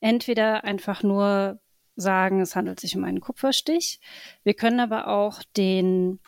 entweder 0.00 0.64
einfach 0.64 1.02
nur 1.02 1.60
sagen, 1.96 2.40
es 2.40 2.56
handelt 2.56 2.80
sich 2.80 2.96
um 2.96 3.04
einen 3.04 3.20
Kupferstich. 3.20 4.00
Wir 4.42 4.54
können 4.54 4.80
aber 4.80 5.08
auch 5.08 5.42
den 5.56 6.20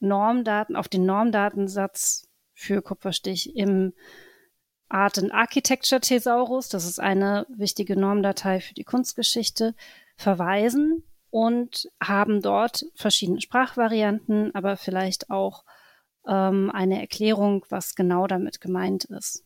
Normdaten, 0.00 0.76
auf 0.76 0.88
den 0.88 1.06
Normdatensatz 1.06 2.28
für 2.54 2.82
Kupferstich 2.82 3.56
im 3.56 3.92
Art 4.88 5.18
and 5.18 5.32
Architecture 5.32 6.00
Thesaurus, 6.00 6.68
das 6.68 6.86
ist 6.86 6.98
eine 6.98 7.46
wichtige 7.50 7.98
Normdatei 7.98 8.60
für 8.60 8.74
die 8.74 8.84
Kunstgeschichte, 8.84 9.74
verweisen 10.16 11.04
und 11.30 11.90
haben 12.02 12.40
dort 12.40 12.86
verschiedene 12.94 13.40
Sprachvarianten, 13.40 14.54
aber 14.54 14.76
vielleicht 14.76 15.30
auch 15.30 15.64
ähm, 16.26 16.70
eine 16.70 17.00
Erklärung, 17.00 17.66
was 17.68 17.94
genau 17.94 18.26
damit 18.26 18.60
gemeint 18.60 19.04
ist. 19.04 19.44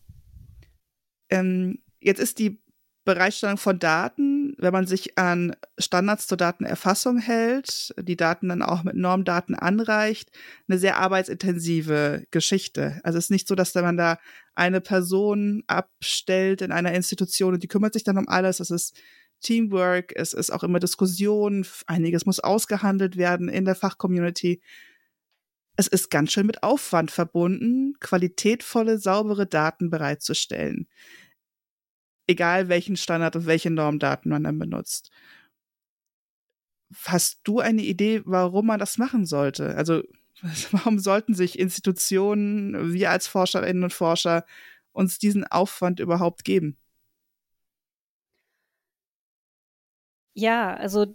Ähm, 1.29 1.83
jetzt 2.01 2.21
ist 2.21 2.39
die 2.39 2.62
Bereitstellung 3.05 3.57
von 3.57 3.81
Daten, 3.81 4.55
wenn 4.59 4.73
man 4.73 4.87
sich 4.87 5.19
an 5.19 5.57
Standards 5.77 6.29
zur 6.29 6.37
Datenerfassung 6.37 7.19
hält, 7.19 7.93
die 7.99 8.17
Daten 8.17 8.49
dann 8.49 8.63
auch 8.63 8.85
mit 8.85 8.95
Normdaten 8.95 9.57
anreicht, 9.57 10.31
eine 10.69 10.79
sehr 10.79 10.99
arbeitsintensive 10.99 12.25
Geschichte. 12.31 13.01
Also 13.03 13.19
es 13.19 13.25
ist 13.25 13.31
nicht 13.31 13.49
so, 13.49 13.57
dass 13.57 13.75
man 13.75 13.97
da 13.97 14.19
eine 14.55 14.81
Person 14.81 15.65
abstellt 15.67 16.63
in 16.63 16.71
einer 16.71 16.95
Institution 16.95 17.55
und 17.55 17.63
die 17.65 17.69
kümmert 17.69 17.93
sich 17.93 18.05
dann 18.05 18.19
um 18.19 18.29
alles. 18.29 18.61
Es 18.61 18.71
ist 18.71 18.97
Teamwork, 19.41 20.13
es 20.15 20.33
ist 20.33 20.53
auch 20.53 20.63
immer 20.63 20.79
Diskussion, 20.79 21.67
einiges 21.87 22.25
muss 22.25 22.39
ausgehandelt 22.39 23.17
werden 23.17 23.49
in 23.49 23.65
der 23.65 23.75
Fachcommunity. 23.75 24.63
Es 25.75 25.89
ist 25.89 26.11
ganz 26.11 26.31
schön 26.31 26.47
mit 26.47 26.63
Aufwand 26.63 27.11
verbunden, 27.11 27.95
qualitätvolle, 27.99 28.99
saubere 28.99 29.47
Daten 29.47 29.91
bereitzustellen 29.91 30.87
egal 32.27 32.69
welchen 32.69 32.97
Standard 32.97 33.37
und 33.37 33.47
welche 33.47 33.71
Normdaten 33.71 34.31
man 34.31 34.45
dann 34.45 34.59
benutzt. 34.59 35.11
Hast 37.05 37.41
du 37.45 37.61
eine 37.61 37.83
Idee, 37.83 38.23
warum 38.25 38.67
man 38.67 38.79
das 38.79 38.99
machen 38.99 39.27
sollte? 39.27 39.75
Also 39.77 40.03
warum 40.73 40.99
sollten 40.99 41.35
sich 41.35 41.59
Institutionen, 41.59 42.93
wir 42.93 43.11
als 43.11 43.27
Forscherinnen 43.27 43.85
und 43.85 43.93
Forscher, 43.93 44.45
uns 44.93 45.19
diesen 45.19 45.47
Aufwand 45.47 46.01
überhaupt 46.01 46.45
geben? 46.45 46.77
Ja, 50.35 50.75
also 50.75 51.15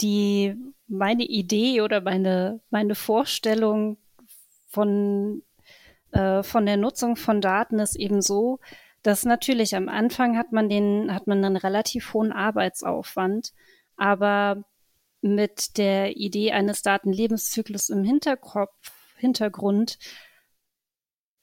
die 0.00 0.56
meine 0.88 1.24
Idee 1.24 1.80
oder 1.80 2.00
meine 2.00 2.60
meine 2.70 2.94
Vorstellung 2.94 3.98
von 4.68 5.42
äh, 6.12 6.42
von 6.42 6.66
der 6.66 6.76
Nutzung 6.76 7.16
von 7.16 7.40
Daten 7.40 7.78
ist 7.78 7.96
eben 7.96 8.22
so, 8.22 8.60
das 9.02 9.24
natürlich 9.24 9.74
am 9.74 9.88
Anfang 9.88 10.36
hat 10.38 10.52
man 10.52 10.68
den, 10.68 11.12
hat 11.12 11.26
man 11.26 11.44
einen 11.44 11.56
relativ 11.56 12.14
hohen 12.14 12.32
Arbeitsaufwand, 12.32 13.52
aber 13.96 14.64
mit 15.20 15.78
der 15.78 16.16
Idee 16.16 16.52
eines 16.52 16.82
Datenlebenszyklus 16.82 17.88
im 17.88 18.04
Hinterkopf, 18.04 18.92
Hintergrund 19.16 19.98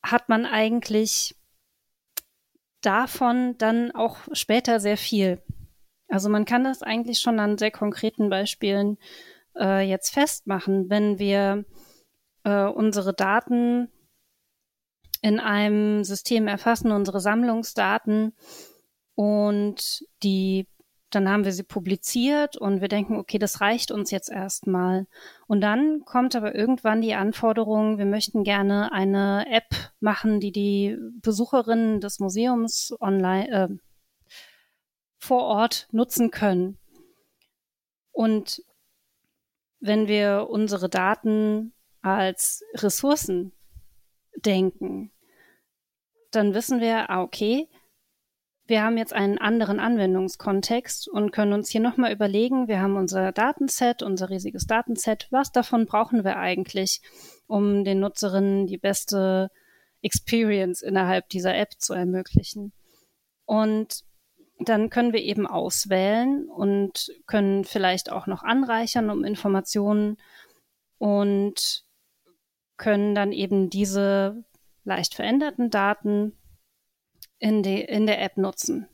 hat 0.03 0.29
man 0.29 0.45
eigentlich 0.45 1.35
davon 2.81 3.57
dann 3.57 3.91
auch 3.91 4.17
später 4.33 4.79
sehr 4.79 4.97
viel. 4.97 5.41
Also 6.07 6.29
man 6.29 6.45
kann 6.45 6.63
das 6.63 6.81
eigentlich 6.81 7.19
schon 7.19 7.39
an 7.39 7.57
sehr 7.57 7.71
konkreten 7.71 8.29
Beispielen 8.29 8.97
äh, 9.57 9.87
jetzt 9.87 10.13
festmachen, 10.13 10.89
wenn 10.89 11.19
wir 11.19 11.65
äh, 12.43 12.65
unsere 12.65 13.13
Daten 13.13 13.89
in 15.21 15.39
einem 15.39 16.03
System 16.03 16.47
erfassen, 16.47 16.91
unsere 16.91 17.19
Sammlungsdaten 17.19 18.33
und 19.15 20.03
die 20.23 20.67
dann 21.09 21.27
haben 21.27 21.43
wir 21.43 21.51
sie 21.51 21.63
publiziert 21.63 22.55
und 22.55 22.81
wir 22.81 22.87
denken, 22.87 23.17
okay, 23.17 23.39
das 23.39 23.61
reicht 23.61 23.91
uns 23.91 24.11
jetzt 24.11 24.29
erstmal. 24.29 25.07
Und 25.47 25.61
dann 25.61 26.05
kommt 26.05 26.35
aber 26.35 26.53
irgendwann 26.53 27.01
die 27.01 27.15
Anforderung, 27.15 27.97
wir 27.97 28.05
möchten 28.05 28.43
gerne 28.43 28.91
eine 28.91 29.45
App 29.49 29.91
machen, 29.99 30.39
die 30.39 30.51
die 30.51 30.97
Besucherinnen 31.21 31.99
des 31.99 32.19
Museums 32.19 32.93
online 32.99 33.49
äh, 33.49 33.67
vor 35.17 35.43
Ort 35.43 35.87
nutzen 35.91 36.29
können. 36.29 36.77
Und 38.11 38.63
wenn 39.79 40.07
wir 40.07 40.47
unsere 40.49 40.89
Daten 40.89 41.73
als 42.01 42.63
Ressourcen 42.75 43.51
denken, 44.45 45.11
dann 46.31 46.53
wissen 46.53 46.79
wir, 46.79 47.09
ah, 47.09 47.21
okay, 47.21 47.67
wir 48.69 48.83
haben 48.83 48.97
jetzt 48.97 49.13
einen 49.13 49.39
anderen 49.39 49.79
Anwendungskontext 49.79 51.07
und 51.07 51.31
können 51.31 51.53
uns 51.53 51.69
hier 51.69 51.81
nochmal 51.81 52.11
überlegen, 52.11 52.67
wir 52.67 52.79
haben 52.79 52.97
unser 52.97 53.31
Datenset, 53.31 54.03
unser 54.03 54.29
riesiges 54.29 54.67
Datenset, 54.67 55.27
was 55.31 55.51
davon 55.51 55.87
brauchen 55.87 56.23
wir 56.23 56.37
eigentlich, 56.37 57.01
um 57.47 57.83
den 57.83 57.99
Nutzerinnen 57.99 58.67
die 58.67 58.77
beste 58.77 59.49
Experience 60.01 60.83
innerhalb 60.83 61.29
dieser 61.29 61.55
App 61.55 61.73
zu 61.79 61.93
ermöglichen. 61.93 62.71
Und 63.45 64.03
dann 64.59 64.91
können 64.91 65.13
wir 65.13 65.21
eben 65.21 65.47
auswählen 65.47 66.47
und 66.47 67.11
können 67.25 67.63
vielleicht 67.63 68.11
auch 68.11 68.27
noch 68.27 68.43
anreichern 68.43 69.09
um 69.09 69.23
Informationen 69.23 70.17
und 70.99 71.85
können 72.79 73.13
dann 73.13 73.31
eben 73.31 73.69
diese 73.69 74.43
leicht 74.83 75.13
veränderten 75.13 75.69
Daten 75.69 76.35
in, 77.37 77.61
die, 77.61 77.81
in 77.81 78.07
der 78.07 78.21
App 78.23 78.37
nutzen. 78.37 78.87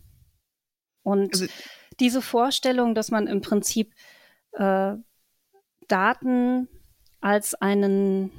Und 1.04 1.34
also, 1.34 1.46
diese 2.02 2.22
Vorstellung, 2.22 2.96
dass 2.96 3.12
man 3.12 3.28
im 3.28 3.40
Prinzip 3.40 3.94
äh, 4.54 4.96
Daten 5.88 6.68
als 7.22 7.54
einen, 7.56 8.32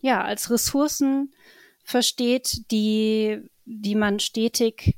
ja, 0.00 0.22
als 0.22 0.50
Ressourcen 0.50 1.34
versteht, 1.84 2.70
die, 2.70 3.50
die 3.64 3.94
man 3.96 4.20
stetig 4.20 4.96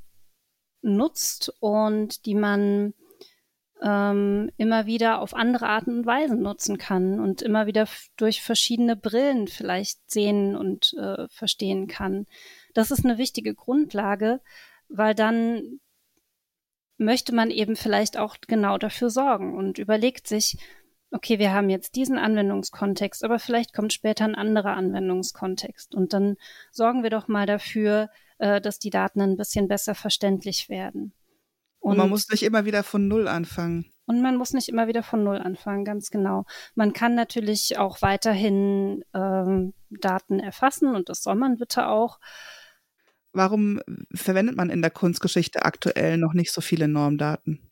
nutzt 0.83 1.53
und 1.61 2.27
die 2.27 2.35
man 2.35 2.95
ähm, 3.83 4.51
immer 4.57 4.87
wieder 4.87 5.21
auf 5.21 5.35
andere 5.35 5.67
Arten 5.67 5.99
und 5.99 6.07
Weisen 6.07 6.43
nutzen 6.43 6.79
kann 6.79 7.21
und 7.21 7.43
immer 7.43 7.67
wieder 7.67 7.87
durch 8.17 8.43
verschiedene 8.43 8.97
Brillen 8.97 9.47
vielleicht 9.49 10.11
sehen 10.11 10.57
und 10.57 10.95
äh, 10.99 11.29
verstehen 11.29 11.87
kann. 11.87 12.27
Das 12.75 12.91
ist 12.91 13.05
eine 13.05 13.19
wichtige 13.19 13.55
Grundlage, 13.55 14.41
weil 14.89 15.15
dann 15.15 15.81
möchte 16.97 17.35
man 17.35 17.51
eben 17.51 17.77
vielleicht 17.77 18.19
auch 18.19 18.37
genau 18.47 18.77
dafür 18.79 19.11
sorgen 19.11 19.57
und 19.57 19.79
überlegt 19.79 20.27
sich, 20.27 20.59
okay, 21.11 21.39
wir 21.39 21.53
haben 21.53 21.71
jetzt 21.71 21.95
diesen 21.95 22.19
Anwendungskontext, 22.19 23.25
aber 23.25 23.39
vielleicht 23.39 23.73
kommt 23.73 23.93
später 23.93 24.25
ein 24.25 24.35
anderer 24.35 24.77
Anwendungskontext 24.77 25.95
und 25.95 26.13
dann 26.13 26.37
sorgen 26.71 27.03
wir 27.03 27.11
doch 27.11 27.29
mal 27.29 27.47
dafür, 27.47 28.11
äh, 28.39 28.61
dass 28.61 28.79
die 28.79 28.91
Daten 28.91 29.21
ein 29.21 29.37
bisschen 29.37 29.69
besser 29.69 29.95
verständlich 29.95 30.69
werden. 30.69 31.15
Und, 31.81 31.93
und 31.93 31.99
man 31.99 32.09
muss 32.09 32.29
nicht 32.29 32.43
immer 32.43 32.65
wieder 32.65 32.83
von 32.83 33.09
Null 33.09 33.29
anfangen. 33.29 33.93
Und 34.07 34.23
man 34.23 34.37
muss 34.37 34.55
nicht 34.55 34.69
immer 34.69 34.89
wieder 34.89 35.03
von 35.03 35.23
Null 35.23 35.37
anfangen, 35.37 35.85
ganz 35.85 36.11
genau. 36.11 36.45
Man 36.75 36.93
kann 36.93 37.15
natürlich 37.15 37.79
auch 37.79 38.01
weiterhin 38.01 39.05
ähm, 39.15 39.75
Daten 39.91 40.41
erfassen 40.41 40.95
und 40.95 41.09
das 41.09 41.23
soll 41.23 41.35
man 41.35 41.59
bitte 41.59 41.89
auch. 41.89 42.19
Warum 43.33 43.81
verwendet 44.15 44.57
man 44.57 44.71
in 44.71 44.81
der 44.81 44.91
Kunstgeschichte 44.91 45.65
aktuell 45.65 46.17
noch 46.17 46.33
nicht 46.33 46.53
so 46.53 46.61
viele 46.61 46.89
Normdaten? 46.89 47.71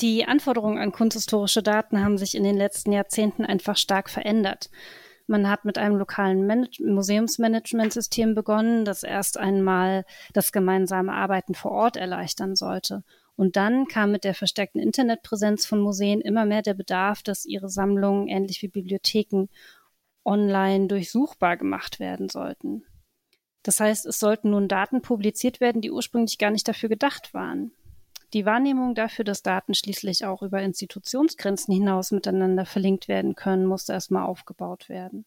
Die 0.00 0.26
Anforderungen 0.26 0.78
an 0.78 0.92
kunsthistorische 0.92 1.62
Daten 1.62 2.04
haben 2.04 2.18
sich 2.18 2.34
in 2.34 2.44
den 2.44 2.56
letzten 2.56 2.92
Jahrzehnten 2.92 3.44
einfach 3.44 3.76
stark 3.76 4.10
verändert. 4.10 4.70
Man 5.26 5.48
hat 5.48 5.64
mit 5.64 5.76
einem 5.76 5.96
lokalen 5.96 6.46
Manage 6.46 6.84
Museumsmanagementsystem 6.84 8.34
begonnen, 8.34 8.84
das 8.84 9.02
erst 9.02 9.38
einmal 9.38 10.04
das 10.32 10.52
gemeinsame 10.52 11.12
Arbeiten 11.12 11.54
vor 11.54 11.72
Ort 11.72 11.96
erleichtern 11.96 12.54
sollte. 12.54 13.02
Und 13.34 13.56
dann 13.56 13.86
kam 13.86 14.12
mit 14.12 14.24
der 14.24 14.34
verstärkten 14.34 14.80
Internetpräsenz 14.80 15.66
von 15.66 15.80
Museen 15.80 16.20
immer 16.20 16.46
mehr 16.46 16.62
der 16.62 16.74
Bedarf, 16.74 17.22
dass 17.22 17.44
ihre 17.44 17.68
Sammlungen, 17.68 18.28
ähnlich 18.28 18.62
wie 18.62 18.68
Bibliotheken, 18.68 19.48
online 20.24 20.86
durchsuchbar 20.86 21.56
gemacht 21.56 22.00
werden 22.00 22.28
sollten. 22.28 22.84
Das 23.62 23.80
heißt, 23.80 24.06
es 24.06 24.18
sollten 24.20 24.50
nun 24.50 24.68
Daten 24.68 25.02
publiziert 25.02 25.60
werden, 25.60 25.82
die 25.82 25.90
ursprünglich 25.90 26.38
gar 26.38 26.50
nicht 26.50 26.66
dafür 26.68 26.88
gedacht 26.88 27.34
waren. 27.34 27.72
Die 28.36 28.44
Wahrnehmung 28.44 28.94
dafür, 28.94 29.24
dass 29.24 29.42
Daten 29.42 29.72
schließlich 29.72 30.26
auch 30.26 30.42
über 30.42 30.60
Institutionsgrenzen 30.60 31.72
hinaus 31.72 32.10
miteinander 32.10 32.66
verlinkt 32.66 33.08
werden 33.08 33.34
können, 33.34 33.64
musste 33.64 33.94
erstmal 33.94 34.26
aufgebaut 34.26 34.90
werden. 34.90 35.24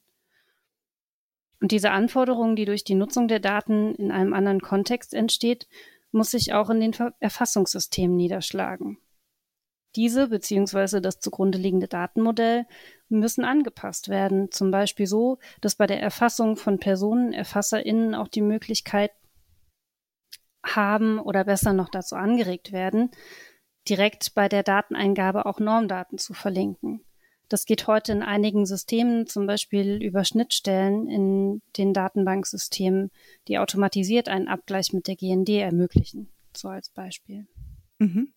Und 1.60 1.72
diese 1.72 1.89
Anforderung, 1.89 2.55
die 2.55 2.66
durch 2.66 2.84
die 2.84 2.93
Nutzung 2.93 3.28
der 3.28 3.39
Daten 3.39 3.95
in 3.95 4.12
einem 4.12 4.36
anderen 4.36 4.62
Kontext 4.62 5.16
entsteht, 5.16 5.68
muss 6.12 6.30
sich 6.30 6.53
auch 6.53 6.70
in 6.70 6.82
den 6.82 6.95
Erfassungssystemen 7.20 8.16
niederschlagen. 8.16 8.99
Diese 9.95 10.28
bzw. 10.28 11.01
das 11.01 11.20
zugrunde 11.20 11.57
liegende 11.57 11.88
Datenmodell 11.88 12.68
müssen 13.07 13.43
angepasst 13.43 14.10
werden, 14.10 14.51
zum 14.51 14.70
Beispiel 14.70 15.07
so, 15.07 15.39
dass 15.62 15.74
bei 15.74 15.88
der 15.88 15.99
Erfassung 15.99 16.57
von 16.57 16.78
Personen 16.78 17.34
ErfasserInnen 17.34 18.14
auch 18.14 18.28
die 18.28 18.41
Möglichkeit 18.41 19.14
haben 20.66 21.20
oder 21.20 21.43
besser 21.43 21.74
noch 21.74 21.89
dazu 21.89 22.16
angeregt 22.16 22.72
werden, 22.72 23.12
direkt 23.88 24.36
bei 24.36 24.49
der 24.49 24.64
Dateneingabe 24.64 25.45
auch 25.45 25.60
Normdaten 25.60 26.18
zu 26.18 26.34
verlinken. 26.34 27.03
Das 27.49 27.66
geht 27.66 27.88
heute 27.88 28.12
in 28.12 28.22
einigen 28.22 28.68
Systemen, 28.68 29.26
zum 29.26 29.47
Beispiel 29.47 30.03
über 30.03 30.24
Schnittstellen 30.24 31.07
in 31.07 31.62
den 31.78 31.93
Datenbanksystemen, 31.93 33.10
die 33.47 33.57
automatisiert 33.57 34.30
einen 34.30 34.47
Abgleich 34.47 34.93
mit 34.93 35.07
der 35.07 35.16
GND 35.16 35.49
ermöglichen. 35.49 36.30
So 36.55 36.68
als 36.68 36.89
Beispiel. 36.89 37.47
Mhm. 37.97 38.34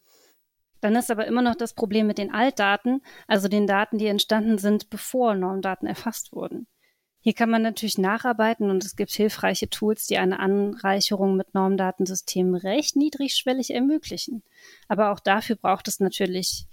Dann 0.80 0.96
ist 0.96 1.10
aber 1.10 1.26
immer 1.26 1.42
noch 1.42 1.54
das 1.54 1.74
Problem 1.74 2.06
mit 2.06 2.18
den 2.18 2.32
Altdaten, 2.32 3.02
also 3.28 3.48
den 3.48 3.66
Daten, 3.66 3.98
die 3.98 4.06
entstanden 4.06 4.58
sind, 4.58 4.88
bevor 4.88 5.34
Normdaten 5.34 5.86
erfasst 5.86 6.32
wurden. 6.32 6.66
Hier 7.24 7.34
kann 7.34 7.50
man 7.50 7.62
natürlich 7.62 7.98
nacharbeiten 7.98 8.68
und 8.68 8.84
es 8.84 8.96
gibt 8.96 9.12
hilfreiche 9.12 9.70
Tools, 9.70 10.08
die 10.08 10.18
eine 10.18 10.40
Anreicherung 10.40 11.36
mit 11.36 11.54
Normdatensystemen 11.54 12.56
recht 12.56 12.96
niedrigschwellig 12.96 13.72
ermöglichen. 13.72 14.42
Aber 14.88 15.12
auch 15.12 15.20
dafür 15.20 15.54
braucht 15.54 15.86
es 15.86 16.00
natürlich 16.00 16.66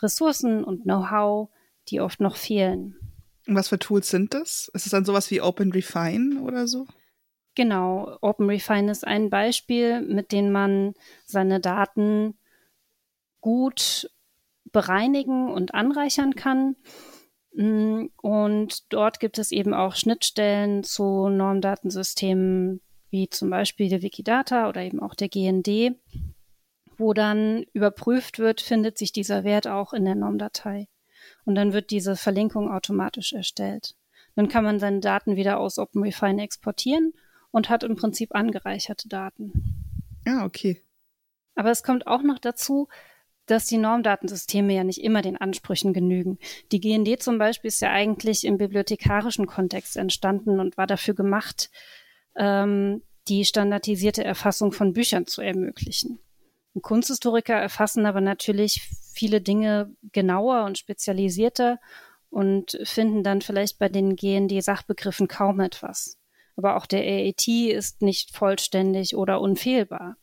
Ressourcen 0.00 0.62
und 0.62 0.84
Know-how, 0.84 1.50
die 1.88 2.00
oft 2.00 2.20
noch 2.20 2.36
fehlen. 2.36 2.94
Und 3.48 3.56
was 3.56 3.68
für 3.68 3.80
Tools 3.80 4.08
sind 4.08 4.32
das? 4.32 4.70
Ist 4.74 4.86
es 4.86 4.92
dann 4.92 5.04
sowas 5.04 5.28
wie 5.32 5.40
OpenRefine 5.40 6.40
oder 6.40 6.68
so? 6.68 6.86
Genau, 7.56 8.16
OpenRefine 8.20 8.92
ist 8.92 9.04
ein 9.04 9.28
Beispiel, 9.28 10.02
mit 10.02 10.30
dem 10.30 10.52
man 10.52 10.94
seine 11.24 11.58
Daten 11.58 12.38
gut 13.40 14.08
bereinigen 14.70 15.50
und 15.50 15.74
anreichern 15.74 16.36
kann. 16.36 16.76
Mm, 17.56 18.08
und 18.20 18.92
dort 18.92 19.18
gibt 19.18 19.38
es 19.38 19.50
eben 19.50 19.72
auch 19.72 19.96
Schnittstellen 19.96 20.84
zu 20.84 21.28
Normdatensystemen 21.28 22.82
wie 23.10 23.30
zum 23.30 23.48
Beispiel 23.48 23.88
der 23.88 24.02
Wikidata 24.02 24.68
oder 24.68 24.82
eben 24.82 25.00
auch 25.00 25.14
der 25.14 25.30
GND, 25.30 25.96
wo 26.98 27.14
dann 27.14 27.64
überprüft 27.72 28.38
wird, 28.38 28.60
findet 28.60 28.98
sich 28.98 29.10
dieser 29.12 29.42
Wert 29.42 29.66
auch 29.66 29.94
in 29.94 30.04
der 30.04 30.14
Normdatei. 30.14 30.88
Und 31.46 31.54
dann 31.54 31.72
wird 31.72 31.90
diese 31.90 32.14
Verlinkung 32.14 32.70
automatisch 32.70 33.32
erstellt. 33.32 33.94
Dann 34.34 34.48
kann 34.48 34.64
man 34.64 34.78
seine 34.78 35.00
Daten 35.00 35.36
wieder 35.36 35.58
aus 35.58 35.78
OpenRefine 35.78 36.42
exportieren 36.42 37.14
und 37.52 37.70
hat 37.70 37.84
im 37.84 37.96
Prinzip 37.96 38.34
angereicherte 38.34 39.08
Daten. 39.08 39.52
Ja, 40.26 40.44
okay. 40.44 40.82
Aber 41.54 41.70
es 41.70 41.82
kommt 41.82 42.06
auch 42.06 42.22
noch 42.22 42.38
dazu, 42.38 42.88
dass 43.46 43.66
die 43.66 43.78
Normdatensysteme 43.78 44.74
ja 44.74 44.84
nicht 44.84 45.02
immer 45.02 45.22
den 45.22 45.36
Ansprüchen 45.36 45.92
genügen. 45.92 46.38
Die 46.72 46.80
GND 46.80 47.22
zum 47.22 47.38
Beispiel 47.38 47.68
ist 47.68 47.80
ja 47.80 47.90
eigentlich 47.90 48.44
im 48.44 48.58
bibliothekarischen 48.58 49.46
Kontext 49.46 49.96
entstanden 49.96 50.60
und 50.60 50.76
war 50.76 50.86
dafür 50.86 51.14
gemacht, 51.14 51.70
ähm, 52.36 53.02
die 53.28 53.44
standardisierte 53.44 54.24
Erfassung 54.24 54.72
von 54.72 54.92
Büchern 54.92 55.26
zu 55.26 55.42
ermöglichen. 55.42 56.18
Und 56.74 56.82
Kunsthistoriker 56.82 57.54
erfassen 57.54 58.04
aber 58.04 58.20
natürlich 58.20 58.82
viele 59.12 59.40
Dinge 59.40 59.94
genauer 60.12 60.64
und 60.64 60.78
spezialisierter 60.78 61.78
und 62.28 62.78
finden 62.84 63.22
dann 63.22 63.40
vielleicht 63.40 63.78
bei 63.78 63.88
den 63.88 64.14
GND-Sachbegriffen 64.14 65.28
kaum 65.28 65.60
etwas. 65.60 66.18
aber 66.58 66.76
auch 66.76 66.86
der 66.86 67.02
AAT 67.02 67.48
ist 67.48 68.02
nicht 68.02 68.34
vollständig 68.34 69.14
oder 69.16 69.40
unfehlbar. 69.40 70.16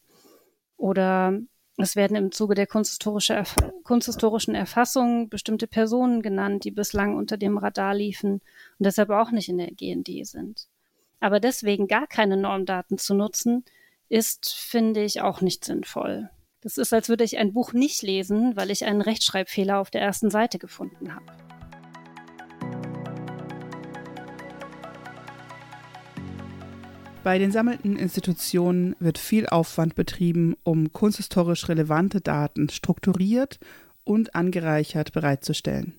Oder 0.78 1.40
es 1.78 1.96
werden 1.96 2.16
im 2.16 2.32
Zuge 2.32 2.54
der 2.54 2.68
kunsthistorische 2.68 3.34
Erf 3.34 3.56
kunsthistorischen 3.84 4.54
Erfassung 4.54 5.30
bestimmte 5.30 5.68
Personen 5.68 6.22
genannt, 6.22 6.64
die 6.66 6.72
bislang 6.72 7.16
unter 7.18 7.38
dem 7.38 7.58
Radar 7.58 7.96
liefen 7.96 8.34
und 8.34 8.86
deshalb 8.86 9.10
auch 9.10 9.32
nicht 9.32 9.50
in 9.50 9.58
der 9.58 9.72
GND 9.72 10.26
sind. 10.26 10.68
Aber 11.20 11.40
deswegen 11.40 11.88
gar 11.88 12.06
keine 12.06 12.38
Normdaten 12.38 12.98
zu 12.98 13.16
nutzen, 13.16 13.66
ist, 14.10 14.54
finde 14.54 15.04
ich, 15.04 15.22
auch 15.22 15.42
nicht 15.42 15.66
sinnvoll. 15.66 16.30
Das 16.62 16.78
ist, 16.78 16.94
als 16.94 17.10
würde 17.10 17.24
ich 17.24 17.38
ein 17.38 17.54
Buch 17.54 17.74
nicht 17.74 18.04
lesen, 18.04 18.56
weil 18.56 18.72
ich 18.72 18.86
einen 18.86 19.02
Rechtschreibfehler 19.02 19.80
auf 19.80 19.90
der 19.90 20.02
ersten 20.02 20.30
Seite 20.30 20.60
gefunden 20.60 21.16
habe. 21.16 21.26
Bei 27.24 27.40
den 27.40 27.54
sammelnden 27.54 27.96
Institutionen 27.96 28.98
wird 29.00 29.18
viel 29.18 29.48
Aufwand 29.48 29.96
betrieben, 29.96 30.56
um 30.64 30.92
kunsthistorisch 30.92 31.70
relevante 31.70 32.20
Daten 32.20 32.68
strukturiert 32.68 33.60
und 34.04 34.36
angereichert 34.36 35.14
bereitzustellen. 35.14 35.94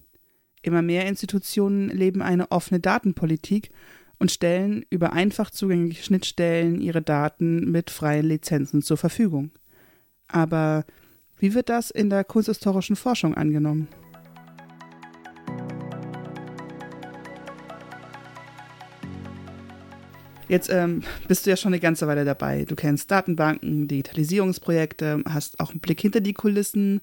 Immer 0.60 0.82
mehr 0.82 1.06
Institutionen 1.06 1.88
leben 1.88 2.20
eine 2.20 2.50
offene 2.50 2.78
Datenpolitik 2.78 3.70
und 4.18 4.32
stellen 4.32 4.84
über 4.90 5.14
einfach 5.14 5.50
zugängliche 5.50 6.02
Schnittstellen 6.02 6.80
ihre 6.80 7.00
Daten 7.00 7.70
mit 7.70 7.90
freien 7.90 8.26
Lizenzen 8.26 8.82
zur 8.82 8.98
Verfügung. 8.98 9.50
Aber 10.28 10.84
wie 11.38 11.54
wird 11.54 11.70
das 11.70 11.90
in 11.90 12.10
der 12.10 12.24
kunsthistorischen 12.24 12.96
Forschung 12.96 13.34
angenommen? 13.34 13.88
Jetzt 20.48 20.68
ähm, 20.70 21.02
bist 21.26 21.46
du 21.46 21.50
ja 21.50 21.56
schon 21.56 21.72
eine 21.72 21.80
ganze 21.80 22.06
Weile 22.06 22.24
dabei. 22.24 22.64
Du 22.64 22.74
kennst 22.74 23.10
Datenbanken, 23.10 23.88
Digitalisierungsprojekte, 23.88 25.22
hast 25.28 25.58
auch 25.60 25.70
einen 25.70 25.80
Blick 25.80 26.00
hinter 26.00 26.20
die 26.20 26.34
Kulissen, 26.34 27.00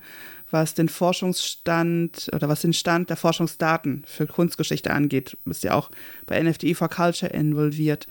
was 0.51 0.73
den 0.73 0.89
Forschungsstand 0.89 2.29
oder 2.33 2.49
was 2.49 2.61
den 2.61 2.73
Stand 2.73 3.09
der 3.09 3.17
Forschungsdaten 3.17 4.03
für 4.05 4.27
Kunstgeschichte 4.27 4.91
angeht. 4.91 5.37
Du 5.43 5.49
bist 5.49 5.63
ja 5.63 5.73
auch 5.73 5.89
bei 6.27 6.41
NFTI 6.41 6.75
for 6.75 6.89
Culture 6.89 7.31
involviert. 7.31 8.07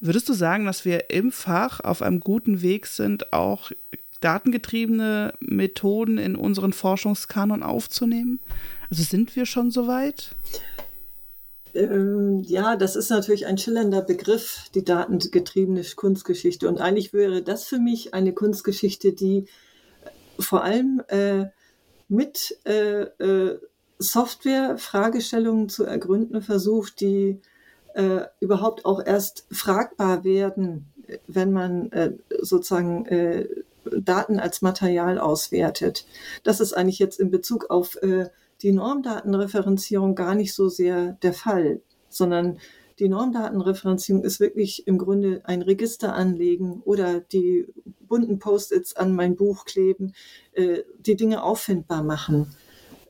Würdest 0.00 0.28
du 0.28 0.32
sagen, 0.32 0.66
dass 0.66 0.84
wir 0.84 1.10
im 1.10 1.32
Fach 1.32 1.80
auf 1.80 2.02
einem 2.02 2.20
guten 2.20 2.62
Weg 2.62 2.86
sind, 2.86 3.32
auch 3.32 3.72
datengetriebene 4.20 5.32
Methoden 5.40 6.18
in 6.18 6.36
unseren 6.36 6.72
Forschungskanon 6.72 7.62
aufzunehmen? 7.62 8.40
Also 8.90 9.02
sind 9.02 9.34
wir 9.34 9.46
schon 9.46 9.70
so 9.70 9.86
weit? 9.86 10.34
Ähm, 11.74 12.42
ja, 12.44 12.76
das 12.76 12.96
ist 12.96 13.10
natürlich 13.10 13.46
ein 13.46 13.58
schillernder 13.58 14.02
Begriff, 14.02 14.68
die 14.74 14.84
datengetriebene 14.84 15.82
Kunstgeschichte. 15.96 16.68
Und 16.68 16.80
eigentlich 16.80 17.12
wäre 17.12 17.42
das 17.42 17.64
für 17.64 17.78
mich 17.78 18.14
eine 18.14 18.32
Kunstgeschichte, 18.32 19.12
die 19.12 19.46
vor 20.38 20.64
allem 20.64 21.02
äh, 21.08 21.46
mit 22.08 22.58
äh, 22.64 23.02
äh, 23.02 23.58
Software-Fragestellungen 23.98 25.68
zu 25.68 25.84
ergründen 25.84 26.40
versucht, 26.42 27.00
die 27.00 27.40
äh, 27.94 28.20
überhaupt 28.40 28.84
auch 28.84 29.04
erst 29.04 29.46
fragbar 29.50 30.24
werden, 30.24 30.92
wenn 31.26 31.52
man 31.52 31.90
äh, 31.92 32.12
sozusagen 32.40 33.06
äh, 33.06 33.46
Daten 33.90 34.38
als 34.38 34.62
Material 34.62 35.18
auswertet. 35.18 36.06
Das 36.44 36.60
ist 36.60 36.74
eigentlich 36.74 36.98
jetzt 36.98 37.18
in 37.18 37.30
Bezug 37.30 37.70
auf 37.70 37.96
äh, 38.02 38.28
die 38.62 38.72
Normdatenreferenzierung 38.72 40.14
gar 40.14 40.34
nicht 40.34 40.54
so 40.54 40.68
sehr 40.68 41.12
der 41.22 41.32
Fall, 41.32 41.80
sondern 42.08 42.58
die 42.98 43.08
Normdatenreferenzierung 43.08 44.24
ist 44.24 44.40
wirklich 44.40 44.86
im 44.88 44.98
Grunde 44.98 45.42
ein 45.44 45.62
Register 45.62 46.14
anlegen 46.14 46.82
oder 46.84 47.20
die 47.20 47.66
bunten 48.00 48.38
Post-its 48.38 48.96
an 48.96 49.14
mein 49.14 49.36
Buch 49.36 49.64
kleben, 49.64 50.14
äh, 50.52 50.82
die 50.98 51.14
Dinge 51.14 51.44
auffindbar 51.44 52.02
machen. 52.02 52.56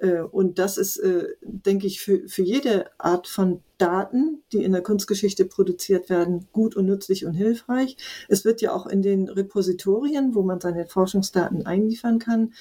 Äh, 0.01 0.21
und 0.21 0.59
das 0.59 0.77
ist, 0.77 0.99
äh, 0.99 1.29
denke 1.43 1.87
ich, 1.87 2.01
für, 2.01 2.29
für 2.29 2.43
jede 2.43 2.91
Art 2.99 3.27
von 3.27 3.63
Daten, 3.79 4.43
die 4.53 4.63
in 4.63 4.73
der 4.73 4.83
Kunstgeschichte 4.83 5.45
produziert 5.45 6.11
werden, 6.11 6.49
gut 6.53 6.77
und 6.77 6.87
nützlich 6.87 7.25
und 7.25 7.35
hilfreich. 7.35 7.97
Es 8.29 8.45
wird 8.45 8.61
ja 8.61 8.73
auch 8.73 8.87
in 8.87 9.03
den 9.03 9.29
Repositorien, 9.29 10.35
wo 10.35 10.43
man 10.43 10.61
seine 10.61 10.87
Forschungsdaten 10.87 11.65
einliefern 11.67 12.19
kann, 12.19 12.53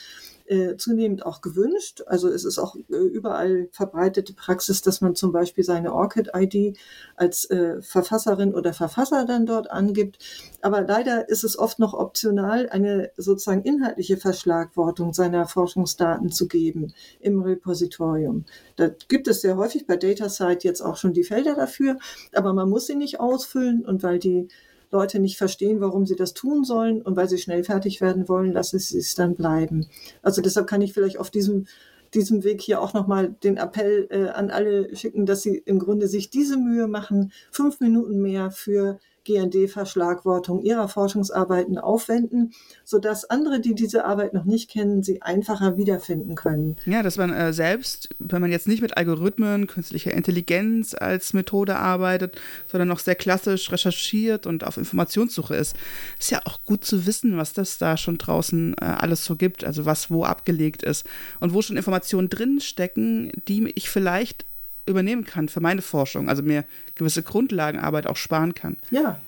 äh, 0.48 0.78
zunehmend 0.78 1.26
auch 1.26 1.42
gewünscht. 1.42 2.04
Also 2.06 2.30
es 2.30 2.46
ist 2.46 2.58
auch 2.58 2.76
äh, 2.76 2.96
überall 2.96 3.68
verbreitete 3.72 4.34
Praxis, 4.34 4.82
dass 4.82 5.02
man 5.02 5.16
zum 5.16 5.32
Beispiel 5.32 5.64
seine 5.64 5.94
ORCID-ID 5.94 6.78
als 7.16 7.50
äh, 7.50 7.82
Verfasserin 7.82 8.54
oder 8.54 8.74
Verfasser 8.74 9.26
dann 9.26 9.46
dort 9.46 9.70
angibt. 9.72 10.20
Aber 10.62 10.82
leider 10.82 11.30
ist 11.30 11.44
es 11.44 11.58
oft 11.60 11.80
noch 11.80 11.94
optional, 11.94 12.70
eine 12.70 13.12
sozusagen 13.18 13.64
inhaltliche 13.64 14.18
Verschlagwortung 14.18 15.14
seiner 15.14 15.48
Forschungsdaten 15.48 16.32
zu 16.32 16.48
geben 16.48 16.94
im 17.20 17.42
Repositorium. 17.42 18.46
Da 18.76 18.90
gibt 19.08 19.28
es 19.28 19.42
sehr 19.42 19.58
häufig 19.58 19.86
bei 19.86 19.98
DataSite 19.98 20.68
jetzt 20.68 20.82
auch 20.82 20.98
schon 20.98 21.14
die 21.14 21.24
Felder 21.24 21.56
dafür, 21.56 21.98
aber 22.34 22.54
man 22.54 22.70
muss 22.70 22.88
sie 22.88 22.96
nicht 22.96 23.20
ausfüllen 23.20 23.86
und 23.86 24.04
weil 24.04 24.20
die 24.20 24.48
Leute 24.92 25.20
nicht 25.20 25.38
verstehen, 25.38 25.82
warum 25.82 26.06
sie 26.06 26.16
das 26.16 26.34
tun 26.34 26.64
sollen 26.64 27.02
und 27.02 27.16
weil 27.16 27.30
sie 27.30 27.38
schnell 27.38 27.64
fertig 27.64 28.02
werden 28.02 28.28
wollen, 28.30 28.54
lassen 28.54 28.80
sie 28.80 29.00
es 29.00 29.16
dann 29.16 29.36
bleiben. 29.36 29.88
Also 30.22 30.42
deshalb 30.42 30.68
kann 30.68 30.82
ich 30.82 30.94
vielleicht 30.94 31.18
auf 31.18 31.30
diesem 31.30 31.66
diesem 32.14 32.44
Weg 32.46 32.62
hier 32.62 32.82
auch 32.82 32.94
nochmal 32.94 33.36
den 33.44 33.58
Appell 33.58 34.08
äh, 34.10 34.30
an 34.30 34.50
alle 34.50 34.96
schicken, 34.96 35.26
dass 35.26 35.42
sie 35.42 35.58
im 35.58 35.78
Grunde 35.78 36.08
sich 36.08 36.30
diese 36.30 36.58
Mühe 36.58 36.88
machen, 36.88 37.34
fünf 37.52 37.80
Minuten 37.82 38.22
mehr 38.22 38.50
für 38.50 39.00
GND-Verschlagwortung 39.28 40.62
ihrer 40.62 40.88
Forschungsarbeiten 40.88 41.78
aufwenden, 41.78 42.54
sodass 42.84 43.30
andere, 43.30 43.60
die 43.60 43.76
diese 43.76 44.06
Arbeit 44.06 44.34
noch 44.34 44.46
nicht 44.46 44.70
kennen, 44.70 45.04
sie 45.04 45.22
einfacher 45.22 45.78
wiederfinden 45.78 46.36
können. 46.36 46.78
Ja, 46.86 47.04
dass 47.04 47.18
man 47.18 47.34
äh, 47.34 47.52
selbst, 47.52 48.10
wenn 48.20 48.42
man 48.42 48.52
jetzt 48.52 48.68
nicht 48.68 48.82
mit 48.82 48.96
Algorithmen, 48.98 49.68
künstlicher 49.68 50.14
Intelligenz 50.14 50.96
als 50.98 51.34
Methode 51.34 51.76
arbeitet, 51.76 52.40
sondern 52.72 52.88
noch 52.88 53.00
sehr 53.00 53.16
klassisch 53.16 53.72
recherchiert 53.72 54.48
und 54.48 54.64
auf 54.64 54.78
Informationssuche 54.78 55.56
ist, 55.56 55.76
ist 56.18 56.32
ja 56.32 56.42
auch 56.46 56.64
gut 56.64 56.86
zu 56.86 57.06
wissen, 57.06 57.38
was 57.38 57.54
das 57.54 57.78
da 57.78 57.98
schon 57.98 58.18
draußen 58.18 58.76
äh, 58.80 58.86
alles 58.86 59.26
so 59.26 59.36
gibt, 59.36 59.66
also 59.66 59.86
was 59.86 60.10
wo 60.10 60.24
abgelegt 60.24 60.84
ist 60.84 61.06
und 61.42 61.54
wo 61.54 61.62
schon 61.62 61.78
Informationen 61.78 62.30
drinstecken, 62.30 63.32
die 63.48 63.72
ich 63.76 63.90
vielleicht 63.90 64.46
übernehmen 64.88 65.26
kann 65.26 65.50
für 65.50 65.60
meine 65.60 65.82
Forschung, 65.82 66.30
also 66.30 66.44
mir 66.44 66.64
gewisse 66.96 67.24
Grundlagenarbeit 67.24 68.08
auch 68.08 68.16
sparen 68.16 68.54
kann. 68.54 68.78
Ja. 68.90 69.20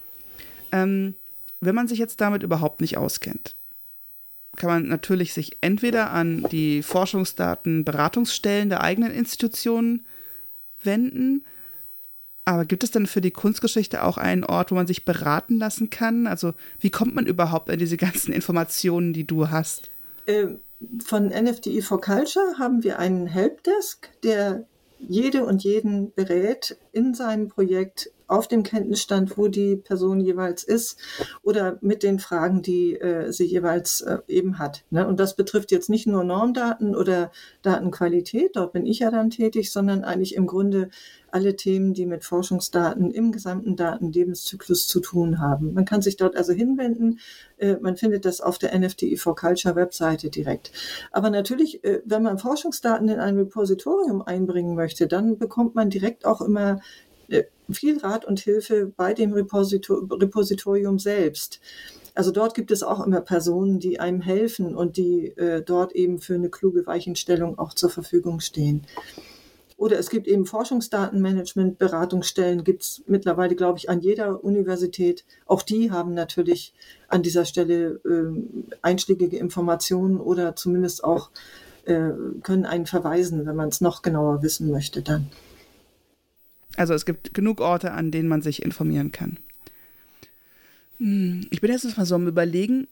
Ähm, 0.71 1.15
wenn 1.61 1.75
man 1.75 1.87
sich 1.87 1.99
jetzt 1.99 2.21
damit 2.21 2.43
überhaupt 2.43 2.81
nicht 2.81 2.97
auskennt, 2.97 3.55
kann 4.55 4.69
man 4.69 4.87
natürlich 4.87 5.33
sich 5.33 5.57
entweder 5.61 6.11
an 6.11 6.45
die 6.51 6.83
Forschungsdaten 6.83 7.85
Beratungsstellen 7.85 8.69
der 8.69 8.81
eigenen 8.81 9.11
Institutionen 9.11 10.05
wenden, 10.83 11.43
aber 12.49 12.65
gibt 12.65 12.83
es 12.83 12.89
denn 12.89 13.05
für 13.05 13.21
die 13.21 13.29
Kunstgeschichte 13.29 14.03
auch 14.03 14.17
einen 14.17 14.43
Ort, 14.43 14.71
wo 14.71 14.75
man 14.75 14.87
sich 14.87 15.05
beraten 15.05 15.59
lassen 15.59 15.91
kann? 15.91 16.25
Also 16.25 16.55
wie 16.79 16.89
kommt 16.89 17.13
man 17.13 17.27
überhaupt 17.27 17.69
an 17.69 17.77
diese 17.77 17.95
ganzen 17.95 18.33
Informationen, 18.33 19.13
die 19.13 19.27
du 19.27 19.51
hast? 19.51 19.91
Ähm, 20.25 20.59
von 21.03 21.27
NFTI 21.27 21.83
for 21.83 22.01
Culture 22.01 22.57
haben 22.57 22.83
wir 22.83 22.97
einen 22.97 23.27
Helpdesk, 23.27 24.09
der 24.23 24.65
jede 24.99 25.45
und 25.45 25.63
jeden 25.63 26.13
berät 26.13 26.77
in 26.91 27.13
seinem 27.13 27.47
Projekt 27.49 28.11
auf 28.29 28.47
dem 28.47 28.63
Kenntnisstand, 28.63 29.37
wo 29.37 29.47
die 29.47 29.75
Person 29.75 30.19
jeweils 30.19 30.63
ist 30.63 30.97
oder 31.41 31.77
mit 31.81 32.03
den 32.03 32.19
Fragen, 32.19 32.61
die 32.61 32.95
äh, 32.95 33.31
sie 33.31 33.45
jeweils 33.45 34.01
äh, 34.01 34.19
eben 34.27 34.59
hat. 34.59 34.85
Ne? 34.91 35.07
Und 35.07 35.19
das 35.19 35.35
betrifft 35.35 35.71
jetzt 35.71 35.89
nicht 35.89 36.07
nur 36.07 36.23
Normdaten 36.23 36.95
oder 36.95 37.31
Datenqualität, 37.63 38.55
dort 38.55 38.73
bin 38.73 38.85
ich 38.85 38.99
ja 38.99 39.11
dann 39.11 39.29
tätig, 39.31 39.71
sondern 39.71 40.03
eigentlich 40.03 40.35
im 40.35 40.47
Grunde 40.47 40.89
alle 41.31 41.55
Themen, 41.55 41.93
die 41.93 42.05
mit 42.05 42.23
Forschungsdaten 42.23 43.11
im 43.11 43.31
gesamten 43.31 43.75
Datenlebenszyklus 43.75 44.87
zu 44.87 44.99
tun 44.99 45.39
haben. 45.39 45.73
Man 45.73 45.85
kann 45.85 46.01
sich 46.01 46.17
dort 46.17 46.35
also 46.35 46.53
hinwenden. 46.53 47.19
Äh, 47.57 47.77
man 47.81 47.97
findet 47.97 48.25
das 48.25 48.41
auf 48.41 48.57
der 48.57 48.77
NFTI 48.77 49.17
for 49.17 49.35
Culture 49.35 49.75
Webseite 49.75 50.29
direkt. 50.29 50.71
Aber 51.11 51.29
natürlich, 51.29 51.83
äh, 51.83 52.01
wenn 52.05 52.23
man 52.23 52.37
Forschungsdaten 52.37 53.09
in 53.09 53.19
ein 53.19 53.37
Repositorium 53.37 54.21
einbringen 54.21 54.75
möchte, 54.75 55.07
dann 55.07 55.37
bekommt 55.37 55.75
man 55.75 55.89
direkt 55.89 56.25
auch 56.25 56.41
immer 56.41 56.79
viel 57.71 57.99
Rat 57.99 58.25
und 58.25 58.39
Hilfe 58.39 58.91
bei 58.95 59.13
dem 59.13 59.33
Repositor 59.33 60.07
Repositorium 60.11 60.99
selbst. 60.99 61.59
Also 62.15 62.31
dort 62.31 62.53
gibt 62.53 62.71
es 62.71 62.83
auch 62.83 63.05
immer 63.05 63.21
Personen, 63.21 63.79
die 63.79 63.99
einem 63.99 64.21
helfen 64.21 64.75
und 64.75 64.97
die 64.97 65.27
äh, 65.37 65.61
dort 65.61 65.93
eben 65.93 66.19
für 66.19 66.35
eine 66.35 66.49
kluge 66.49 66.85
Weichenstellung 66.85 67.57
auch 67.57 67.73
zur 67.73 67.89
Verfügung 67.89 68.39
stehen. 68.39 68.85
Oder 69.77 69.97
es 69.97 70.09
gibt 70.09 70.27
eben 70.27 70.45
Forschungsdatenmanagement, 70.45 71.77
Beratungsstellen 71.77 72.65
gibt 72.65 72.83
es 72.83 73.01
mittlerweile, 73.07 73.55
glaube 73.55 73.77
ich, 73.77 73.89
an 73.89 74.01
jeder 74.01 74.43
Universität. 74.43 75.23
Auch 75.45 75.61
die 75.61 75.89
haben 75.91 76.13
natürlich 76.13 76.73
an 77.07 77.23
dieser 77.23 77.45
Stelle 77.45 78.01
äh, 78.03 78.75
einschlägige 78.81 79.37
Informationen 79.37 80.19
oder 80.19 80.57
zumindest 80.57 81.05
auch 81.05 81.29
äh, 81.85 82.09
können 82.43 82.65
einen 82.65 82.87
verweisen, 82.87 83.45
wenn 83.45 83.55
man 83.55 83.69
es 83.69 83.79
noch 83.79 84.01
genauer 84.01 84.43
wissen 84.43 84.69
möchte 84.69 85.01
dann. 85.01 85.29
Also 86.79 86.93
es 86.93 87.05
gibt 87.05 87.33
genug 87.33 87.59
Orte, 87.59 87.91
an 87.91 88.09
denen 88.09 88.29
man 88.29 88.41
sich 88.41 88.63
informieren 88.63 89.11
kann. 89.11 89.35
Hm, 90.97 91.45
ich 91.49 91.59
bin 91.59 91.69
jetzt 91.71 91.97
mal 91.97 92.05
so 92.05 92.15
am 92.15 92.25
Überlegen, 92.25 92.87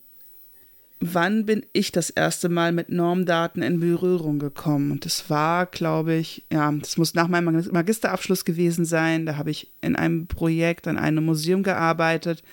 wann 1.00 1.46
bin 1.46 1.66
ich 1.72 1.94
das 1.94 2.10
erste 2.10 2.50
Mal 2.50 2.74
mit 2.74 2.90
Normdaten 2.90 3.62
in 3.62 3.80
Berührung 3.80 4.40
gekommen? 4.40 4.92
Und 4.92 5.06
das 5.06 5.30
war, 5.30 5.68
glaube 5.68 6.16
ich, 6.16 6.44
ja, 6.52 6.70
das 6.70 6.98
muss 6.98 7.14
nach 7.14 7.30
meinem 7.30 7.66
Magisterabschluss 7.72 8.44
gewesen 8.44 8.84
sein. 8.84 9.26
Da 9.26 9.38
habe 9.38 9.52
ich 9.52 9.72
in 9.80 9.96
einem 9.96 10.28
Projekt 10.28 10.86
an 10.90 10.98
einem 10.98 11.24
Museum 11.24 11.64
gearbeitet. 11.64 12.44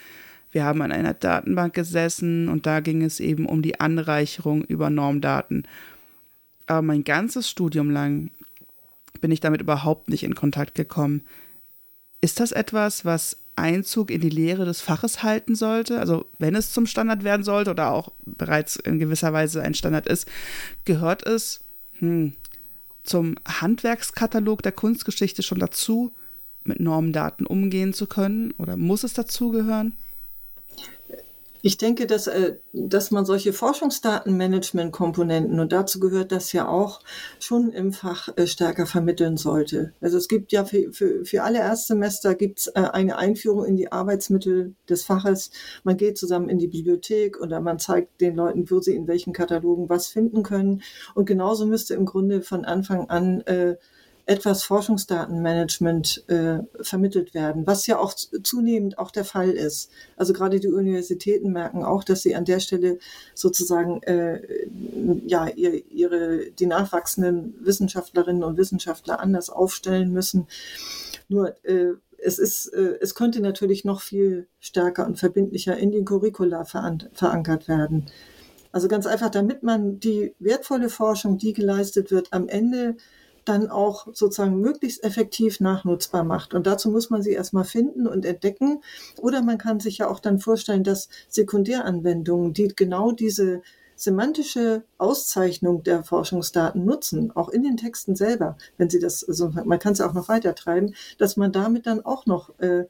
Wir 0.52 0.64
haben 0.64 0.82
an 0.82 0.92
einer 0.92 1.14
Datenbank 1.14 1.74
gesessen 1.74 2.48
und 2.48 2.64
da 2.64 2.78
ging 2.78 3.02
es 3.02 3.18
eben 3.18 3.46
um 3.46 3.60
die 3.60 3.80
Anreicherung 3.80 4.62
über 4.62 4.88
Normdaten. 4.88 5.66
Aber 6.68 6.82
mein 6.82 7.02
ganzes 7.02 7.50
Studium 7.50 7.90
lang 7.90 8.30
bin 9.24 9.32
ich 9.32 9.40
damit 9.40 9.62
überhaupt 9.62 10.10
nicht 10.10 10.22
in 10.22 10.34
Kontakt 10.34 10.74
gekommen. 10.74 11.22
Ist 12.20 12.40
das 12.40 12.52
etwas, 12.52 13.06
was 13.06 13.38
Einzug 13.56 14.10
in 14.10 14.20
die 14.20 14.28
Lehre 14.28 14.66
des 14.66 14.82
Faches 14.82 15.22
halten 15.22 15.54
sollte, 15.54 15.98
also 15.98 16.26
wenn 16.38 16.54
es 16.54 16.74
zum 16.74 16.84
Standard 16.84 17.24
werden 17.24 17.42
sollte 17.42 17.70
oder 17.70 17.90
auch 17.90 18.12
bereits 18.26 18.76
in 18.76 18.98
gewisser 18.98 19.32
Weise 19.32 19.62
ein 19.62 19.72
Standard 19.72 20.06
ist, 20.06 20.28
gehört 20.84 21.26
es 21.26 21.60
hm, 22.00 22.34
zum 23.02 23.36
Handwerkskatalog 23.48 24.60
der 24.60 24.72
Kunstgeschichte 24.72 25.42
schon 25.42 25.58
dazu, 25.58 26.12
mit 26.62 26.78
Normdaten 26.78 27.46
umgehen 27.46 27.94
zu 27.94 28.06
können 28.06 28.50
oder 28.58 28.76
muss 28.76 29.04
es 29.04 29.14
dazugehören? 29.14 29.94
Ich 31.66 31.78
denke, 31.78 32.06
dass, 32.06 32.26
äh, 32.26 32.56
dass 32.74 33.10
man 33.10 33.24
solche 33.24 33.54
Forschungsdatenmanagement-Komponenten, 33.54 35.60
und 35.60 35.72
dazu 35.72 35.98
gehört 35.98 36.30
das 36.30 36.52
ja 36.52 36.68
auch, 36.68 37.00
schon 37.40 37.72
im 37.72 37.94
Fach 37.94 38.28
äh, 38.36 38.46
stärker 38.46 38.84
vermitteln 38.84 39.38
sollte. 39.38 39.94
Also 40.02 40.18
es 40.18 40.28
gibt 40.28 40.52
ja 40.52 40.66
für, 40.66 40.92
für, 40.92 41.24
für 41.24 41.42
alle 41.42 41.60
Erstsemester 41.60 42.34
gibt 42.34 42.58
es 42.58 42.66
äh, 42.66 42.82
eine 42.92 43.16
Einführung 43.16 43.64
in 43.64 43.76
die 43.76 43.90
Arbeitsmittel 43.90 44.74
des 44.90 45.04
Faches. 45.04 45.52
Man 45.84 45.96
geht 45.96 46.18
zusammen 46.18 46.50
in 46.50 46.58
die 46.58 46.68
Bibliothek 46.68 47.40
oder 47.40 47.60
man 47.60 47.78
zeigt 47.78 48.20
den 48.20 48.36
Leuten, 48.36 48.70
wo 48.70 48.82
sie 48.82 48.94
in 48.94 49.08
welchen 49.08 49.32
Katalogen 49.32 49.88
was 49.88 50.08
finden 50.08 50.42
können. 50.42 50.82
Und 51.14 51.24
genauso 51.24 51.64
müsste 51.64 51.94
im 51.94 52.04
Grunde 52.04 52.42
von 52.42 52.66
Anfang 52.66 53.08
an 53.08 53.40
äh, 53.46 53.76
etwas 54.26 54.64
Forschungsdatenmanagement 54.64 56.24
äh, 56.28 56.60
vermittelt 56.80 57.34
werden, 57.34 57.66
was 57.66 57.86
ja 57.86 57.98
auch 57.98 58.14
zunehmend 58.14 58.98
auch 58.98 59.10
der 59.10 59.24
Fall 59.24 59.50
ist. 59.50 59.90
Also 60.16 60.32
gerade 60.32 60.60
die 60.60 60.68
Universitäten 60.68 61.52
merken 61.52 61.84
auch, 61.84 62.04
dass 62.04 62.22
sie 62.22 62.34
an 62.34 62.46
der 62.46 62.60
Stelle 62.60 62.98
sozusagen 63.34 64.02
äh, 64.04 64.40
ja 65.26 65.48
ihr, 65.48 65.90
ihre 65.90 66.50
die 66.50 66.66
nachwachsenden 66.66 67.54
Wissenschaftlerinnen 67.60 68.44
und 68.44 68.56
Wissenschaftler 68.56 69.20
anders 69.20 69.50
aufstellen 69.50 70.10
müssen. 70.10 70.46
Nur 71.28 71.54
äh, 71.64 71.92
es 72.16 72.38
ist, 72.38 72.68
äh, 72.68 72.98
es 73.02 73.14
könnte 73.14 73.40
natürlich 73.40 73.84
noch 73.84 74.00
viel 74.00 74.48
stärker 74.58 75.06
und 75.06 75.18
verbindlicher 75.18 75.76
in 75.76 75.92
den 75.92 76.06
Curricula 76.06 76.64
verankert 76.64 77.68
werden. 77.68 78.06
Also 78.72 78.88
ganz 78.88 79.06
einfach, 79.06 79.30
damit 79.30 79.62
man 79.62 80.00
die 80.00 80.34
wertvolle 80.38 80.88
Forschung, 80.88 81.38
die 81.38 81.52
geleistet 81.52 82.10
wird, 82.10 82.32
am 82.32 82.48
Ende 82.48 82.96
dann 83.44 83.68
auch 83.68 84.06
sozusagen 84.12 84.60
möglichst 84.60 85.04
effektiv 85.04 85.60
nachnutzbar 85.60 86.24
macht. 86.24 86.54
Und 86.54 86.66
dazu 86.66 86.90
muss 86.90 87.10
man 87.10 87.22
sie 87.22 87.32
erstmal 87.32 87.64
finden 87.64 88.06
und 88.06 88.24
entdecken. 88.24 88.82
Oder 89.20 89.42
man 89.42 89.58
kann 89.58 89.80
sich 89.80 89.98
ja 89.98 90.08
auch 90.08 90.20
dann 90.20 90.38
vorstellen, 90.38 90.84
dass 90.84 91.08
Sekundäranwendungen, 91.28 92.54
die 92.54 92.68
genau 92.68 93.12
diese 93.12 93.62
semantische 93.96 94.82
Auszeichnung 94.98 95.82
der 95.82 96.02
Forschungsdaten 96.02 96.84
nutzen, 96.84 97.30
auch 97.34 97.48
in 97.48 97.62
den 97.62 97.76
Texten 97.76 98.16
selber, 98.16 98.56
wenn 98.76 98.90
sie 98.90 98.98
das, 98.98 99.26
also 99.26 99.50
man 99.50 99.78
kann 99.78 99.92
es 99.92 100.00
ja 100.00 100.08
auch 100.08 100.14
noch 100.14 100.28
weiter 100.28 100.54
treiben, 100.54 100.94
dass 101.18 101.36
man 101.36 101.52
damit 101.52 101.86
dann 101.86 102.04
auch 102.04 102.26
noch 102.26 102.58
äh, 102.58 102.86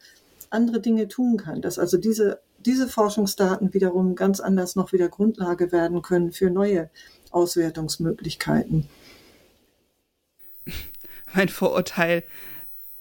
andere 0.51 0.81
Dinge 0.81 1.09
tun 1.09 1.37
kann, 1.37 1.61
dass 1.61 1.79
also 1.79 1.99
diese, 1.99 2.41
diese 2.65 2.89
Forschungsdaten 2.89 3.75
wiederum 3.75 4.15
ganz 4.15 4.41
anders 4.41 4.77
noch 4.77 4.93
wieder 4.93 5.09
Grundlage 5.09 5.73
werden 5.73 6.01
können 6.01 6.33
für 6.33 6.51
neue 6.51 6.89
Auswertungsmöglichkeiten 7.31 8.89
mein 11.35 11.49
Vorurteil, 11.49 12.23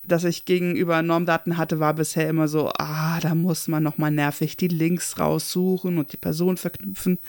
das 0.05 0.23
ich 0.25 0.45
gegenüber 0.45 1.01
Normdaten 1.01 1.57
hatte, 1.57 1.79
war 1.79 1.93
bisher 1.93 2.29
immer 2.29 2.47
so, 2.47 2.71
ah, 2.77 3.19
da 3.21 3.35
muss 3.35 3.67
man 3.67 3.83
nochmal 3.83 4.11
nervig 4.11 4.57
die 4.57 4.67
Links 4.67 5.17
raussuchen 5.17 5.97
und 5.97 6.11
die 6.11 6.17
Person 6.17 6.57
verknüpfen. 6.57 7.19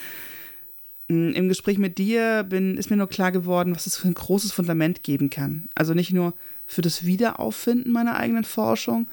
Mm, 1.08 1.30
Im 1.30 1.48
Gespräch 1.48 1.78
mit 1.78 1.98
dir 1.98 2.42
bin, 2.42 2.76
ist 2.76 2.90
mir 2.90 2.96
nur 2.96 3.08
klar 3.08 3.30
geworden, 3.30 3.74
was 3.74 3.86
es 3.86 3.96
für 3.96 4.08
ein 4.08 4.14
großes 4.14 4.52
Fundament 4.52 5.02
geben 5.02 5.30
kann. 5.30 5.68
Also 5.74 5.94
nicht 5.94 6.12
nur 6.12 6.34
für 6.66 6.82
das 6.82 7.04
Wiederauffinden 7.04 7.92
meiner 7.92 8.16
eigenen 8.16 8.44
Forschung, 8.44 9.08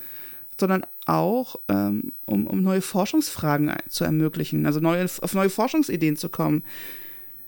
sondern 0.59 0.85
auch, 1.05 1.55
ähm, 1.67 2.13
um, 2.25 2.47
um 2.47 2.61
neue 2.61 2.81
Forschungsfragen 2.81 3.73
zu 3.89 4.03
ermöglichen, 4.03 4.65
also 4.65 4.79
neue, 4.79 5.05
auf 5.21 5.33
neue 5.33 5.49
Forschungsideen 5.49 6.15
zu 6.15 6.29
kommen. 6.29 6.63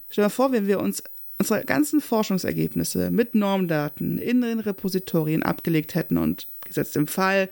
Stell 0.09 0.23
dir 0.23 0.25
mal 0.25 0.29
vor, 0.29 0.51
wenn 0.51 0.67
wir 0.67 0.79
uns 0.79 1.03
unsere 1.43 1.65
ganzen 1.65 1.99
Forschungsergebnisse 1.99 3.11
mit 3.11 3.35
Normdaten 3.35 4.17
in 4.17 4.39
den 4.39 4.61
Repositorien 4.61 5.43
abgelegt 5.43 5.93
hätten 5.93 6.17
und 6.17 6.47
gesetzt 6.65 6.95
im 6.95 7.07
Fall, 7.07 7.49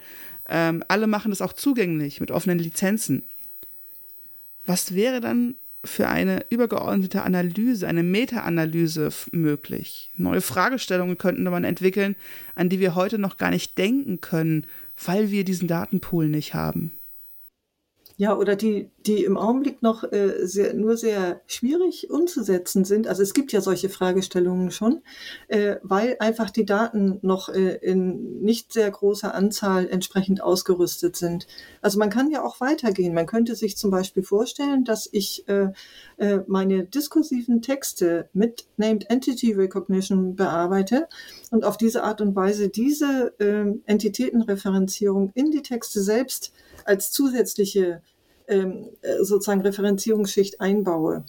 ähm, 0.47 0.81
alle 0.87 1.07
machen 1.07 1.31
das 1.31 1.41
auch 1.41 1.51
zugänglich 1.51 2.21
mit 2.21 2.31
offenen 2.31 2.57
Lizenzen. 2.57 3.23
Was 4.65 4.95
wäre 4.95 5.19
dann 5.19 5.55
für 5.83 6.07
eine 6.07 6.45
übergeordnete 6.49 7.23
Analyse, 7.23 7.85
eine 7.85 8.03
Meta-Analyse 8.03 9.09
möglich? 9.31 10.09
Neue 10.15 10.39
Fragestellungen 10.39 11.17
könnten 11.17 11.43
man 11.43 11.65
entwickeln, 11.65 12.15
an 12.55 12.69
die 12.69 12.79
wir 12.79 12.95
heute 12.95 13.17
noch 13.17 13.37
gar 13.37 13.49
nicht 13.49 13.77
denken 13.77 14.21
können, 14.21 14.67
weil 15.03 15.31
wir 15.31 15.43
diesen 15.43 15.67
Datenpool 15.67 16.29
nicht 16.29 16.53
haben. 16.53 16.93
Ja, 18.21 18.37
oder 18.37 18.55
die, 18.55 18.91
die 19.07 19.23
im 19.23 19.35
Augenblick 19.35 19.81
noch 19.81 20.03
äh, 20.03 20.45
sehr, 20.45 20.75
nur 20.75 20.95
sehr 20.95 21.41
schwierig 21.47 22.11
umzusetzen 22.11 22.85
sind. 22.85 23.07
Also 23.07 23.23
es 23.23 23.33
gibt 23.33 23.51
ja 23.51 23.61
solche 23.61 23.89
Fragestellungen 23.89 24.69
schon, 24.69 25.01
äh, 25.47 25.77
weil 25.81 26.17
einfach 26.19 26.51
die 26.51 26.63
Daten 26.63 27.17
noch 27.23 27.49
äh, 27.49 27.77
in 27.77 28.39
nicht 28.43 28.73
sehr 28.73 28.91
großer 28.91 29.33
Anzahl 29.33 29.89
entsprechend 29.89 30.43
ausgerüstet 30.43 31.15
sind. 31.15 31.47
Also 31.81 31.97
man 31.97 32.11
kann 32.11 32.29
ja 32.29 32.43
auch 32.43 32.61
weitergehen. 32.61 33.15
Man 33.15 33.25
könnte 33.25 33.55
sich 33.55 33.75
zum 33.75 33.89
Beispiel 33.89 34.21
vorstellen, 34.21 34.83
dass 34.83 35.09
ich 35.11 35.49
äh, 35.49 35.69
äh, 36.17 36.41
meine 36.45 36.83
diskursiven 36.83 37.63
Texte 37.63 38.29
mit 38.33 38.67
Named 38.77 39.09
Entity 39.09 39.53
Recognition 39.53 40.35
bearbeite 40.35 41.07
und 41.49 41.65
auf 41.65 41.75
diese 41.75 42.03
Art 42.03 42.21
und 42.21 42.35
Weise 42.35 42.69
diese 42.69 43.33
äh, 43.39 43.65
Entitätenreferenzierung 43.87 45.31
in 45.33 45.49
die 45.49 45.63
Texte 45.63 46.03
selbst 46.03 46.53
als 46.85 47.11
zusätzliche 47.11 48.01
ähm, 48.51 48.89
äh, 49.01 49.23
sozusagen 49.23 49.61
Referenzierungsschicht 49.61 50.61
einbaue. 50.61 51.23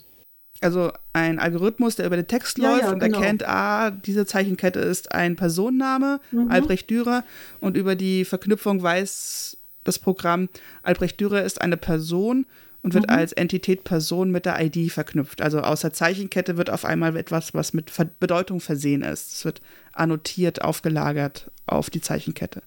Also 0.60 0.92
ein 1.12 1.38
Algorithmus, 1.38 1.96
der 1.96 2.06
über 2.06 2.16
den 2.16 2.28
Text 2.28 2.58
ja, 2.58 2.70
läuft 2.70 2.84
ja, 2.84 2.92
und 2.92 3.00
genau. 3.00 3.18
erkennt, 3.18 3.46
ah, 3.46 3.90
diese 3.90 4.26
Zeichenkette 4.26 4.78
ist 4.80 5.12
ein 5.12 5.34
Personenname, 5.36 6.20
mhm. 6.30 6.50
Albrecht 6.50 6.88
Dürer, 6.88 7.24
und 7.60 7.76
über 7.76 7.96
die 7.96 8.24
Verknüpfung 8.24 8.82
weiß 8.82 9.56
das 9.84 9.98
Programm, 9.98 10.48
Albrecht 10.82 11.20
Dürer 11.20 11.42
ist 11.42 11.60
eine 11.60 11.76
Person 11.76 12.46
und 12.82 12.94
wird 12.94 13.08
mhm. 13.08 13.16
als 13.16 13.32
Entität 13.32 13.84
Person 13.84 14.30
mit 14.30 14.46
der 14.46 14.60
ID 14.60 14.92
verknüpft. 14.92 15.40
Also 15.40 15.60
aus 15.60 15.80
der 15.80 15.92
Zeichenkette 15.92 16.56
wird 16.56 16.70
auf 16.70 16.84
einmal 16.84 17.16
etwas, 17.16 17.54
was 17.54 17.72
mit 17.72 17.92
Bedeutung 18.20 18.60
versehen 18.60 19.02
ist. 19.02 19.32
Es 19.32 19.44
wird 19.44 19.62
annotiert, 19.92 20.62
aufgelagert 20.62 21.50
auf 21.66 21.90
die 21.90 22.00
Zeichenkette. 22.00 22.62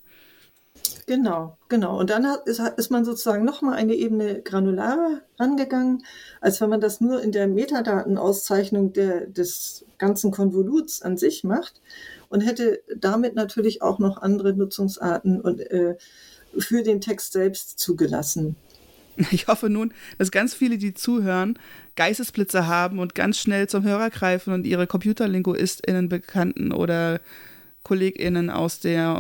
Genau, 1.08 1.58
genau. 1.70 2.00
Und 2.00 2.10
dann 2.10 2.26
ist, 2.46 2.60
ist 2.60 2.90
man 2.90 3.06
sozusagen 3.06 3.46
nochmal 3.46 3.76
eine 3.76 3.94
Ebene 3.94 4.42
granularer 4.42 5.22
angegangen, 5.38 6.04
als 6.42 6.60
wenn 6.62 6.70
man 6.70 6.82
das 6.82 7.00
nur 7.00 7.22
in 7.22 7.32
der 7.32 7.48
Metadatenauszeichnung 7.48 8.92
der, 8.94 9.28
des 9.28 9.86
ganzen 10.00 10.32
Konvoluts 10.32 11.04
an 11.04 11.18
sich 11.18 11.44
macht 11.44 11.80
und 12.30 12.42
hätte 12.42 12.82
damit 12.98 13.36
natürlich 13.36 13.84
auch 13.84 14.00
noch 14.00 14.18
andere 14.22 14.54
Nutzungsarten 14.54 15.42
und 15.42 15.60
äh, 15.60 15.96
für 16.58 16.82
den 16.82 17.02
Text 17.02 17.34
selbst 17.34 17.78
zugelassen. 17.80 18.56
Ich 19.32 19.48
hoffe 19.48 19.70
nun, 19.70 19.94
dass 20.18 20.32
ganz 20.32 20.54
viele, 20.54 20.78
die 20.78 20.94
zuhören, 20.94 21.58
Geistesblitze 21.96 22.68
haben 22.68 23.00
und 23.00 23.16
ganz 23.16 23.38
schnell 23.38 23.70
zum 23.70 23.84
Hörer 23.84 24.10
greifen 24.10 24.54
und 24.54 24.66
ihre 24.66 24.88
ComputerlinguistInnen, 24.88 26.10
Bekannten 26.10 26.74
oder 26.74 27.22
KollegInnen 27.84 28.50
aus 28.50 28.80
der 28.82 29.16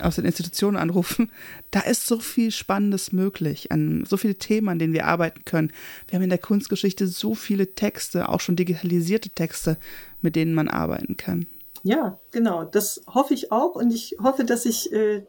aus 0.00 0.16
den 0.16 0.24
Institutionen 0.24 0.76
anrufen, 0.76 1.30
da 1.70 1.80
ist 1.80 2.06
so 2.06 2.18
viel 2.18 2.50
Spannendes 2.50 3.12
möglich, 3.12 3.72
an 3.72 4.04
so 4.06 4.16
viele 4.16 4.36
Themen, 4.36 4.68
an 4.68 4.78
denen 4.78 4.92
wir 4.92 5.06
arbeiten 5.06 5.44
können. 5.44 5.72
Wir 6.08 6.16
haben 6.16 6.24
in 6.24 6.30
der 6.30 6.38
Kunstgeschichte 6.38 7.06
so 7.06 7.34
viele 7.34 7.74
Texte, 7.74 8.28
auch 8.28 8.40
schon 8.40 8.56
digitalisierte 8.56 9.30
Texte, 9.30 9.76
mit 10.22 10.36
denen 10.36 10.54
man 10.54 10.68
arbeiten 10.68 11.16
kann. 11.16 11.46
Ja, 11.82 12.18
genau, 12.32 12.64
das 12.64 13.02
hoffe 13.06 13.34
ich 13.34 13.52
auch 13.52 13.76
und 13.76 13.92
ich 13.92 14.16
hoffe, 14.20 14.44
dass 14.44 14.66
ich 14.66 14.92
äh, 14.92 15.22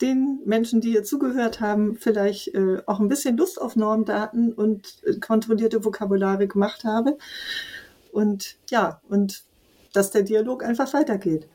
den 0.00 0.40
Menschen, 0.44 0.80
die 0.80 0.90
hier 0.90 1.04
zugehört 1.04 1.60
haben, 1.60 1.96
vielleicht 1.96 2.48
äh, 2.54 2.82
auch 2.86 3.00
ein 3.00 3.08
bisschen 3.08 3.36
Lust 3.36 3.60
auf 3.60 3.76
Normdaten 3.76 4.52
und 4.52 4.96
äh, 5.04 5.18
kontrollierte 5.18 5.84
Vokabulare 5.84 6.48
gemacht 6.48 6.84
habe. 6.84 7.16
Und 8.12 8.56
ja, 8.70 9.00
und 9.08 9.44
dass 9.92 10.10
der 10.10 10.22
Dialog 10.22 10.64
einfach 10.64 10.92
weitergeht. 10.92 11.48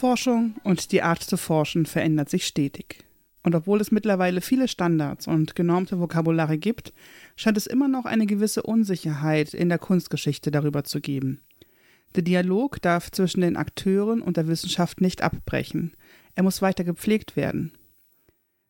Forschung 0.00 0.54
und 0.64 0.92
die 0.92 1.02
Art 1.02 1.22
zu 1.22 1.36
forschen 1.36 1.84
verändert 1.84 2.30
sich 2.30 2.46
stetig. 2.46 3.04
Und 3.42 3.54
obwohl 3.54 3.82
es 3.82 3.90
mittlerweile 3.90 4.40
viele 4.40 4.66
Standards 4.66 5.26
und 5.26 5.54
genormte 5.54 6.00
Vokabulare 6.00 6.56
gibt, 6.56 6.94
scheint 7.36 7.58
es 7.58 7.66
immer 7.66 7.86
noch 7.86 8.06
eine 8.06 8.24
gewisse 8.24 8.62
Unsicherheit 8.62 9.52
in 9.52 9.68
der 9.68 9.78
Kunstgeschichte 9.78 10.50
darüber 10.50 10.84
zu 10.84 11.02
geben. 11.02 11.42
Der 12.14 12.22
Dialog 12.22 12.80
darf 12.80 13.10
zwischen 13.10 13.42
den 13.42 13.58
Akteuren 13.58 14.22
und 14.22 14.38
der 14.38 14.48
Wissenschaft 14.48 15.02
nicht 15.02 15.20
abbrechen. 15.20 15.94
Er 16.34 16.44
muss 16.44 16.62
weiter 16.62 16.82
gepflegt 16.82 17.36
werden. 17.36 17.72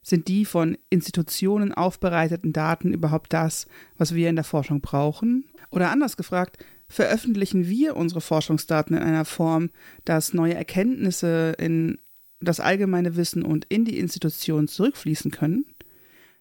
Sind 0.03 0.26
die 0.26 0.45
von 0.45 0.76
Institutionen 0.89 1.72
aufbereiteten 1.72 2.53
Daten 2.53 2.93
überhaupt 2.93 3.33
das, 3.33 3.68
was 3.97 4.16
wir 4.16 4.28
in 4.31 4.35
der 4.35 4.45
Forschung 4.45 4.81
brauchen? 4.81 5.45
Oder 5.70 5.93
anders 5.93 6.16
gefragt, 6.16 6.64
veröffentlichen 6.91 7.68
wir 7.68 7.97
unsere 7.97 8.20
Forschungsdaten 8.20 8.97
in 8.97 9.03
einer 9.03 9.24
Form, 9.24 9.70
dass 10.05 10.34
neue 10.34 10.55
Erkenntnisse 10.55 11.55
in 11.59 11.99
das 12.41 12.61
allgemeine 12.61 13.16
Wissen 13.16 13.43
und 13.43 13.64
in 13.68 13.84
die 13.84 13.99
Institution 13.99 14.68
zurückfließen 14.68 15.30
können? 15.30 15.64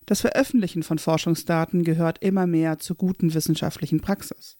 Das 0.07 0.21
Veröffentlichen 0.21 0.81
von 0.81 0.97
Forschungsdaten 0.97 1.83
gehört 1.83 2.23
immer 2.23 2.47
mehr 2.47 2.79
zur 2.79 2.95
guten 2.97 3.33
wissenschaftlichen 3.33 4.01
Praxis. 4.01 4.57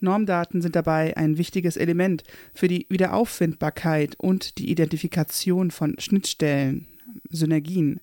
Normdaten 0.00 0.60
sind 0.60 0.74
dabei 0.74 1.16
ein 1.16 1.38
wichtiges 1.38 1.76
Element 1.76 2.24
für 2.52 2.68
die 2.68 2.86
Wiederauffindbarkeit 2.88 4.16
und 4.18 4.58
die 4.58 4.70
Identifikation 4.70 5.70
von 5.70 5.94
Schnittstellen, 5.98 6.88
Synergien. 7.30 8.00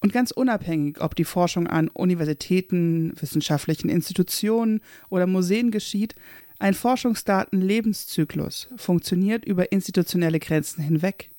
Und 0.00 0.12
ganz 0.12 0.32
unabhängig, 0.32 1.00
ob 1.00 1.16
die 1.16 1.24
Forschung 1.24 1.66
an 1.66 1.88
Universitäten, 1.88 3.12
wissenschaftlichen 3.18 3.88
Institutionen 3.88 4.80
oder 5.08 5.26
Museen 5.26 5.70
geschieht, 5.70 6.14
ein 6.58 6.74
Forschungsdaten-Lebenszyklus 6.74 8.68
funktioniert 8.76 9.44
über 9.44 9.72
institutionelle 9.72 10.38
Grenzen 10.38 10.82
hinweg. 10.82 11.30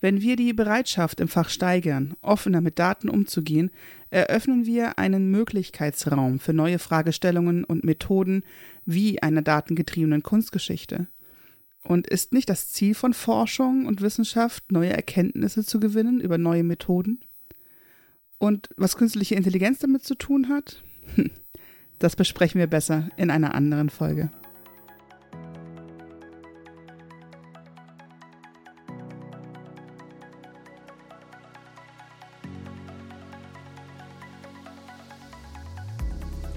Wenn 0.00 0.22
wir 0.22 0.36
die 0.36 0.52
Bereitschaft 0.52 1.20
im 1.20 1.28
Fach 1.28 1.50
steigern, 1.50 2.14
offener 2.22 2.60
mit 2.60 2.78
Daten 2.78 3.10
umzugehen, 3.10 3.70
eröffnen 4.08 4.64
wir 4.64 4.98
einen 4.98 5.30
Möglichkeitsraum 5.30 6.38
für 6.38 6.54
neue 6.54 6.78
Fragestellungen 6.78 7.64
und 7.64 7.84
Methoden 7.84 8.42
wie 8.86 9.22
einer 9.22 9.42
datengetriebenen 9.42 10.22
Kunstgeschichte. 10.22 11.06
Und 11.82 12.06
ist 12.06 12.32
nicht 12.32 12.48
das 12.48 12.68
Ziel 12.68 12.94
von 12.94 13.14
Forschung 13.14 13.86
und 13.86 14.00
Wissenschaft, 14.00 14.72
neue 14.72 14.90
Erkenntnisse 14.90 15.64
zu 15.64 15.80
gewinnen 15.80 16.20
über 16.20 16.38
neue 16.38 16.62
Methoden? 16.62 17.20
Und 18.38 18.70
was 18.76 18.96
künstliche 18.96 19.34
Intelligenz 19.34 19.80
damit 19.80 20.04
zu 20.04 20.14
tun 20.14 20.48
hat? 20.48 20.82
Das 22.00 22.16
besprechen 22.16 22.58
wir 22.58 22.66
besser 22.66 23.10
in 23.18 23.30
einer 23.30 23.54
anderen 23.54 23.90
Folge. 23.90 24.30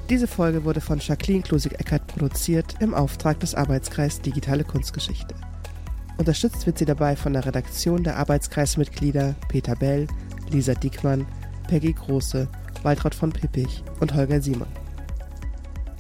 Diese 0.10 0.28
Folge 0.28 0.64
wurde 0.64 0.80
von 0.80 1.00
Jacqueline 1.00 1.44
Klusig-Eckert 1.44 2.08
produziert 2.08 2.76
im 2.80 2.94
Auftrag 2.94 3.40
des 3.42 3.54
Arbeitskreis 3.54 4.22
Digitale 4.22 4.64
Kunstgeschichte. 4.64 5.36
Unterstützt 6.18 6.66
wird 6.66 6.78
sie 6.78 6.86
dabei 6.86 7.18
von 7.18 7.34
der 7.34 7.46
Redaktion 7.46 8.04
der 8.04 8.18
Arbeitskreismitglieder 8.18 9.36
Peter 9.50 9.76
Bell, 9.76 10.08
Lisa 10.52 10.74
Diekmann, 10.74 11.26
Peggy 11.68 11.92
Große, 11.92 12.48
Waltraud 12.84 13.16
von 13.16 13.32
Pippich 13.32 13.84
und 14.00 14.14
Holger 14.14 14.40
Simon. 14.40 14.83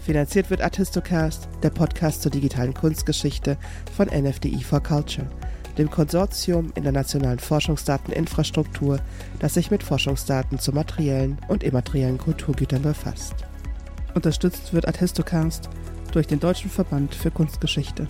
Finanziert 0.04 0.49
wird 0.49 0.62
Artistocast, 0.62 1.47
der 1.64 1.70
Podcast 1.70 2.22
zur 2.22 2.30
digitalen 2.30 2.74
Kunstgeschichte 2.74 3.56
von 3.95 4.08
NFDI 4.08 4.62
for 4.62 4.84
Culture, 4.84 5.30
dem 5.78 5.89
Konsortium 5.89 6.74
in 6.76 6.84
der 6.84 6.91
nationalen 6.91 7.39
Forschungsdateninfrastruktur, 7.39 8.99
das 9.39 9.54
sich 9.54 9.72
mit 9.72 9.82
Forschungsdaten 9.82 10.60
zu 10.60 10.74
materiellen 10.74 11.38
und 11.47 11.64
immateriellen 11.64 12.18
Kulturgütern 12.18 12.82
befasst. 12.82 13.34
Unterstützt 14.14 14.74
wird 14.74 14.88
Artistocast 14.88 15.70
durch 16.12 16.28
den 16.28 16.41
Deutschen 16.41 16.70
Verband 16.70 17.16
für 17.16 17.32
Kunstgeschichte. 17.32 18.06